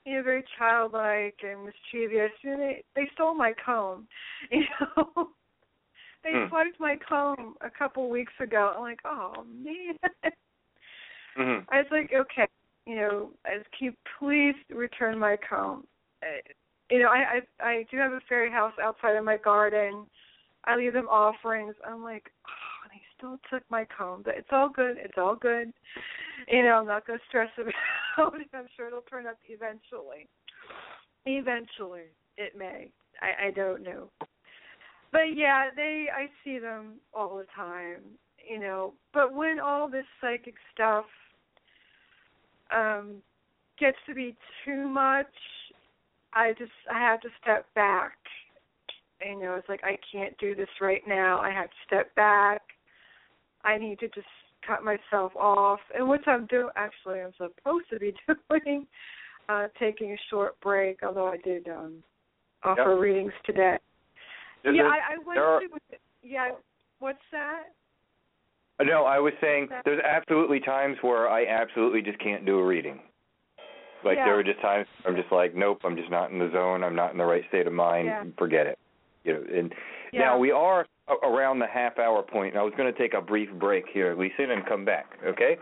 you 0.10 0.18
know 0.18 0.24
very 0.24 0.44
childlike 0.58 1.36
and 1.44 1.66
mischievous. 1.66 2.32
You 2.42 2.52
know, 2.52 2.58
they 2.58 2.84
they 2.96 3.10
stole 3.14 3.36
my 3.36 3.54
comb. 3.64 4.08
You 4.52 4.64
know. 5.06 5.30
They 6.24 6.32
Hmm. 6.34 6.50
swiped 6.50 6.80
my 6.80 6.98
comb 7.08 7.56
a 7.62 7.70
couple 7.70 8.10
weeks 8.10 8.34
ago. 8.42 8.74
I'm 8.76 8.82
like, 8.82 9.00
oh 9.06 9.46
man. 9.64 9.96
Mhm. 11.38 11.66
I 11.70 11.78
was 11.78 11.88
like, 11.92 12.12
okay, 12.14 12.48
you 12.86 12.96
know, 12.96 13.30
I 13.46 13.52
can 13.78 13.80
you 13.80 13.94
please 14.18 14.56
return 14.70 15.18
my 15.18 15.38
comb? 15.50 15.86
Uh, 16.24 16.42
you 16.90 17.00
know, 17.00 17.10
I, 17.10 17.40
I 17.62 17.66
I 17.70 17.86
do 17.92 17.98
have 17.98 18.12
a 18.12 18.20
fairy 18.28 18.52
house 18.52 18.74
outside 18.82 19.16
of 19.16 19.24
my 19.24 19.38
garden. 19.38 20.06
I 20.66 20.76
leave 20.76 20.94
them 20.94 21.08
offerings. 21.08 21.76
I'm 21.88 22.04
like, 22.04 22.30
oh, 22.48 22.88
they 22.92 23.02
still 23.18 23.40
took 23.50 23.64
my 23.70 23.86
comb, 23.86 24.24
but 24.26 24.36
it's 24.36 24.50
all 24.52 24.68
good. 24.70 24.98
It's 24.98 25.18
all 25.18 25.36
good. 25.36 25.72
You 26.50 26.64
know, 26.64 26.76
I'm 26.80 26.88
not 26.88 27.08
gonna 27.08 27.20
stress 27.30 27.50
about 27.58 27.74
it. 28.28 28.48
I'm 28.54 28.68
sure 28.76 28.88
it'll 28.88 29.02
turn 29.02 29.28
up 29.28 29.38
eventually. 29.48 30.28
Eventually, 31.26 32.10
it 32.38 32.58
may. 32.58 32.92
I 33.22 33.48
I 33.48 33.52
don't 33.52 33.84
know. 33.84 34.10
But 35.12 35.36
yeah, 35.36 35.70
they 35.76 36.06
I 36.16 36.28
see 36.44 36.60
them 36.60 37.00
all 37.14 37.38
the 37.38 37.46
time, 37.56 38.02
you 38.50 38.60
know. 38.60 38.94
But 39.14 39.34
when 39.34 39.60
all 39.60 39.90
this 39.90 40.06
psychic 40.22 40.56
stuff 40.74 41.06
um 42.76 43.22
gets 43.80 43.98
to 44.08 44.14
be 44.14 44.36
too 44.66 44.88
much, 44.88 45.28
I 46.34 46.54
just 46.58 46.72
I 46.94 47.00
have 47.00 47.22
to 47.22 47.30
step 47.42 47.66
back. 47.76 48.18
You 49.26 49.40
know, 49.40 49.56
it's 49.56 49.68
like 49.68 49.84
I 49.84 49.98
can't 50.12 50.38
do 50.38 50.56
this 50.56 50.70
right 50.80 51.02
now. 51.08 51.40
I 51.40 51.52
have 51.52 51.70
to 51.70 51.76
step 51.86 52.14
back. 52.16 52.62
I 53.64 53.78
need 53.78 54.00
to 54.00 54.08
just 54.10 54.28
cut 54.70 54.84
myself 54.84 55.36
off. 55.36 55.80
And 55.98 56.08
which 56.08 56.24
I'm 56.28 56.46
doing 56.46 56.70
actually 56.76 57.20
I'm 57.22 57.34
supposed 57.38 57.86
to 57.92 58.00
be 58.00 58.14
doing, 58.50 58.86
uh, 59.50 59.68
taking 59.80 60.12
a 60.12 60.18
short 60.30 60.60
break, 60.62 61.00
although 61.04 61.28
I 61.28 61.38
did 61.38 61.68
um 61.68 62.04
offer 62.64 62.92
Yep. 62.92 63.00
readings 63.00 63.34
today. 63.46 63.78
Yeah, 64.64 64.84
I, 64.84 65.14
I 65.16 65.18
went 65.26 65.40
are- 65.40 65.60
to 65.62 65.68
yeah. 66.22 66.50
What's 67.00 67.20
that? 67.32 67.64
No, 68.82 69.04
I 69.06 69.20
was 69.20 69.34
saying 69.42 69.68
there's 69.84 70.02
absolutely 70.04 70.60
times 70.62 70.98
where 71.02 71.30
I 71.30 71.46
absolutely 71.46 72.02
just 72.02 72.20
can't 72.20 72.46
do 72.46 72.60
a 72.60 72.66
reading. 72.66 73.00
Like 74.06 74.18
Yeah. 74.18 74.26
there 74.26 74.36
were 74.36 74.44
just 74.44 74.62
times 74.62 74.88
I'm 75.06 75.16
just 75.16 75.32
like, 75.32 75.56
nope, 75.56 75.80
I'm 75.84 75.96
just 75.98 76.10
not 76.12 76.32
in 76.32 76.40
the 76.40 76.50
zone. 76.52 76.84
I'm 76.84 76.96
not 76.96 77.12
in 77.12 77.18
the 77.18 77.26
right 77.26 77.44
state 77.50 77.68
of 77.68 77.74
mind. 77.74 78.08
Yeah. 78.08 78.24
Forget 78.38 78.68
it. 78.68 78.78
You 79.24 79.34
know, 79.34 79.44
and 79.54 79.74
Yeah. 80.14 80.20
now 80.22 80.38
we 80.38 80.52
are 80.52 80.86
around 81.24 81.60
the 81.60 81.68
half 81.68 81.98
hour 81.98 82.22
point. 82.22 82.56
I 82.56 82.64
was 82.64 82.74
going 82.78 82.92
to 82.92 82.98
take 82.98 83.14
a 83.14 83.22
brief 83.22 83.50
break 83.60 83.86
here, 83.92 84.16
Lisa, 84.16 84.44
and 84.50 84.66
come 84.66 84.86
back. 84.86 85.06
Okay? 85.26 85.58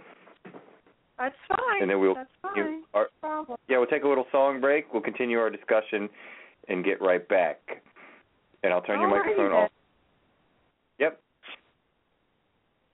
That's 1.18 1.36
fine. 1.48 1.82
And 1.82 1.90
then 1.90 2.00
we'll 2.00 2.16
That's 2.16 2.30
fine. 2.42 2.84
our, 2.94 3.08
No 3.24 3.58
yeah, 3.68 3.78
we'll 3.78 3.88
take 3.88 4.04
a 4.04 4.08
little 4.08 4.28
song 4.32 4.62
break. 4.62 4.94
We'll 4.94 5.02
continue 5.02 5.40
our 5.40 5.50
discussion 5.50 6.10
and 6.68 6.84
get 6.84 7.02
right 7.02 7.28
back. 7.28 7.60
And 8.64 8.74
I'll 8.74 8.82
turn 8.82 9.00
your 9.00 9.10
Alrighty 9.10 9.26
microphone 9.26 9.52
then. 9.52 9.60
off. 9.60 9.72
Yep. 11.00 11.20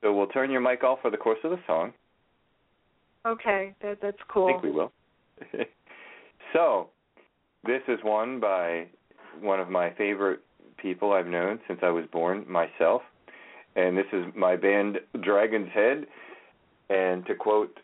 So 0.02 0.14
we'll 0.14 0.28
turn 0.28 0.52
your 0.52 0.62
mic 0.62 0.84
off 0.84 1.00
for 1.02 1.10
the 1.12 1.18
course 1.18 1.40
of 1.44 1.52
the 1.52 1.60
song. 1.68 1.94
Okay, 3.26 3.74
that 3.82 4.00
that's 4.02 4.18
cool. 4.28 4.48
I 4.48 4.52
think 4.52 4.64
we 4.64 4.72
will. 4.72 4.92
so, 6.54 6.90
this 7.66 7.82
is 7.88 7.98
one 8.04 8.42
by 8.42 8.88
one 9.40 9.62
of 9.62 9.70
my 9.70 9.92
favorite 9.92 10.42
people 10.84 11.14
I've 11.14 11.26
known 11.26 11.60
since 11.68 11.80
I 11.82 11.90
was 11.90 12.06
born, 12.12 12.46
myself. 12.48 13.02
And 13.76 13.98
this 13.98 14.06
is 14.14 14.26
my 14.36 14.56
band 14.56 15.00
Dragon's 15.24 15.72
Head. 15.74 16.06
And 16.90 17.26
to 17.26 17.34
quote 17.34 17.80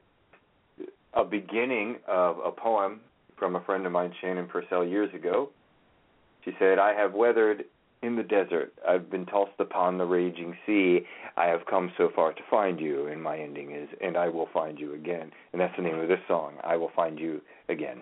a 1.16 1.24
beginning 1.24 1.98
of 2.08 2.38
a 2.46 2.52
poem 2.52 3.00
from 3.40 3.56
a 3.56 3.62
friend 3.62 3.86
of 3.88 3.92
mine, 3.92 4.14
Shannon 4.22 4.48
Purcell, 4.48 4.86
years 4.86 5.12
ago, 5.16 5.50
she 6.46 6.52
said, 6.60 6.78
I 6.78 6.94
have 6.94 7.14
weathered 7.14 7.64
in 8.04 8.16
the 8.16 8.24
desert. 8.24 8.74
I've 8.88 9.10
been 9.10 9.26
tossed 9.26 9.60
upon 9.60 9.98
the 9.98 10.06
raging 10.06 10.56
sea. 10.66 11.00
I 11.36 11.48
have 11.48 11.66
come 11.70 11.92
so 11.98 12.10
far 12.14 12.34
to 12.34 12.42
find 12.50 12.80
you. 12.80 13.08
And 13.08 13.24
my 13.24 13.40
ending 13.40 13.76
is, 13.76 13.90
and 14.02 14.16
I 14.16 14.30
will 14.30 14.50
find 14.54 14.78
you 14.78 14.94
again. 14.94 15.32
And 15.52 15.62
that's 15.62 15.76
the 15.76 15.84
name 15.84 16.00
of 16.00 16.08
this 16.08 16.20
song, 16.28 16.54
I 16.64 16.76
Will 16.76 16.92
Find 16.96 17.18
You 17.18 17.42
Again. 17.70 18.02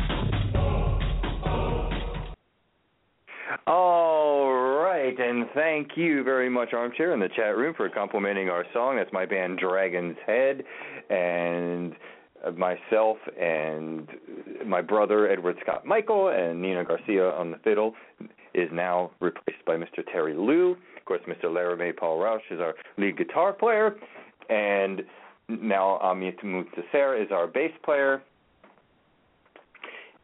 Right, 5.17 5.29
and 5.29 5.45
thank 5.53 5.89
you 5.95 6.23
very 6.23 6.49
much, 6.49 6.73
Armchair, 6.73 7.13
in 7.13 7.19
the 7.19 7.29
chat 7.29 7.57
room 7.57 7.73
for 7.75 7.89
complimenting 7.89 8.49
our 8.49 8.65
song. 8.73 8.97
That's 8.97 9.11
my 9.11 9.25
band 9.25 9.59
Dragon's 9.59 10.17
Head, 10.25 10.63
and 11.09 11.95
uh, 12.45 12.51
myself 12.51 13.17
and 13.39 14.07
my 14.65 14.81
brother 14.81 15.29
Edward 15.29 15.57
Scott 15.61 15.85
Michael 15.85 16.29
and 16.29 16.61
Nina 16.61 16.83
Garcia 16.83 17.31
on 17.31 17.51
the 17.51 17.57
fiddle 17.57 17.93
is 18.53 18.69
now 18.71 19.11
replaced 19.19 19.63
by 19.65 19.75
Mr. 19.75 20.05
Terry 20.11 20.35
Liu. 20.35 20.77
Of 20.97 21.05
course, 21.05 21.21
Mr. 21.27 21.53
Laramie 21.53 21.93
Paul 21.93 22.19
Roush 22.19 22.39
is 22.51 22.59
our 22.59 22.75
lead 22.97 23.17
guitar 23.17 23.53
player, 23.53 23.95
and 24.49 25.03
now 25.49 25.99
Amit 26.03 26.43
Mutsasser 26.43 27.21
is 27.21 27.31
our 27.31 27.47
bass 27.47 27.71
player. 27.83 28.21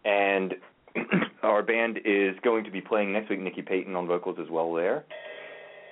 And 0.05 0.53
our 1.43 1.63
band 1.63 1.99
is 2.05 2.35
going 2.43 2.63
to 2.63 2.71
be 2.71 2.81
playing 2.81 3.13
next 3.13 3.29
week. 3.29 3.39
Nikki 3.39 3.61
Payton 3.61 3.95
on 3.95 4.07
vocals 4.07 4.37
as 4.41 4.49
well 4.49 4.73
there. 4.73 5.05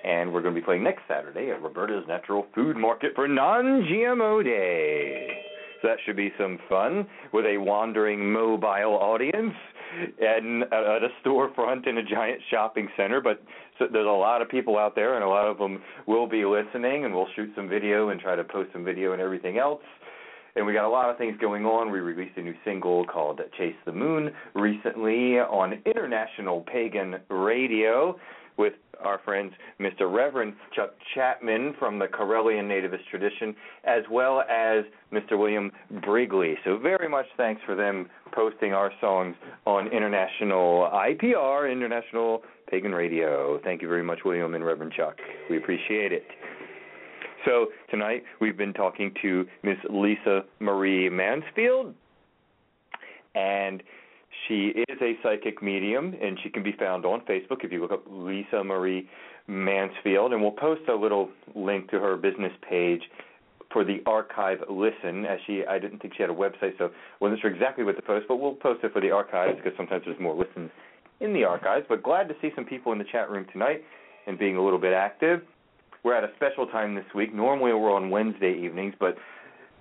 And 0.04 0.32
we're 0.32 0.42
going 0.42 0.54
to 0.54 0.60
be 0.60 0.64
playing 0.64 0.84
next 0.84 1.02
Saturday 1.08 1.50
at 1.50 1.62
Roberta's 1.62 2.04
Natural 2.06 2.46
Food 2.54 2.76
Market 2.76 3.12
for 3.14 3.26
Non 3.26 3.82
GMO 3.90 4.44
Day. 4.44 5.42
So 5.82 5.88
that 5.88 5.98
should 6.04 6.16
be 6.16 6.32
some 6.38 6.58
fun 6.68 7.06
with 7.32 7.44
a 7.44 7.58
wandering 7.58 8.32
mobile 8.32 8.98
audience 9.00 9.54
and 10.20 10.62
at 10.64 11.02
a 11.02 11.08
storefront 11.24 11.86
in 11.86 11.98
a 11.98 12.02
giant 12.02 12.40
shopping 12.50 12.88
center. 12.96 13.20
But 13.20 13.42
so 13.78 13.86
there's 13.92 14.06
a 14.06 14.10
lot 14.10 14.42
of 14.42 14.48
people 14.48 14.78
out 14.78 14.94
there, 14.94 15.14
and 15.14 15.24
a 15.24 15.28
lot 15.28 15.46
of 15.46 15.58
them 15.58 15.82
will 16.06 16.26
be 16.26 16.44
listening, 16.44 17.04
and 17.04 17.14
we'll 17.14 17.28
shoot 17.34 17.50
some 17.54 17.68
video 17.68 18.10
and 18.10 18.20
try 18.20 18.36
to 18.36 18.44
post 18.44 18.70
some 18.72 18.84
video 18.84 19.12
and 19.12 19.20
everything 19.20 19.58
else. 19.58 19.82
And 20.56 20.64
we 20.66 20.72
got 20.72 20.86
a 20.86 20.88
lot 20.88 21.10
of 21.10 21.18
things 21.18 21.36
going 21.40 21.66
on. 21.66 21.92
We 21.92 22.00
released 22.00 22.36
a 22.38 22.42
new 22.42 22.54
single 22.64 23.04
called 23.04 23.40
Chase 23.58 23.76
the 23.84 23.92
Moon 23.92 24.30
recently 24.54 25.38
on 25.38 25.74
International 25.84 26.62
Pagan 26.62 27.16
Radio 27.28 28.18
with 28.56 28.72
our 29.04 29.20
friends 29.22 29.52
Mr. 29.78 30.10
Reverend 30.10 30.54
Chuck 30.74 30.94
Chapman 31.14 31.74
from 31.78 31.98
the 31.98 32.06
Karelian 32.06 32.64
Nativist 32.64 33.06
tradition, 33.10 33.54
as 33.84 34.02
well 34.10 34.40
as 34.42 34.84
Mr. 35.12 35.38
William 35.38 35.70
Brigley. 35.92 36.54
So 36.64 36.78
very 36.78 37.08
much 37.08 37.26
thanks 37.36 37.60
for 37.66 37.74
them 37.74 38.08
posting 38.32 38.72
our 38.72 38.90
songs 39.00 39.36
on 39.66 39.88
International 39.88 40.88
IPR, 40.92 41.70
International 41.70 42.42
Pagan 42.70 42.92
Radio. 42.92 43.60
Thank 43.62 43.82
you 43.82 43.88
very 43.88 44.02
much, 44.02 44.20
William 44.24 44.54
and 44.54 44.64
Reverend 44.64 44.92
Chuck. 44.96 45.16
We 45.50 45.58
appreciate 45.58 46.12
it. 46.12 46.24
So 47.46 47.68
tonight 47.90 48.24
we've 48.40 48.56
been 48.56 48.72
talking 48.72 49.14
to 49.22 49.46
Miss 49.62 49.76
Lisa 49.88 50.44
Marie 50.58 51.08
Mansfield, 51.08 51.94
and 53.36 53.84
she 54.46 54.72
is 54.74 54.98
a 55.00 55.12
psychic 55.22 55.62
medium, 55.62 56.12
and 56.20 56.36
she 56.42 56.50
can 56.50 56.64
be 56.64 56.72
found 56.72 57.04
on 57.04 57.20
Facebook 57.20 57.62
if 57.62 57.70
you 57.70 57.80
look 57.80 57.92
up 57.92 58.02
Lisa 58.10 58.64
Marie 58.64 59.08
Mansfield, 59.46 60.32
and 60.32 60.42
we'll 60.42 60.50
post 60.50 60.82
a 60.88 60.94
little 60.94 61.30
link 61.54 61.88
to 61.92 62.00
her 62.00 62.16
business 62.16 62.52
page 62.68 63.02
for 63.72 63.84
the 63.84 64.02
archive 64.06 64.58
listen. 64.68 65.24
As 65.24 65.38
she, 65.46 65.64
I 65.64 65.78
didn't 65.78 66.02
think 66.02 66.14
she 66.16 66.24
had 66.24 66.30
a 66.30 66.34
website, 66.34 66.76
so 66.78 66.90
wasn't 67.20 67.40
sure 67.42 67.54
exactly 67.54 67.84
what 67.84 67.94
to 67.94 68.02
post, 68.02 68.26
but 68.26 68.38
we'll 68.38 68.54
post 68.54 68.82
it 68.82 68.92
for 68.92 69.00
the 69.00 69.12
archives 69.12 69.56
because 69.56 69.76
sometimes 69.76 70.02
there's 70.04 70.18
more 70.18 70.34
listens 70.34 70.68
in 71.20 71.32
the 71.32 71.44
archives. 71.44 71.86
But 71.88 72.02
glad 72.02 72.26
to 72.26 72.34
see 72.42 72.50
some 72.56 72.64
people 72.64 72.90
in 72.90 72.98
the 72.98 73.04
chat 73.04 73.30
room 73.30 73.46
tonight 73.52 73.84
and 74.26 74.36
being 74.36 74.56
a 74.56 74.64
little 74.64 74.80
bit 74.80 74.92
active. 74.92 75.42
We're 76.06 76.14
at 76.14 76.22
a 76.22 76.30
special 76.36 76.68
time 76.68 76.94
this 76.94 77.04
week. 77.16 77.34
Normally 77.34 77.72
we're 77.72 77.92
on 77.92 78.10
Wednesday 78.10 78.56
evenings, 78.62 78.94
but 79.00 79.16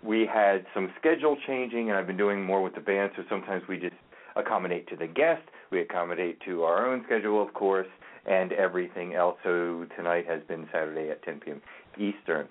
we 0.02 0.26
had 0.26 0.66
some 0.74 0.92
schedule 1.00 1.38
changing, 1.46 1.92
and 1.92 2.00
I've 2.00 2.08
been 2.08 2.18
doing 2.18 2.44
more 2.44 2.64
with 2.64 2.74
the 2.74 2.82
band, 2.82 3.12
so 3.16 3.22
sometimes 3.30 3.62
we 3.70 3.78
just 3.78 3.94
accommodate 4.36 4.90
to 4.90 4.96
the 4.96 5.06
guest, 5.06 5.44
we 5.70 5.82
accommodate 5.82 6.40
to 6.46 6.64
our 6.64 6.92
own 6.92 7.04
schedule, 7.06 7.44
of 7.44 7.54
course, 7.54 7.86
and 8.26 8.54
everything 8.54 9.14
else. 9.14 9.38
So 9.44 9.86
tonight 9.96 10.26
has 10.26 10.42
been 10.48 10.68
Saturday 10.74 11.12
at 11.12 11.22
10 11.22 11.42
p.m. 11.42 11.62
Eastern. 12.00 12.48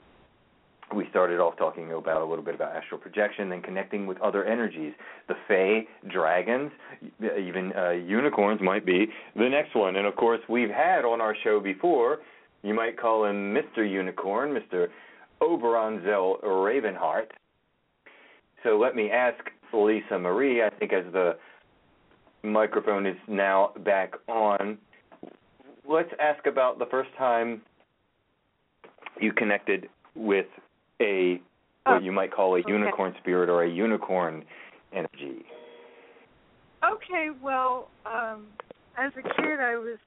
We 0.95 1.09
started 1.11 1.41
off 1.41 1.57
talking 1.57 1.91
about 1.91 2.23
a 2.23 2.25
little 2.25 2.45
bit 2.45 2.55
about 2.55 2.77
astral 2.77 3.01
projection, 3.01 3.49
then 3.49 3.61
connecting 3.61 4.07
with 4.07 4.21
other 4.21 4.45
energies. 4.45 4.93
The 5.27 5.35
Fae, 5.49 5.89
dragons, 6.09 6.71
even 7.21 7.73
uh, 7.77 7.91
unicorns 7.91 8.61
might 8.63 8.87
be 8.87 9.09
the 9.35 9.49
next 9.49 9.75
one. 9.75 9.97
And 9.97 10.07
of 10.07 10.15
course, 10.15 10.43
we've 10.49 10.71
had 10.71 11.05
on 11.05 11.21
our 11.21 11.35
show 11.43 11.59
before, 11.59 12.21
you 12.65 12.75
might 12.75 12.99
call 12.99 13.27
him 13.27 13.55
Mr. 13.55 13.89
Unicorn, 13.89 14.53
Mr. 14.53 14.89
Oberon 15.41 16.03
Zell 16.05 16.39
Ravenheart. 16.43 17.29
So 18.63 18.79
let 18.79 18.97
me 18.97 19.11
ask 19.11 19.39
Lisa 19.73 20.19
Marie, 20.19 20.63
I 20.63 20.71
think 20.71 20.93
as 20.93 21.05
the 21.13 21.37
microphone 22.43 23.07
is 23.07 23.17
now 23.29 23.73
back 23.85 24.15
on, 24.29 24.79
let's 25.89 26.11
ask 26.21 26.47
about 26.47 26.79
the 26.79 26.87
first 26.87 27.11
time 27.19 27.61
you 29.21 29.33
connected 29.33 29.89
with 30.15 30.47
a 31.01 31.41
what 31.85 31.97
Oh, 31.97 31.99
you 31.99 32.13
might 32.13 32.33
call 32.33 32.55
a 32.55 32.61
okay. 32.61 32.71
unicorn 32.71 33.15
spirit 33.21 33.51
or 33.51 33.65
a 33.65 33.69
unicorn 33.69 34.43
energy. 34.95 35.45
Okay, 36.83 37.29
well, 37.43 37.89
um, 38.07 38.47
as 38.97 39.13
a 39.19 39.23
kid, 39.23 39.61
I 39.61 39.77
was 39.77 39.99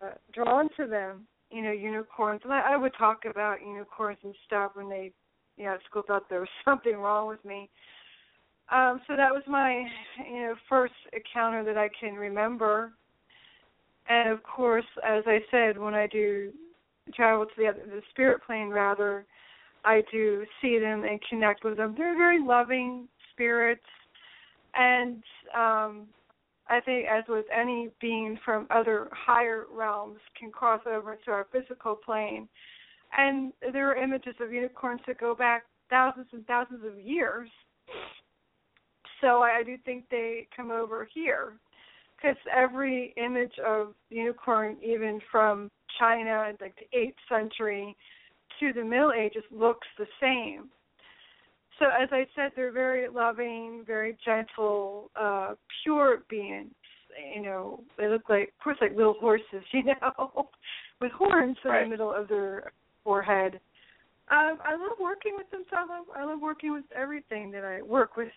uh, 0.00 0.10
drawn 0.32 0.68
to 0.76 0.86
them. 0.86 1.26
You 1.54 1.62
know, 1.62 1.70
unicorns, 1.72 2.40
and 2.42 2.52
I, 2.52 2.72
I 2.72 2.76
would 2.76 2.92
talk 2.98 3.26
about 3.30 3.64
unicorns 3.64 4.18
and 4.24 4.34
stuff 4.46 4.72
when 4.74 4.88
they 4.88 5.12
you 5.56 5.64
know, 5.64 5.76
school 5.88 6.02
thought 6.06 6.28
there 6.28 6.40
was 6.40 6.48
something 6.64 6.96
wrong 6.96 7.28
with 7.28 7.44
me. 7.44 7.68
Um, 8.72 9.00
so 9.06 9.14
that 9.16 9.30
was 9.30 9.42
my, 9.46 9.84
you 10.26 10.40
know, 10.40 10.54
first 10.68 10.94
encounter 11.12 11.64
that 11.64 11.76
I 11.76 11.88
can 12.00 12.14
remember. 12.14 12.92
And 14.08 14.30
of 14.30 14.42
course, 14.42 14.84
as 15.06 15.22
I 15.26 15.40
said, 15.50 15.78
when 15.78 15.94
I 15.94 16.06
do 16.06 16.50
travel 17.14 17.44
to 17.44 17.52
the 17.56 17.66
other, 17.66 17.82
the 17.86 18.02
spirit 18.10 18.40
plane, 18.46 18.68
rather, 18.68 19.26
I 19.84 20.02
do 20.10 20.44
see 20.62 20.78
them 20.78 21.04
and 21.04 21.20
connect 21.28 21.62
with 21.62 21.76
them. 21.76 21.94
They're 21.96 22.16
very 22.16 22.42
loving 22.42 23.06
spirits, 23.32 23.84
and 24.74 25.22
um, 25.54 26.06
I 26.74 26.80
think, 26.80 27.06
as 27.08 27.22
with 27.28 27.46
any 27.56 27.90
being 28.00 28.36
from 28.44 28.66
other 28.70 29.08
higher 29.12 29.66
realms, 29.72 30.18
can 30.36 30.50
cross 30.50 30.80
over 30.86 31.12
into 31.12 31.30
our 31.30 31.46
physical 31.52 31.94
plane. 31.94 32.48
And 33.16 33.52
there 33.72 33.88
are 33.88 33.96
images 33.96 34.34
of 34.40 34.52
unicorns 34.52 35.00
that 35.06 35.20
go 35.20 35.36
back 35.36 35.66
thousands 35.88 36.26
and 36.32 36.44
thousands 36.48 36.84
of 36.84 36.98
years. 36.98 37.48
So 39.20 39.42
I, 39.42 39.62
do 39.64 39.76
think 39.84 40.04
they 40.10 40.48
come 40.54 40.72
over 40.72 41.08
here 41.14 41.52
because 42.16 42.36
every 42.52 43.14
image 43.16 43.54
of 43.64 43.94
unicorn, 44.10 44.76
even 44.82 45.20
from 45.30 45.70
China, 46.00 46.52
like 46.60 46.74
the 46.74 46.98
eighth 46.98 47.18
century 47.28 47.96
to 48.58 48.72
the 48.72 48.82
Middle 48.82 49.12
Ages, 49.12 49.44
looks 49.52 49.86
the 49.96 50.06
same. 50.20 50.70
So 51.78 51.86
as 51.86 52.08
I 52.12 52.26
said, 52.36 52.52
they're 52.54 52.72
very 52.72 53.08
loving, 53.08 53.82
very 53.86 54.16
gentle, 54.24 55.10
uh, 55.16 55.54
pure 55.82 56.22
beings. 56.30 56.72
You 57.34 57.42
know, 57.42 57.80
they 57.98 58.08
look 58.08 58.28
like, 58.28 58.52
of 58.58 58.62
course, 58.62 58.78
like 58.80 58.96
little 58.96 59.14
horses, 59.14 59.62
you 59.72 59.84
know, 59.84 60.48
with 61.00 61.12
horns 61.12 61.56
in 61.64 61.70
the 61.70 61.86
middle 61.88 62.12
of 62.12 62.28
their 62.28 62.72
forehead. 63.02 63.60
Um, 64.30 64.58
I 64.64 64.72
love 64.72 64.98
working 65.00 65.34
with 65.36 65.50
them. 65.50 65.64
Love, 65.72 66.06
I 66.16 66.24
love 66.24 66.40
working 66.40 66.72
with 66.72 66.84
everything 66.96 67.50
that 67.50 67.64
I 67.64 67.82
work 67.82 68.16
with 68.16 68.32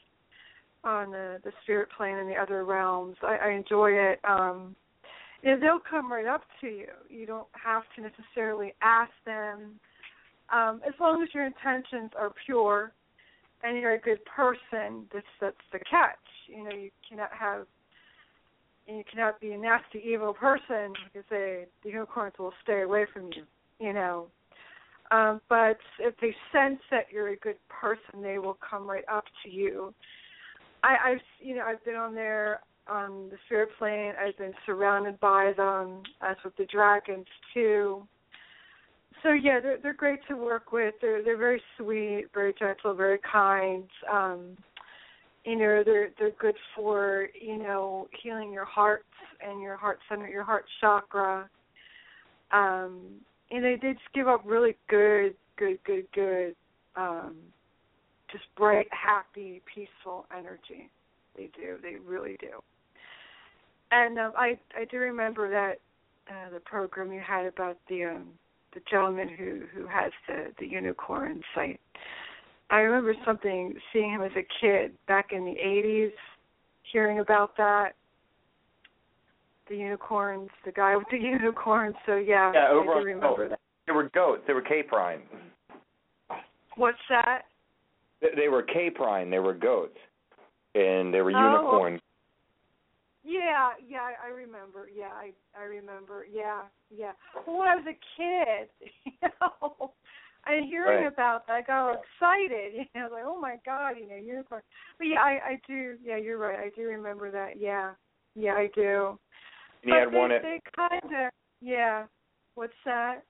on 0.84 1.12
the 1.12 1.40
the 1.44 1.52
spirit 1.64 1.90
plane 1.96 2.18
and 2.18 2.30
the 2.30 2.36
other 2.36 2.66
realms. 2.66 3.16
I, 3.24 3.38
I 3.38 3.50
enjoy 3.52 3.92
it. 3.92 4.20
Um, 4.28 4.76
you 5.42 5.52
know, 5.52 5.60
they'll 5.60 5.80
come 5.90 6.12
right 6.12 6.26
up 6.26 6.42
to 6.62 6.68
you. 6.68 6.88
You 7.10 7.26
don't 7.26 7.48
have 7.54 7.84
to 7.96 8.02
necessarily 8.02 8.74
ask 8.82 9.12
them. 9.26 9.80
Um, 10.52 10.82
as 10.88 10.94
long 11.00 11.22
as 11.22 11.30
your 11.34 11.46
intentions 11.46 12.12
are 12.18 12.32
pure 12.46 12.92
and 13.64 13.78
you're 13.78 13.94
a 13.94 14.00
good 14.00 14.20
person, 14.26 15.06
that's 15.14 15.26
that's 15.42 15.56
the 15.72 15.80
catch. 15.80 16.18
You 16.48 16.64
know, 16.64 16.76
you 16.76 16.90
cannot 17.08 17.32
have 17.38 17.66
you 18.88 19.04
cannot 19.12 19.40
be 19.40 19.52
a 19.52 19.58
nasty 19.58 20.02
evil 20.06 20.34
person 20.34 20.94
because 21.06 21.26
they 21.30 21.66
the 21.84 21.90
unicorns 21.90 22.34
will 22.40 22.54
stay 22.64 22.82
away 22.82 23.06
from 23.12 23.26
you, 23.34 23.44
you 23.80 23.94
know. 23.94 24.28
Um, 25.12 25.40
but 25.50 25.78
if 26.00 26.16
they 26.22 26.36
sense 26.52 26.80
that 26.92 27.06
you're 27.12 27.30
a 27.30 27.38
good 27.38 27.58
person, 27.70 28.22
they 28.22 28.40
will 28.40 28.58
come 28.68 28.90
right 28.90 29.06
up 29.12 29.24
to 29.44 29.50
you. 29.50 29.94
I, 30.84 31.12
I've 31.12 31.22
you 31.40 31.56
know 31.56 31.64
I've 31.64 31.84
been 31.84 31.96
on 31.96 32.14
there 32.14 32.62
on 32.88 33.30
the 33.30 33.38
spirit 33.46 33.70
plane. 33.78 34.14
I've 34.20 34.38
been 34.38 34.54
surrounded 34.66 35.20
by 35.20 35.54
them, 35.56 36.04
as 36.22 36.38
with 36.44 36.56
the 36.58 36.66
dragons 36.66 37.26
too. 37.54 38.08
So 39.24 39.34
yeah, 39.34 39.60
they're 39.60 39.78
they're 39.82 39.94
great 39.94 40.20
to 40.28 40.36
work 40.36 40.72
with. 40.72 40.94
They're 41.02 41.24
they're 41.24 41.38
very 41.38 41.62
sweet, 41.78 42.26
very 42.34 42.54
gentle, 42.58 42.94
very 42.94 43.20
kind. 43.30 43.84
Um, 44.12 44.58
you 45.44 45.56
know, 45.56 45.82
they're 45.84 46.10
they're 46.20 46.32
good 46.40 46.56
for 46.76 47.28
you 47.40 47.58
know 47.58 48.08
healing 48.22 48.52
your 48.52 48.66
heart 48.66 49.06
and 49.46 49.62
your 49.62 49.76
heart 49.76 50.00
center, 50.10 50.28
your 50.28 50.44
heart 50.44 50.66
chakra. 50.82 51.50
Um, 52.52 53.00
and 53.52 53.64
they 53.64 53.78
they 53.82 53.94
just 53.94 54.14
give 54.14 54.28
up 54.28 54.42
really 54.46 54.76
good, 54.90 55.36
good, 55.58 55.80
good, 55.86 56.06
good, 56.14 56.56
um, 56.96 57.36
just 58.32 58.44
bright, 58.56 58.88
happy, 58.92 59.62
peaceful 59.74 60.26
energy. 60.38 60.90
They 61.36 61.50
do. 61.56 61.78
They 61.82 61.96
really 62.06 62.38
do. 62.40 62.62
And 63.92 64.20
um, 64.20 64.34
I 64.38 64.60
I 64.76 64.86
do 64.86 64.98
remember 64.98 65.50
that 65.50 65.80
uh, 66.30 66.52
the 66.54 66.60
program 66.60 67.12
you 67.12 67.22
had 67.26 67.46
about 67.46 67.78
the 67.90 68.06
um, 68.06 68.28
the 68.78 68.84
gentleman 68.90 69.28
who 69.28 69.62
who 69.74 69.88
has 69.88 70.12
the 70.28 70.52
the 70.60 70.68
unicorn 70.68 71.42
site. 71.56 71.80
I 72.70 72.78
remember 72.80 73.14
something 73.26 73.74
seeing 73.92 74.12
him 74.12 74.22
as 74.22 74.32
a 74.38 74.46
kid 74.62 74.92
back 75.08 75.32
in 75.32 75.46
the 75.46 75.56
'80s, 75.56 76.12
hearing 76.92 77.20
about 77.20 77.58
that. 77.58 77.94
The 79.70 79.78
unicorns, 79.78 80.50
the 80.64 80.72
guy 80.72 80.96
with 80.96 81.08
the 81.12 81.18
unicorn. 81.36 81.94
So 82.06 82.16
yeah, 82.18 82.52
Yeah, 82.54 82.70
over 82.70 82.92
I 82.94 83.00
do 83.00 83.06
remember 83.06 83.46
oh. 83.46 83.50
that. 83.50 83.60
They 83.88 83.94
were 83.94 84.10
goats. 84.14 84.42
They 84.46 84.54
were 84.54 84.62
caprine. 84.62 85.22
What's 86.76 86.98
that? 87.10 87.44
They, 88.22 88.28
they 88.36 88.48
were 88.50 88.62
caprine. 88.64 89.30
They 89.32 89.40
were 89.40 89.54
goats, 89.54 89.98
and 90.76 91.12
they 91.14 91.22
were 91.22 91.32
Oh. 91.36 91.52
unicorn. 91.62 92.00
Yeah, 93.28 93.72
yeah, 93.86 94.12
I 94.24 94.30
remember. 94.30 94.90
Yeah, 94.96 95.12
I 95.12 95.34
I 95.60 95.66
remember. 95.66 96.26
Yeah, 96.32 96.62
yeah. 96.90 97.12
Well, 97.46 97.60
when 97.60 97.68
I 97.68 97.76
was 97.76 97.86
a 97.86 98.00
kid, 98.16 98.70
you 99.04 99.12
know, 99.42 99.92
and 100.46 100.66
hearing 100.66 101.04
Right. 101.04 101.12
about 101.14 101.46
that, 101.48 101.54
I 101.54 101.62
got 101.62 101.90
all 101.90 101.96
excited. 101.96 102.88
You 102.96 103.02
know, 103.02 103.10
like, 103.12 103.24
oh 103.26 103.40
my 103.40 103.58
god, 103.66 103.96
you 104.00 104.08
know, 104.08 104.16
unicorn. 104.16 104.62
But 104.98 105.08
yeah, 105.08 105.20
I 105.20 105.32
I 105.44 105.60
do. 105.68 105.96
Yeah, 106.02 106.16
you're 106.16 106.38
right. 106.38 106.58
I 106.60 106.70
do 106.74 106.84
remember 106.88 107.30
that. 107.32 107.60
Yeah, 107.60 107.92
yeah, 108.34 108.54
I 108.54 108.70
do. 108.74 109.20
And 109.84 109.84
he 109.84 109.92
but 109.92 110.00
had 110.00 110.12
they, 110.14 110.18
one 110.18 110.32
at 110.32 110.42
They 110.42 110.62
kind 110.76 111.04
of. 111.04 111.32
Yeah. 111.60 112.06
What's 112.56 112.74
that? 112.86 113.24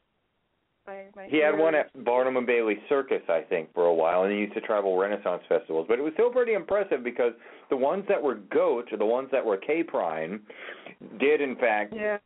My, 0.87 1.03
my 1.15 1.27
he 1.27 1.37
had 1.39 1.57
one 1.57 1.75
at 1.75 1.91
Barnum 2.05 2.37
and 2.37 2.47
Bailey 2.47 2.77
Circus, 2.87 3.21
I 3.27 3.41
think, 3.41 3.73
for 3.73 3.85
a 3.85 3.93
while, 3.93 4.23
and 4.23 4.31
he 4.31 4.39
used 4.39 4.53
to 4.53 4.61
travel 4.61 4.97
Renaissance 4.97 5.43
festivals. 5.49 5.85
But 5.89 5.99
it 5.99 6.01
was 6.01 6.13
still 6.13 6.29
pretty 6.31 6.53
impressive 6.53 7.03
because 7.03 7.33
the 7.69 7.75
ones 7.75 8.05
that 8.07 8.21
were 8.23 8.35
goats, 8.35 8.87
or 8.93 8.97
the 8.97 9.05
ones 9.05 9.27
that 9.33 9.45
were 9.45 9.57
caprine, 9.57 10.39
did 11.19 11.41
in 11.41 11.57
fact 11.57 11.93
Yeah. 11.93 12.19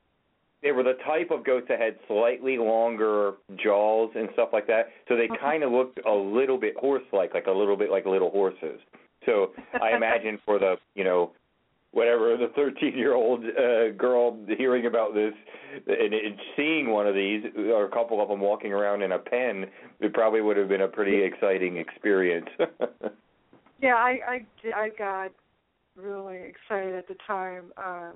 they 0.62 0.72
were 0.72 0.84
the 0.84 0.94
type 1.06 1.32
of 1.32 1.44
goats 1.44 1.68
that 1.70 1.80
had 1.80 1.98
slightly 2.08 2.60
longer 2.60 3.34
jaws 3.56 4.12
and 4.16 4.30
stuff 4.34 4.50
like 4.54 4.68
that. 4.68 4.92
So 5.08 5.16
they 5.16 5.28
Mhm. 5.28 5.40
kind 5.40 5.64
of 5.64 5.72
looked 5.72 6.00
a 6.06 6.14
little 6.14 6.60
bit 6.60 6.78
horse-like, 6.78 7.34
like 7.34 7.48
a 7.48 7.52
little 7.52 7.76
bit 7.76 7.90
like 7.90 8.06
little 8.06 8.30
horses. 8.30 8.80
So 9.26 9.54
I 9.74 9.92
imagine 9.96 10.38
for 10.46 10.60
the 10.60 10.78
you 10.94 11.04
know 11.04 11.32
whatever 11.92 12.38
the 12.38 12.48
13 12.56 12.98
year 12.98 13.14
old 13.14 13.44
uh, 13.44 13.92
girl 13.98 14.38
hearing 14.58 14.86
about 14.86 15.14
this 15.14 15.34
and, 15.88 16.14
and 16.14 16.36
seeing 16.56 16.90
one 16.90 17.08
of 17.08 17.16
these 17.16 17.44
or 17.58 17.86
a 17.86 17.90
couple 17.90 18.22
of 18.22 18.30
them 18.30 18.40
walking 18.40 18.72
around 18.72 19.02
in 19.02 19.12
a 19.12 19.20
pen, 19.20 19.66
it 20.00 20.14
probably 20.14 20.42
would 20.42 20.58
have 20.58 20.70
been 20.70 20.82
a 20.82 20.88
pretty 20.88 21.24
exciting 21.24 21.78
experience. 21.78 22.48
Yeah, 23.82 23.96
I 23.96 24.20
I 24.28 24.46
I 24.76 24.90
got 24.96 25.32
really 25.96 26.38
excited 26.38 26.94
at 26.94 27.08
the 27.08 27.16
time. 27.26 27.72
Um 27.78 28.14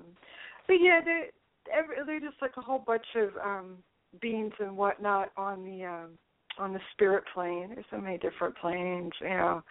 but 0.66 0.74
yeah, 0.80 1.00
they 1.04 1.30
every 1.72 1.96
they're 2.06 2.20
just 2.20 2.40
like 2.40 2.56
a 2.56 2.60
whole 2.60 2.78
bunch 2.78 3.06
of 3.16 3.30
um 3.44 3.78
beings 4.20 4.52
and 4.60 4.76
whatnot 4.76 5.32
on 5.36 5.64
the 5.64 5.84
um 5.84 6.10
on 6.58 6.72
the 6.72 6.80
spirit 6.92 7.24
plane. 7.34 7.70
There's 7.74 7.84
so 7.90 7.98
many 7.98 8.18
different 8.18 8.56
planes, 8.56 9.12
you 9.20 9.28
know. 9.28 9.62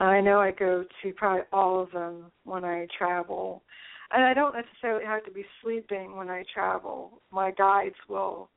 I 0.00 0.20
know 0.20 0.40
I 0.40 0.50
go 0.50 0.84
to 1.02 1.12
probably 1.12 1.42
all 1.52 1.80
of 1.80 1.90
them 1.92 2.30
when 2.44 2.64
I 2.64 2.86
travel. 2.96 3.62
And 4.10 4.24
I 4.24 4.34
don't 4.34 4.54
necessarily 4.54 5.04
have 5.04 5.24
to 5.24 5.30
be 5.30 5.44
sleeping 5.62 6.16
when 6.16 6.28
I 6.28 6.44
travel. 6.52 7.22
My 7.30 7.50
guides 7.52 7.94
will 8.08 8.48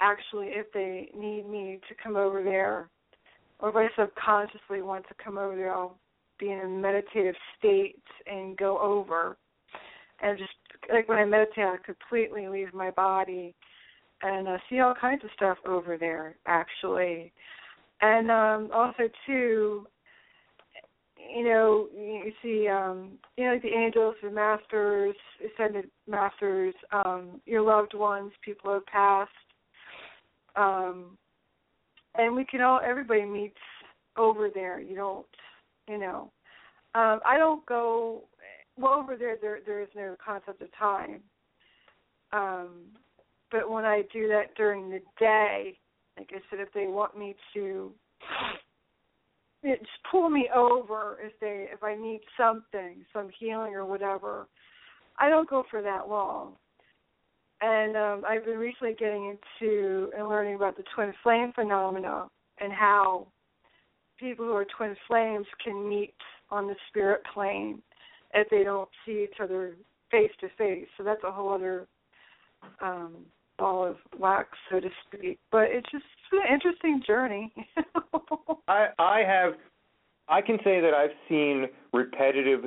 actually 0.00 0.48
if 0.48 0.66
they 0.72 1.08
need 1.16 1.48
me 1.48 1.78
to 1.88 1.94
come 2.02 2.16
over 2.16 2.42
there 2.42 2.88
or 3.60 3.68
if 3.70 3.76
I 3.76 3.88
subconsciously 3.96 4.82
want 4.82 5.06
to 5.08 5.14
come 5.22 5.38
over 5.38 5.56
there, 5.56 5.72
I'll 5.72 5.96
be 6.38 6.50
in 6.50 6.60
a 6.60 6.68
meditative 6.68 7.36
state 7.58 8.02
and 8.26 8.56
go 8.56 8.78
over. 8.78 9.36
And 10.20 10.38
just 10.38 10.52
like 10.92 11.08
when 11.08 11.18
I 11.18 11.24
meditate, 11.24 11.64
I 11.64 11.76
completely 11.84 12.48
leave 12.48 12.74
my 12.74 12.90
body 12.90 13.54
and 14.22 14.48
uh, 14.48 14.58
see 14.68 14.80
all 14.80 14.94
kinds 14.94 15.24
of 15.24 15.30
stuff 15.34 15.58
over 15.66 15.96
there, 15.96 16.36
actually. 16.46 17.32
And 18.00 18.30
um 18.30 18.70
also 18.72 19.08
too, 19.26 19.86
you 21.34 21.44
know, 21.44 21.88
you 21.94 22.32
see, 22.42 22.68
um, 22.68 23.12
you 23.36 23.44
know, 23.44 23.52
like 23.52 23.62
the 23.62 23.68
angels, 23.68 24.14
the 24.22 24.30
masters, 24.30 25.14
ascended 25.44 25.90
masters, 26.08 26.74
um, 26.92 27.40
your 27.46 27.62
loved 27.62 27.94
ones, 27.94 28.32
people 28.42 28.70
who 28.70 28.74
have 28.74 28.86
passed. 28.86 29.30
Um, 30.56 31.18
and 32.16 32.34
we 32.34 32.44
can 32.44 32.60
all 32.60 32.80
everybody 32.84 33.24
meets 33.24 33.58
over 34.16 34.48
there 34.52 34.80
you 34.80 34.94
don't 34.94 35.26
you 35.88 35.98
know 35.98 36.30
um 36.94 37.20
i 37.26 37.36
don't 37.36 37.64
go 37.66 38.22
well 38.78 38.94
over 38.94 39.16
there 39.16 39.36
there 39.40 39.58
there 39.66 39.82
is 39.82 39.88
no 39.94 40.16
concept 40.24 40.62
of 40.62 40.68
time 40.78 41.20
um 42.32 42.68
but 43.50 43.68
when 43.70 43.84
i 43.84 44.02
do 44.12 44.28
that 44.28 44.54
during 44.56 44.90
the 44.90 45.00
day 45.18 45.76
like 46.16 46.30
i 46.32 46.38
said 46.50 46.60
if 46.60 46.72
they 46.72 46.86
want 46.86 47.18
me 47.18 47.34
to 47.52 47.92
it 49.64 49.80
just 49.80 49.90
pull 50.10 50.28
me 50.30 50.48
over 50.54 51.18
if 51.22 51.32
they 51.40 51.66
if 51.72 51.82
i 51.82 51.94
need 51.94 52.20
something 52.36 53.04
some 53.12 53.28
healing 53.38 53.74
or 53.74 53.84
whatever 53.84 54.46
i 55.18 55.28
don't 55.28 55.48
go 55.48 55.64
for 55.70 55.82
that 55.82 56.08
long 56.08 56.54
and 57.60 57.96
um, 57.96 58.24
I've 58.28 58.44
been 58.44 58.58
recently 58.58 58.94
getting 58.98 59.36
into 59.60 60.10
and 60.16 60.28
learning 60.28 60.56
about 60.56 60.76
the 60.76 60.84
twin 60.94 61.14
flame 61.22 61.52
phenomena. 61.54 62.26
and 62.60 62.72
how 62.72 63.26
people 64.18 64.44
who 64.44 64.52
are 64.52 64.66
twin 64.76 64.94
flames 65.08 65.46
can 65.62 65.88
meet 65.88 66.14
on 66.50 66.66
the 66.66 66.74
spirit 66.88 67.22
plane 67.32 67.82
if 68.32 68.48
they 68.50 68.64
don't 68.64 68.88
see 69.04 69.24
each 69.24 69.40
other 69.40 69.76
face 70.10 70.30
to 70.40 70.48
face. 70.58 70.86
So 70.96 71.04
that's 71.04 71.24
a 71.24 71.32
whole 71.32 71.52
other 71.52 71.86
um 72.80 73.16
ball 73.58 73.86
of 73.86 73.96
wax, 74.18 74.48
so 74.70 74.80
to 74.80 74.88
speak. 75.06 75.38
But 75.50 75.68
it's 75.70 75.90
just 75.90 76.04
an 76.32 76.52
interesting 76.52 77.02
journey. 77.06 77.52
I 78.68 78.88
I 78.98 79.20
have 79.26 79.54
I 80.28 80.40
can 80.40 80.58
say 80.64 80.80
that 80.80 80.94
I've 80.94 81.10
seen 81.28 81.66
repetitive 81.92 82.64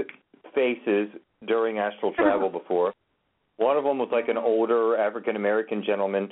faces 0.53 1.09
during 1.47 1.79
astral 1.79 2.13
travel 2.13 2.49
before. 2.59 2.93
One 3.57 3.77
of 3.77 3.83
them 3.83 3.97
was 3.97 4.09
like 4.11 4.27
an 4.27 4.38
older 4.38 4.97
African 4.97 5.35
American 5.35 5.83
gentleman. 5.83 6.31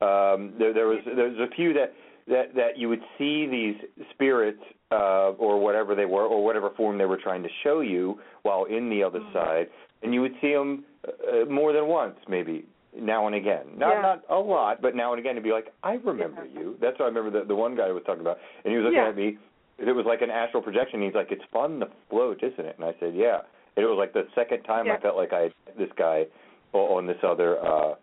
Um, 0.00 0.54
there, 0.58 0.72
there 0.72 0.86
was 0.86 1.00
there's 1.04 1.38
a 1.38 1.54
few 1.54 1.72
that 1.74 1.92
that 2.28 2.54
that 2.54 2.78
you 2.78 2.88
would 2.88 3.02
see 3.18 3.46
these 3.46 4.06
spirits 4.12 4.62
uh, 4.92 5.30
or 5.38 5.60
whatever 5.60 5.94
they 5.94 6.04
were 6.06 6.24
or 6.24 6.44
whatever 6.44 6.70
form 6.76 6.96
they 6.98 7.06
were 7.06 7.18
trying 7.22 7.42
to 7.42 7.48
show 7.62 7.80
you 7.80 8.18
while 8.42 8.64
in 8.64 8.88
the 8.88 9.02
other 9.02 9.20
Mhm. 9.20 9.32
side, 9.32 9.70
and 10.02 10.14
you 10.14 10.20
would 10.20 10.34
see 10.40 10.52
them 10.52 10.84
uh, 11.06 11.44
more 11.46 11.72
than 11.72 11.86
once, 11.86 12.16
maybe 12.28 12.64
now 12.96 13.26
and 13.26 13.34
again. 13.36 13.66
Not 13.76 13.90
Yeah. 13.94 14.00
not 14.02 14.22
a 14.28 14.38
lot, 14.38 14.80
but 14.82 14.94
now 14.94 15.12
and 15.12 15.20
again 15.20 15.34
to 15.36 15.40
be 15.40 15.52
like, 15.52 15.72
I 15.82 15.94
remember 15.94 16.44
Yeah. 16.44 16.60
you. 16.60 16.76
That's 16.80 16.98
what 16.98 17.06
I 17.06 17.08
remember 17.08 17.30
the 17.30 17.44
the 17.44 17.54
one 17.56 17.74
guy 17.76 17.86
I 17.88 17.92
was 17.92 18.02
talking 18.04 18.20
about, 18.22 18.38
and 18.64 18.70
he 18.72 18.76
was 18.76 18.84
looking 18.84 18.98
Yeah. 18.98 19.08
at 19.08 19.16
me. 19.16 19.38
It 19.78 19.92
was 19.92 20.04
like 20.06 20.20
an 20.22 20.30
astral 20.30 20.62
projection. 20.62 21.00
He's 21.00 21.14
like, 21.14 21.32
"It's 21.32 21.44
fun 21.52 21.80
to 21.80 21.86
float, 22.10 22.42
isn't 22.42 22.64
it?" 22.66 22.76
And 22.76 22.84
I 22.84 22.92
said, 23.00 23.14
"Yeah." 23.14 23.40
And 23.76 23.84
it 23.84 23.88
was 23.88 23.96
like 23.96 24.12
the 24.12 24.26
second 24.34 24.62
time 24.64 24.90
I 24.90 24.96
felt 24.98 25.16
like 25.16 25.32
I 25.32 25.42
had 25.42 25.52
this 25.78 25.90
guy 25.96 26.26
on 26.72 27.06
this 27.06 27.22
other, 27.24 27.58
uh 27.64 27.94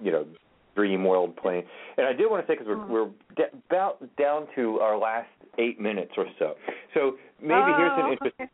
you 0.00 0.10
know, 0.10 0.26
dream 0.74 1.04
world 1.04 1.36
plane. 1.36 1.64
And 1.96 2.06
I 2.06 2.12
did 2.12 2.30
want 2.30 2.44
to 2.44 2.52
say 2.52 2.54
because 2.58 2.66
we're 2.66 2.76
Mhm. 2.76 2.88
we're 2.88 3.08
d- 3.36 3.44
about 3.70 4.16
down 4.16 4.46
to 4.56 4.80
our 4.80 4.96
last 4.96 5.30
eight 5.58 5.78
minutes 5.80 6.12
or 6.18 6.26
so. 6.38 6.56
So 6.94 7.16
maybe 7.40 7.72
here's 7.72 7.92
an 7.92 8.06
Oh, 8.06 8.12
interest. 8.12 8.34
okay. 8.40 8.50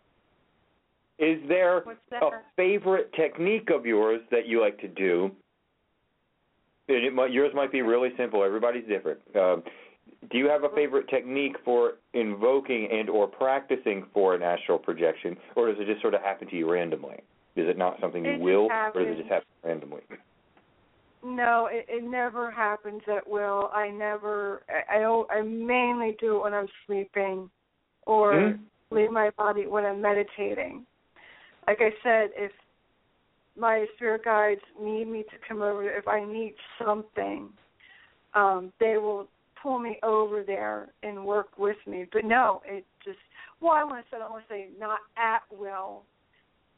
Is 1.20 1.38
there 1.48 1.84
a 2.22 2.30
favorite 2.56 3.12
technique 3.12 3.68
of 3.70 3.84
yours 3.84 4.20
that 4.30 4.46
you 4.46 4.60
like 4.60 4.78
to 4.80 4.88
do? 4.88 5.30
And 6.88 7.04
it 7.04 7.12
might, 7.12 7.30
yours 7.30 7.52
might 7.54 7.70
be 7.70 7.82
really 7.82 8.08
simple. 8.16 8.42
Everybody's 8.42 8.86
different. 8.88 9.20
Um, 9.36 9.62
do 10.32 10.38
you 10.38 10.48
have 10.48 10.64
a 10.64 10.70
favorite 10.74 11.08
technique 11.08 11.56
for 11.64 11.94
invoking 12.14 12.88
and 12.90 13.08
or 13.08 13.26
practicing 13.26 14.06
for 14.12 14.34
an 14.34 14.42
astral 14.42 14.78
projection, 14.78 15.36
or 15.56 15.68
does 15.68 15.76
it 15.78 15.86
just 15.86 16.00
sort 16.00 16.14
of 16.14 16.22
happen 16.22 16.48
to 16.48 16.56
you 16.56 16.70
randomly? 16.70 17.16
Is 17.54 17.68
it 17.68 17.76
not 17.76 17.98
something 18.00 18.24
you 18.24 18.32
It 18.32 18.40
will, 18.40 18.70
or 18.70 18.92
does 18.92 19.08
it 19.08 19.18
just 19.18 19.28
happen 19.28 19.46
randomly? 19.62 20.02
No, 21.22 21.68
it, 21.70 21.84
it 21.88 22.02
never 22.02 22.50
happens 22.50 23.02
at 23.14 23.28
will. 23.28 23.70
I 23.74 23.90
never. 23.90 24.62
I, 24.68 24.98
I 24.98 25.24
I 25.30 25.42
mainly 25.42 26.16
do 26.18 26.36
it 26.36 26.42
when 26.44 26.54
I'm 26.54 26.68
sleeping, 26.86 27.50
or 28.06 28.32
Mhm. 28.32 28.58
leave 28.90 29.10
my 29.10 29.30
body 29.36 29.66
when 29.66 29.84
I'm 29.84 30.00
meditating. 30.00 30.86
Like 31.70 31.78
I 31.80 31.90
said, 32.02 32.30
if 32.36 32.52
my 33.56 33.86
spirit 33.94 34.24
guides 34.24 34.60
need 34.80 35.06
me 35.06 35.22
to 35.22 35.36
come 35.46 35.62
over, 35.62 35.88
if 35.88 36.08
I 36.08 36.24
need 36.24 36.54
something, 36.84 37.48
um, 38.34 38.72
they 38.80 38.96
will 38.96 39.28
pull 39.62 39.78
me 39.78 39.98
over 40.02 40.42
there 40.42 40.88
and 41.02 41.24
work 41.24 41.58
with 41.58 41.76
me. 41.86 42.06
But 42.12 42.24
no, 42.24 42.62
it 42.64 42.84
just. 43.04 43.18
Well, 43.60 43.72
I 43.72 43.84
want 43.84 44.04
to 44.04 44.10
say 44.10 44.16
I 44.16 44.20
don't 44.20 44.32
want 44.32 44.48
to 44.48 44.52
say 44.52 44.68
not 44.78 45.00
at 45.16 45.42
will, 45.50 46.02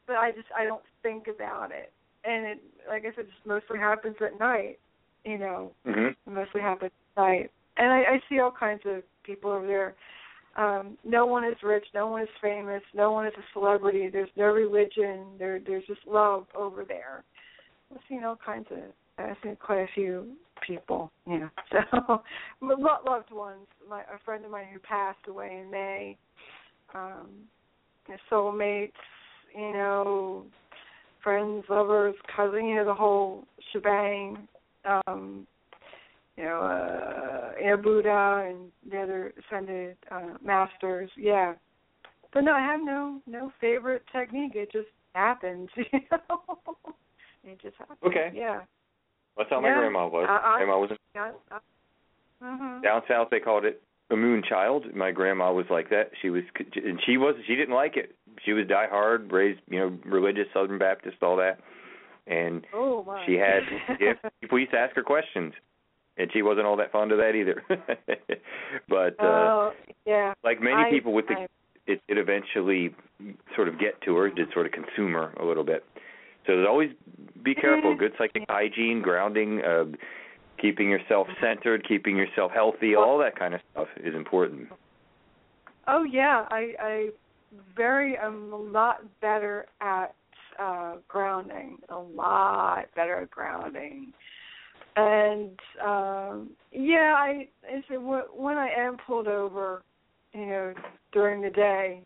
but 0.07 0.17
I 0.17 0.33
just 0.33 0.49
I 0.57 0.65
don't 0.65 0.83
think 1.03 1.27
about 1.29 1.71
it 1.71 1.93
and 2.25 2.47
it 2.47 2.59
like 2.89 3.03
I 3.03 3.15
said, 3.15 3.27
just 3.27 3.47
mostly 3.47 3.79
happens 3.79 4.17
at 4.25 4.39
night. 4.39 4.79
You 5.25 5.39
know, 5.39 5.73
hmm 5.85 6.09
it 6.09 6.17
mostly 6.27 6.61
happens 6.61 6.91
at 7.17 7.23
night. 7.23 7.51
And 7.77 7.93
I, 7.93 7.99
I 8.01 8.21
see 8.29 8.39
all 8.41 8.53
kinds 8.53 8.83
of 8.85 9.03
people 9.25 9.51
over 9.51 9.67
there. 9.67 9.95
Um, 10.57 10.99
no 11.05 11.25
one 11.25 11.45
is 11.45 11.57
rich, 11.63 11.85
no 11.95 12.09
one 12.09 12.23
is 12.23 12.29
famous, 12.43 12.83
no 12.95 13.13
one 13.13 13.27
is 13.27 13.33
a 13.39 13.59
celebrity. 13.59 14.09
There's 14.13 14.29
no 14.37 14.47
religion. 14.47 15.27
There 15.39 15.59
there's 15.67 15.87
just 15.87 16.07
love 16.07 16.47
over 16.55 16.85
there. 16.85 17.25
I've 17.91 18.01
seen 18.09 18.25
all 18.25 18.39
kinds 18.45 18.67
of 18.71 18.79
I've 19.19 19.37
seen 19.43 19.57
quite 19.57 19.81
a 19.81 19.89
few 19.95 20.33
people, 20.67 21.11
yeah. 21.27 21.49
So 21.97 22.23
lo- 22.61 22.99
loved 23.07 23.33
ones. 23.33 23.67
My 23.89 24.01
a 24.03 24.19
friend 24.25 24.45
of 24.45 24.51
mine 24.51 24.67
who 24.73 24.79
passed 24.81 25.27
away 25.27 25.61
in 25.63 25.71
May. 25.71 26.17
Um 26.95 27.29
soulmates, 28.31 28.93
you 29.57 29.73
know, 29.73 30.45
friends, 31.23 31.65
lovers, 31.69 32.15
cousins, 32.35 32.65
you 32.65 32.77
know, 32.77 32.85
the 32.85 32.95
whole 32.95 33.45
shebang. 33.73 34.49
Um, 34.85 35.47
you 36.37 36.45
know, 36.45 36.61
uh, 36.61 37.61
know, 37.61 37.77
Buddha 37.77 38.47
and 38.49 38.71
the 38.91 39.01
other 39.03 39.35
ascended 39.51 39.97
uh, 40.11 40.35
masters. 40.45 41.11
Yeah, 41.17 41.55
but 42.33 42.41
no, 42.43 42.53
I 42.53 42.61
have 42.61 42.81
no 42.83 43.21
no 43.27 43.53
favorite 43.61 44.03
technique. 44.13 44.53
It 44.55 44.73
just 44.73 44.89
happens. 45.15 45.69
You 45.93 46.01
know, 46.11 46.41
it 47.45 47.61
just 47.61 47.77
happens. 47.77 47.99
Okay. 48.07 48.31
Yeah. 48.35 48.61
That's 49.37 49.51
how 49.51 49.61
my 49.61 49.69
Yeah. 49.69 49.79
grandma 49.79 50.07
was. 50.07 50.27
I- 50.29 50.55
I- 50.55 50.57
grandma 50.59 50.79
was 50.79 50.91
Yeah. 51.15 51.33
Uh, 51.51 51.59
mhm. 52.43 52.83
down 52.83 53.03
south. 53.09 53.29
They 53.31 53.41
called 53.41 53.65
it 53.65 53.83
a 54.11 54.17
moon 54.17 54.43
child. 54.49 54.95
My 54.95 55.11
grandma 55.11 55.53
was 55.53 55.67
like 55.71 55.89
that. 55.91 56.13
She 56.21 56.31
was, 56.31 56.45
and 56.77 57.01
she 57.05 57.17
was. 57.17 57.35
She 57.47 57.57
didn't 57.57 57.75
like 57.75 57.97
it. 57.97 58.15
She 58.45 58.53
was 58.53 58.67
die 58.69 58.87
hard, 58.89 59.33
raised, 59.33 59.61
you 59.69 59.79
know, 59.79 59.99
religious, 60.05 60.47
Southern 60.55 60.79
Baptist, 60.79 61.17
all 61.23 61.37
that. 61.37 61.59
And 62.27 62.65
Oh 62.73 63.03
my. 63.05 63.25
she 63.27 63.35
had 63.35 63.63
yeah, 64.01 64.13
people 64.41 64.59
used 64.59 64.71
to 64.73 64.79
ask 64.79 64.95
her 64.95 65.03
questions, 65.03 65.55
and 66.19 66.31
she 66.33 66.43
wasn't 66.43 66.67
all 66.67 66.77
that 66.77 66.93
fond 66.93 67.13
of 67.13 67.19
that 67.19 67.35
either. 67.35 67.63
but 68.89 69.19
uh 69.21 69.25
Oh 69.25 69.73
yeah. 70.07 70.35
like 70.45 70.61
many 70.61 70.83
I- 70.85 70.91
people 70.91 71.13
with 71.13 71.27
the, 71.29 71.35
I- 71.35 71.47
it, 71.87 72.01
it 72.09 72.17
eventually 72.19 72.95
sort 73.57 73.67
of 73.69 73.79
get 73.79 74.01
to 74.03 74.15
her, 74.17 74.31
did 74.31 74.49
sort 74.53 74.67
of 74.67 74.73
consume 74.73 75.13
her 75.15 75.33
a 75.41 75.45
little 75.45 75.65
bit. 75.65 75.85
So 76.47 76.55
there's 76.57 76.69
always 76.69 76.91
be 77.43 77.55
careful. 77.55 77.95
Mhm. 77.95 77.99
Good 77.99 78.13
psychic 78.19 78.45
hygiene, 78.49 79.03
grounding, 79.03 79.63
uh, 79.65 79.85
keeping 80.61 80.89
yourself 80.91 81.27
centered, 81.41 81.87
keeping 81.87 82.17
yourself 82.17 82.53
healthy, 82.53 82.95
all 82.95 83.19
that 83.19 83.37
kind 83.37 83.55
of 83.55 83.61
stuff 83.73 83.89
is 83.97 84.15
important. 84.15 84.69
Oh 85.89 86.05
yeah, 86.05 86.47
I 86.51 86.75
I 86.81 87.09
very 87.77 88.17
am 88.17 88.53
a 88.53 88.57
lot 88.57 89.03
better 89.21 89.67
at 89.81 90.15
uh 90.61 90.97
grounding, 91.09 91.79
a 91.89 91.99
lot 91.99 92.87
better 92.95 93.19
at 93.23 93.31
grounding. 93.31 94.13
And 94.97 95.59
um 95.85 96.51
yeah, 96.71 97.15
I 97.17 97.49
I 97.67 97.81
say 97.89 97.97
wh- 97.97 98.37
when 98.37 98.57
I 98.59 98.69
am 98.77 98.97
pulled 99.07 99.29
over, 99.29 99.83
you 100.33 100.47
know, 100.47 100.75
during 101.13 101.43
the 101.43 101.51
day, 101.51 102.03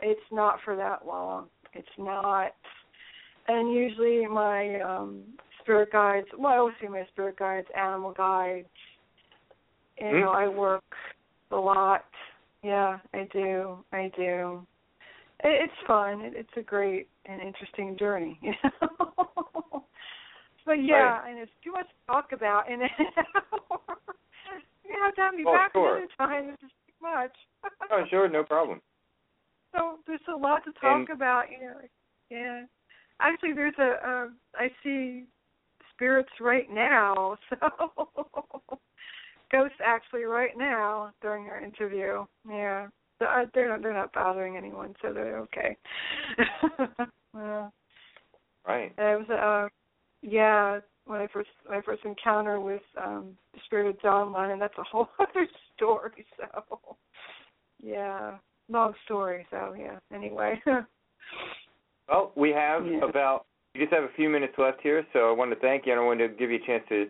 it's 0.00 0.20
not 0.30 0.58
for 0.64 0.76
that 0.76 1.06
long. 1.06 1.46
It's 1.74 1.88
not 1.98 2.52
and 3.48 3.72
usually 3.72 4.26
my 4.26 4.80
um 4.80 5.22
spirit 5.60 5.90
guides 5.92 6.28
well 6.36 6.52
I 6.52 6.56
always 6.58 6.74
see 6.80 6.88
my 6.88 7.06
spirit 7.12 7.38
guides, 7.38 7.66
animal 7.76 8.12
guides. 8.12 8.68
You 9.98 10.20
know, 10.20 10.30
Hmm. 10.30 10.36
I 10.36 10.48
work 10.48 10.84
a 11.50 11.56
lot 11.56 12.04
yeah, 12.62 12.98
I 13.14 13.28
do. 13.32 13.78
I 13.92 14.10
do. 14.16 14.66
It, 15.44 15.70
it's 15.70 15.86
fun. 15.86 16.20
It, 16.22 16.32
it's 16.36 16.48
a 16.56 16.62
great 16.62 17.08
and 17.26 17.40
interesting 17.40 17.96
journey, 17.98 18.38
you 18.42 18.52
know. 18.80 19.84
But 20.68 20.84
yeah, 20.84 21.26
and 21.26 21.38
it's 21.38 21.50
too 21.64 21.72
much 21.72 21.86
to 21.88 22.12
talk 22.12 22.32
about 22.32 22.70
in 22.70 22.82
an 22.82 22.88
hour. 23.16 23.80
you 24.84 24.94
have 25.02 25.14
to 25.16 25.20
have 25.20 25.34
me 25.34 25.44
Oh, 25.46 25.52
back 25.54 25.72
sure. 25.72 25.96
another 25.96 26.12
time. 26.18 26.50
It's 26.50 26.60
just 26.62 26.72
too 26.86 26.92
much. 27.02 27.32
Oh, 27.90 28.04
sure, 28.10 28.28
no 28.28 28.44
problem. 28.44 28.80
So 29.76 29.98
there's 30.06 30.20
a 30.32 30.36
lot 30.36 30.64
to 30.64 30.72
talk 30.80 31.08
And- 31.08 31.10
about. 31.10 31.44
You 31.50 31.66
know, 31.66 31.74
yeah. 32.30 32.62
Actually, 33.20 33.52
there's 33.52 33.74
a. 33.78 33.90
Uh, 34.08 34.26
I 34.54 34.70
see 34.82 35.24
spirits 35.94 36.30
right 36.40 36.68
now. 36.70 37.36
So 39.50 39.60
ghosts 39.62 39.78
actually 39.82 40.24
right 40.24 40.56
now 40.58 41.10
during 41.22 41.46
our 41.46 41.58
interview. 41.62 42.24
Yeah, 42.48 42.88
they're 43.18 43.28
uh, 43.42 43.44
they're 43.54 43.68
not, 43.70 43.82
they're 43.82 43.94
not 43.94 44.12
bothering 44.12 44.56
anyone, 44.58 44.94
so 45.00 45.12
they're 45.12 45.38
okay. 45.40 45.76
yeah. 47.34 47.68
Right. 48.66 48.92
And 48.98 49.08
it 49.08 49.28
was 49.28 49.30
uh 49.30 49.68
yeah, 50.22 50.80
when 51.06 51.20
I 51.20 51.26
first 51.32 51.48
my 51.68 51.80
first 51.82 52.04
encounter 52.04 52.60
with 52.60 52.82
um 53.02 53.36
the 53.54 53.60
spirit 53.64 53.88
of 53.88 54.00
John 54.00 54.32
Lennon, 54.32 54.58
that's 54.58 54.76
a 54.78 54.82
whole 54.82 55.08
other 55.18 55.46
story, 55.76 56.26
so 56.36 56.96
yeah. 57.82 58.38
Long 58.70 58.92
story, 59.04 59.46
so 59.50 59.74
yeah. 59.78 59.98
Anyway. 60.14 60.60
Well, 62.08 62.32
we 62.36 62.50
have 62.50 62.86
Yeah. 62.86 63.04
about 63.04 63.44
we 63.74 63.80
just 63.80 63.92
have 63.92 64.04
a 64.04 64.12
few 64.16 64.30
minutes 64.30 64.54
left 64.56 64.80
here, 64.82 65.06
so 65.12 65.28
I 65.28 65.32
wanted 65.32 65.56
to 65.56 65.60
thank 65.60 65.84
you 65.84 65.92
and 65.92 66.00
I 66.00 66.04
wanted 66.04 66.28
to 66.28 66.34
give 66.34 66.50
you 66.50 66.56
a 66.56 66.66
chance 66.66 66.82
to 66.88 67.06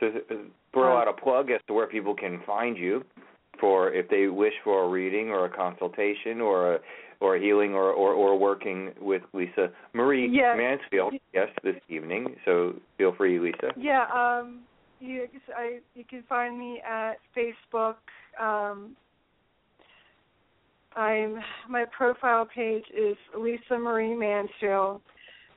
to 0.00 0.06
uh, 0.30 0.34
throw 0.72 0.98
out 0.98 1.06
a 1.08 1.12
plug 1.12 1.50
as 1.50 1.60
to 1.68 1.72
where 1.72 1.86
people 1.86 2.14
can 2.14 2.40
find 2.44 2.76
you 2.76 3.04
for 3.60 3.92
if 3.92 4.08
they 4.08 4.26
wish 4.26 4.54
for 4.64 4.84
a 4.84 4.88
reading 4.88 5.28
or 5.28 5.44
a 5.44 5.48
consultation 5.48 6.40
or 6.40 6.74
a 6.74 6.78
or 7.20 7.36
healing 7.36 7.74
or 7.74 7.92
or, 7.92 8.12
or 8.12 8.38
working 8.38 8.90
with 9.00 9.22
Lisa 9.32 9.70
Marie 9.92 10.28
Yes. 10.30 10.56
Mansfield 10.56 11.14
yes 11.32 11.48
this 11.62 11.76
evening. 11.88 12.36
So 12.44 12.74
feel 12.98 13.14
free, 13.14 13.38
Lisa. 13.38 13.72
Yeah, 13.76 14.06
um, 14.14 14.60
you 15.00 15.26
I, 15.56 15.78
you 15.94 16.04
can 16.04 16.22
find 16.28 16.58
me 16.58 16.80
at 16.86 17.14
Facebook 17.36 17.96
Um, 18.40 18.96
I'm 20.96 21.40
my 21.68 21.84
profile 21.96 22.46
page 22.52 22.84
is 22.96 23.16
Lisa 23.38 23.78
Marie 23.78 24.14
Mansfield. 24.14 25.00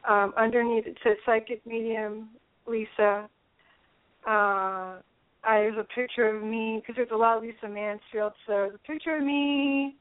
Um, 0.07 0.33
underneath 0.37 0.85
it 0.85 0.97
says 1.03 1.17
Psychic 1.25 1.65
Medium 1.65 2.29
Lisa. 2.67 3.29
Uh, 4.27 4.99
I, 5.45 5.59
there's 5.59 5.77
a 5.77 5.87
picture 5.95 6.35
of 6.35 6.43
me 6.43 6.81
because 6.81 6.95
there's 6.95 7.11
a 7.11 7.15
lot 7.17 7.37
of 7.37 7.43
Lisa 7.43 7.67
Mansfield. 7.67 8.33
So 8.45 8.53
there's 8.53 8.75
a 8.75 8.87
picture 8.87 9.17
of 9.17 9.23
me, 9.23 9.95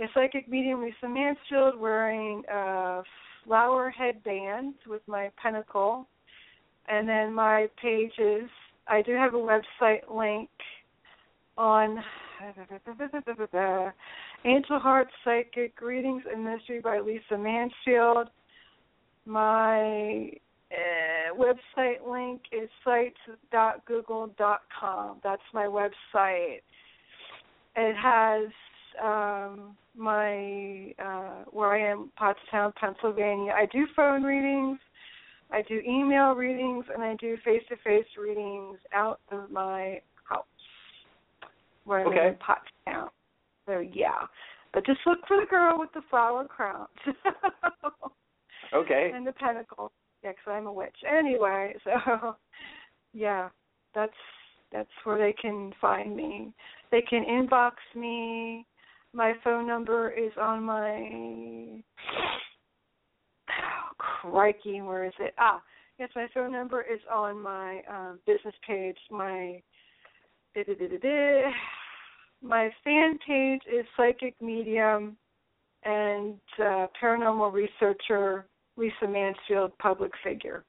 a 0.00 0.06
psychic 0.14 0.48
medium 0.48 0.82
Lisa 0.82 1.06
Mansfield 1.08 1.78
wearing 1.78 2.42
a 2.52 3.02
flower 3.44 3.90
headband 3.90 4.74
with 4.86 5.02
my 5.06 5.30
pentacle, 5.40 6.08
and 6.88 7.08
then 7.08 7.32
my 7.32 7.68
pages. 7.80 8.50
I 8.88 9.02
do 9.02 9.14
have 9.14 9.34
a 9.34 9.38
website 9.38 10.08
link 10.14 10.50
on 11.56 12.02
Angel 14.44 14.78
Heart 14.78 15.08
Psychic 15.24 15.80
Readings 15.80 16.22
and 16.30 16.44
Mystery 16.44 16.80
by 16.80 17.00
Lisa 17.00 17.38
Mansfield. 17.38 18.28
My 19.24 20.30
uh, 20.70 21.32
website 21.34 22.06
link 22.08 22.42
is 22.52 22.68
sites.google.com. 22.84 25.16
That's 25.24 25.42
my 25.52 25.64
website. 25.64 26.60
It 27.74 27.96
has 27.96 28.52
um, 29.02 29.76
my 29.96 30.92
uh, 30.98 31.44
where 31.50 31.72
I 31.72 31.90
am, 31.90 32.10
Pottstown, 32.20 32.74
Pennsylvania. 32.74 33.52
I 33.52 33.66
do 33.66 33.86
phone 33.94 34.22
readings, 34.22 34.78
I 35.50 35.62
do 35.62 35.80
email 35.86 36.32
readings, 36.34 36.84
and 36.92 37.02
I 37.02 37.14
do 37.16 37.36
face-to-face 37.44 38.06
readings 38.18 38.78
out 38.94 39.20
of 39.30 39.50
my 39.50 40.00
house 40.24 40.44
where 41.84 42.06
Okay. 42.06 42.28
in 42.28 42.34
Pottstown. 42.34 43.08
So 43.66 43.80
yeah, 43.80 44.26
but 44.72 44.84
just 44.86 45.00
look 45.06 45.18
for 45.26 45.38
the 45.40 45.46
girl 45.46 45.78
with 45.78 45.92
the 45.94 46.02
flower 46.10 46.46
crown 46.46 46.86
Okay. 48.74 49.10
and 49.14 49.26
the 49.26 49.32
pentacle. 49.32 49.92
Yeah, 50.22 50.32
'cause 50.32 50.52
I'm 50.52 50.66
a 50.66 50.72
witch. 50.72 50.96
Anyway, 51.08 51.74
so 51.84 52.36
yeah, 53.12 53.48
that's 53.94 54.12
that's 54.72 54.90
where 55.04 55.18
they 55.18 55.32
can 55.32 55.72
find 55.80 56.16
me. 56.16 56.52
They 56.90 57.02
can 57.02 57.24
inbox 57.24 57.72
me. 57.94 58.66
My 59.16 59.32
phone 59.42 59.66
number 59.66 60.10
is 60.10 60.30
on 60.38 60.62
my 60.62 61.80
oh, 63.48 63.90
crikey, 63.96 64.82
where 64.82 65.06
is 65.06 65.14
it? 65.18 65.32
Ah, 65.38 65.62
yes, 65.98 66.10
my 66.14 66.26
phone 66.34 66.52
number 66.52 66.82
is 66.82 67.00
on 67.10 67.40
my 67.40 67.80
um, 67.90 68.18
business 68.26 68.54
page. 68.66 68.98
My 69.10 69.62
my 72.42 72.70
fan 72.84 73.18
page 73.26 73.62
is 73.72 73.86
psychic 73.96 74.34
medium 74.42 75.16
and 75.84 76.34
uh, 76.58 76.86
paranormal 77.02 77.54
researcher 77.54 78.44
Lisa 78.76 79.08
Mansfield, 79.08 79.72
public 79.78 80.12
figure. 80.22 80.62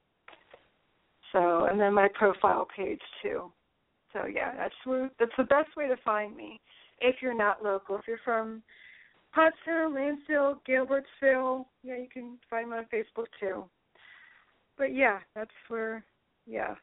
So, 1.32 1.66
and 1.70 1.78
then 1.78 1.92
my 1.92 2.08
profile 2.14 2.66
page 2.74 3.02
too. 3.22 3.52
So 4.14 4.24
yeah, 4.24 4.54
that's 4.56 4.74
where 4.86 5.10
that's 5.18 5.32
the 5.36 5.44
best 5.44 5.68
way 5.76 5.86
to 5.86 5.96
find 6.02 6.34
me. 6.34 6.58
If 7.00 7.16
you're 7.22 7.34
not 7.36 7.62
local, 7.62 7.96
if 7.96 8.02
you're 8.08 8.18
from 8.24 8.62
Pottstown, 9.36 9.94
Lansdale, 9.94 10.60
Gilbertsville, 10.68 11.66
yeah, 11.82 11.96
you 11.96 12.08
can 12.12 12.38
find 12.50 12.70
me 12.70 12.76
on 12.78 12.86
Facebook 12.92 13.26
too. 13.38 13.64
But 14.76 14.94
yeah, 14.94 15.18
that's 15.34 15.50
where, 15.68 16.04
yeah, 16.46 16.74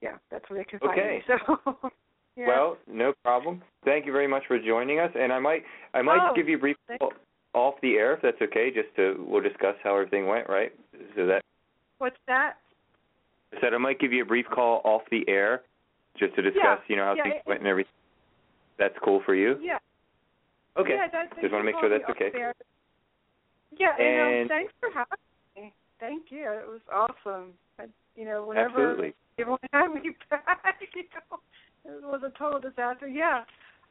yeah, 0.00 0.16
that's 0.30 0.48
where 0.48 0.58
they 0.60 0.64
can 0.64 0.78
find 0.78 0.96
me. 0.96 1.22
So, 1.26 1.58
yeah. 2.36 2.46
Well, 2.46 2.76
no 2.86 3.12
problem. 3.24 3.62
Thank 3.84 4.06
you 4.06 4.12
very 4.12 4.28
much 4.28 4.44
for 4.46 4.58
joining 4.58 4.98
us, 4.98 5.10
and 5.18 5.32
I 5.32 5.38
might 5.38 5.62
I 5.94 6.02
might 6.02 6.30
Oh, 6.30 6.34
give 6.34 6.48
you 6.48 6.56
a 6.56 6.60
brief 6.60 6.76
thank- 6.88 7.00
call 7.00 7.12
off 7.54 7.74
the 7.82 7.96
air 7.96 8.14
if 8.14 8.22
that's 8.22 8.40
okay. 8.42 8.70
Just 8.70 8.94
to 8.96 9.22
we'll 9.26 9.42
discuss 9.42 9.74
how 9.82 9.94
everything 9.96 10.26
went, 10.26 10.48
right? 10.48 10.72
So 11.16 11.26
that 11.26 11.42
what's 11.98 12.16
that? 12.26 12.54
I 13.56 13.60
said 13.60 13.74
I 13.74 13.78
might 13.78 13.98
give 14.00 14.12
you 14.12 14.22
a 14.22 14.26
brief 14.26 14.46
call 14.46 14.80
off 14.84 15.02
the 15.10 15.24
air, 15.28 15.62
just 16.18 16.34
to 16.36 16.42
discuss, 16.42 16.62
Yeah, 16.62 16.76
you 16.88 16.96
know, 16.96 17.04
how 17.04 17.14
yeah, 17.14 17.22
things 17.24 17.34
it- 17.36 17.46
went 17.48 17.60
and 17.60 17.68
everything. 17.68 17.92
That's 18.78 18.94
cool 19.04 19.22
for 19.24 19.34
you. 19.34 19.56
Yeah. 19.60 19.78
Okay. 20.76 20.96
Yeah, 20.96 21.08
that's, 21.12 21.40
Just 21.40 21.52
wanna 21.52 21.64
make 21.64 21.76
sure 21.80 21.88
that's 21.88 22.08
okay. 22.10 22.30
There. 22.32 22.54
Yeah, 23.76 23.96
you 23.98 24.16
know, 24.16 24.28
And- 24.40 24.48
thanks 24.48 24.72
for 24.80 24.90
having 24.90 25.18
me. 25.56 25.72
Thank 26.00 26.30
you. 26.30 26.50
It 26.50 26.66
was 26.68 26.80
awesome. 26.92 27.54
I, 27.78 27.84
you 28.16 28.24
know, 28.24 28.44
whenever 28.46 28.90
Absolutely. 28.90 29.14
you 29.38 29.46
want 29.46 29.62
to 29.62 29.68
have 29.72 29.92
me 29.92 30.10
back, 30.30 30.80
you 30.94 31.04
know, 31.30 31.38
it 31.84 32.02
was 32.02 32.22
a 32.24 32.30
total 32.38 32.60
disaster. 32.60 33.06
Yeah. 33.08 33.44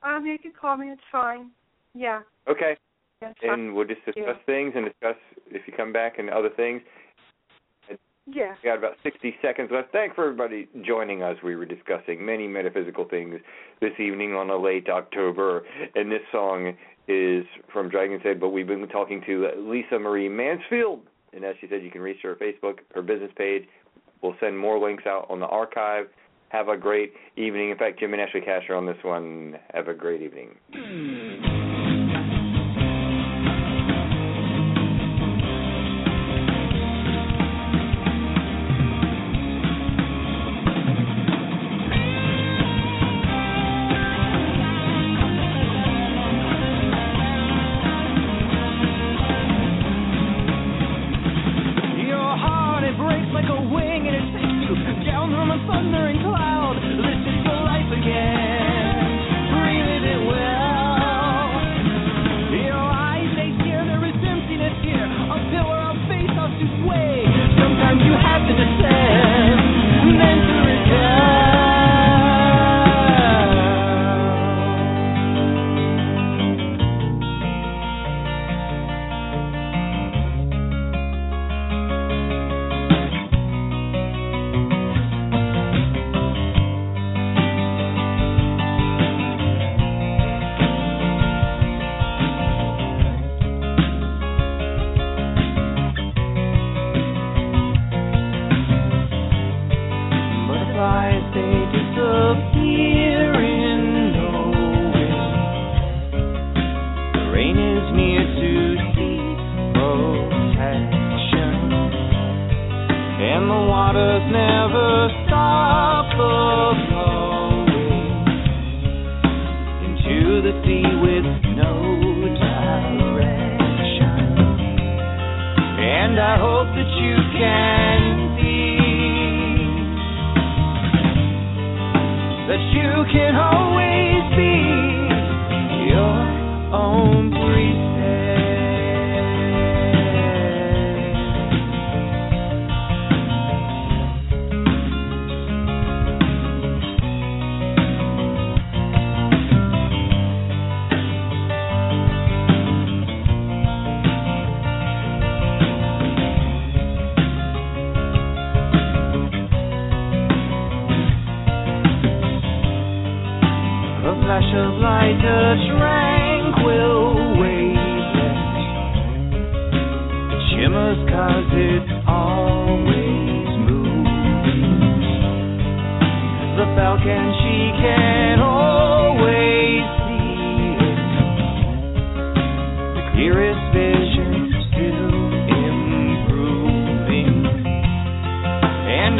Um, 0.03 0.25
you 0.25 0.37
can 0.39 0.51
call 0.51 0.77
me. 0.77 0.87
It's 0.89 1.01
fine. 1.11 1.51
Yeah. 1.93 2.21
Okay. 2.47 2.77
yeah 3.21 3.29
it's 3.29 3.39
fine. 3.39 3.49
And 3.51 3.75
we'll 3.75 3.87
just 3.87 4.01
you. 4.07 4.13
discuss 4.13 4.37
things 4.45 4.73
and 4.75 4.85
discuss 4.85 5.15
if 5.47 5.67
you 5.67 5.73
come 5.75 5.93
back 5.93 6.19
and 6.19 6.29
other 6.29 6.49
things. 6.49 6.81
Yeah. 8.27 8.55
We 8.63 8.69
got 8.69 8.77
about 8.77 8.97
60 9.03 9.35
seconds 9.41 9.69
left. 9.71 9.91
Thanks 9.91 10.15
for 10.15 10.25
everybody 10.25 10.67
joining 10.85 11.23
us. 11.23 11.37
We 11.43 11.55
were 11.55 11.65
discussing 11.65 12.25
many 12.25 12.47
metaphysical 12.47 13.05
things 13.05 13.39
this 13.79 13.93
evening 13.99 14.33
on 14.33 14.49
a 14.49 14.57
late 14.57 14.89
October, 14.89 15.63
and 15.95 16.11
this 16.11 16.21
song 16.31 16.75
is 17.07 17.45
from 17.73 17.89
Dragon's 17.89 18.23
Head, 18.23 18.39
but 18.39 18.49
we've 18.49 18.67
been 18.67 18.87
talking 18.87 19.21
to 19.25 19.49
Lisa 19.57 19.99
Marie 19.99 20.29
Mansfield. 20.29 21.01
And 21.33 21.43
as 21.43 21.55
she 21.59 21.67
said, 21.67 21.83
you 21.83 21.91
can 21.91 22.01
reach 22.01 22.19
her 22.23 22.35
Facebook, 22.35 22.79
her 22.93 23.01
business 23.01 23.31
page. 23.35 23.63
We'll 24.21 24.35
send 24.39 24.57
more 24.57 24.79
links 24.79 25.05
out 25.05 25.27
on 25.29 25.39
the 25.39 25.47
archive. 25.47 26.07
Have 26.49 26.67
a 26.67 26.77
great 26.77 27.13
evening. 27.37 27.71
In 27.71 27.77
fact, 27.77 27.99
Jim 27.99 28.13
and 28.13 28.21
Ashley 28.21 28.41
Cash 28.41 28.63
are 28.69 28.75
on 28.75 28.85
this 28.85 28.97
one. 29.03 29.57
Have 29.73 29.87
a 29.87 29.93
great 29.93 30.21
evening. 30.21 31.57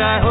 I 0.02 0.20
hope 0.20 0.31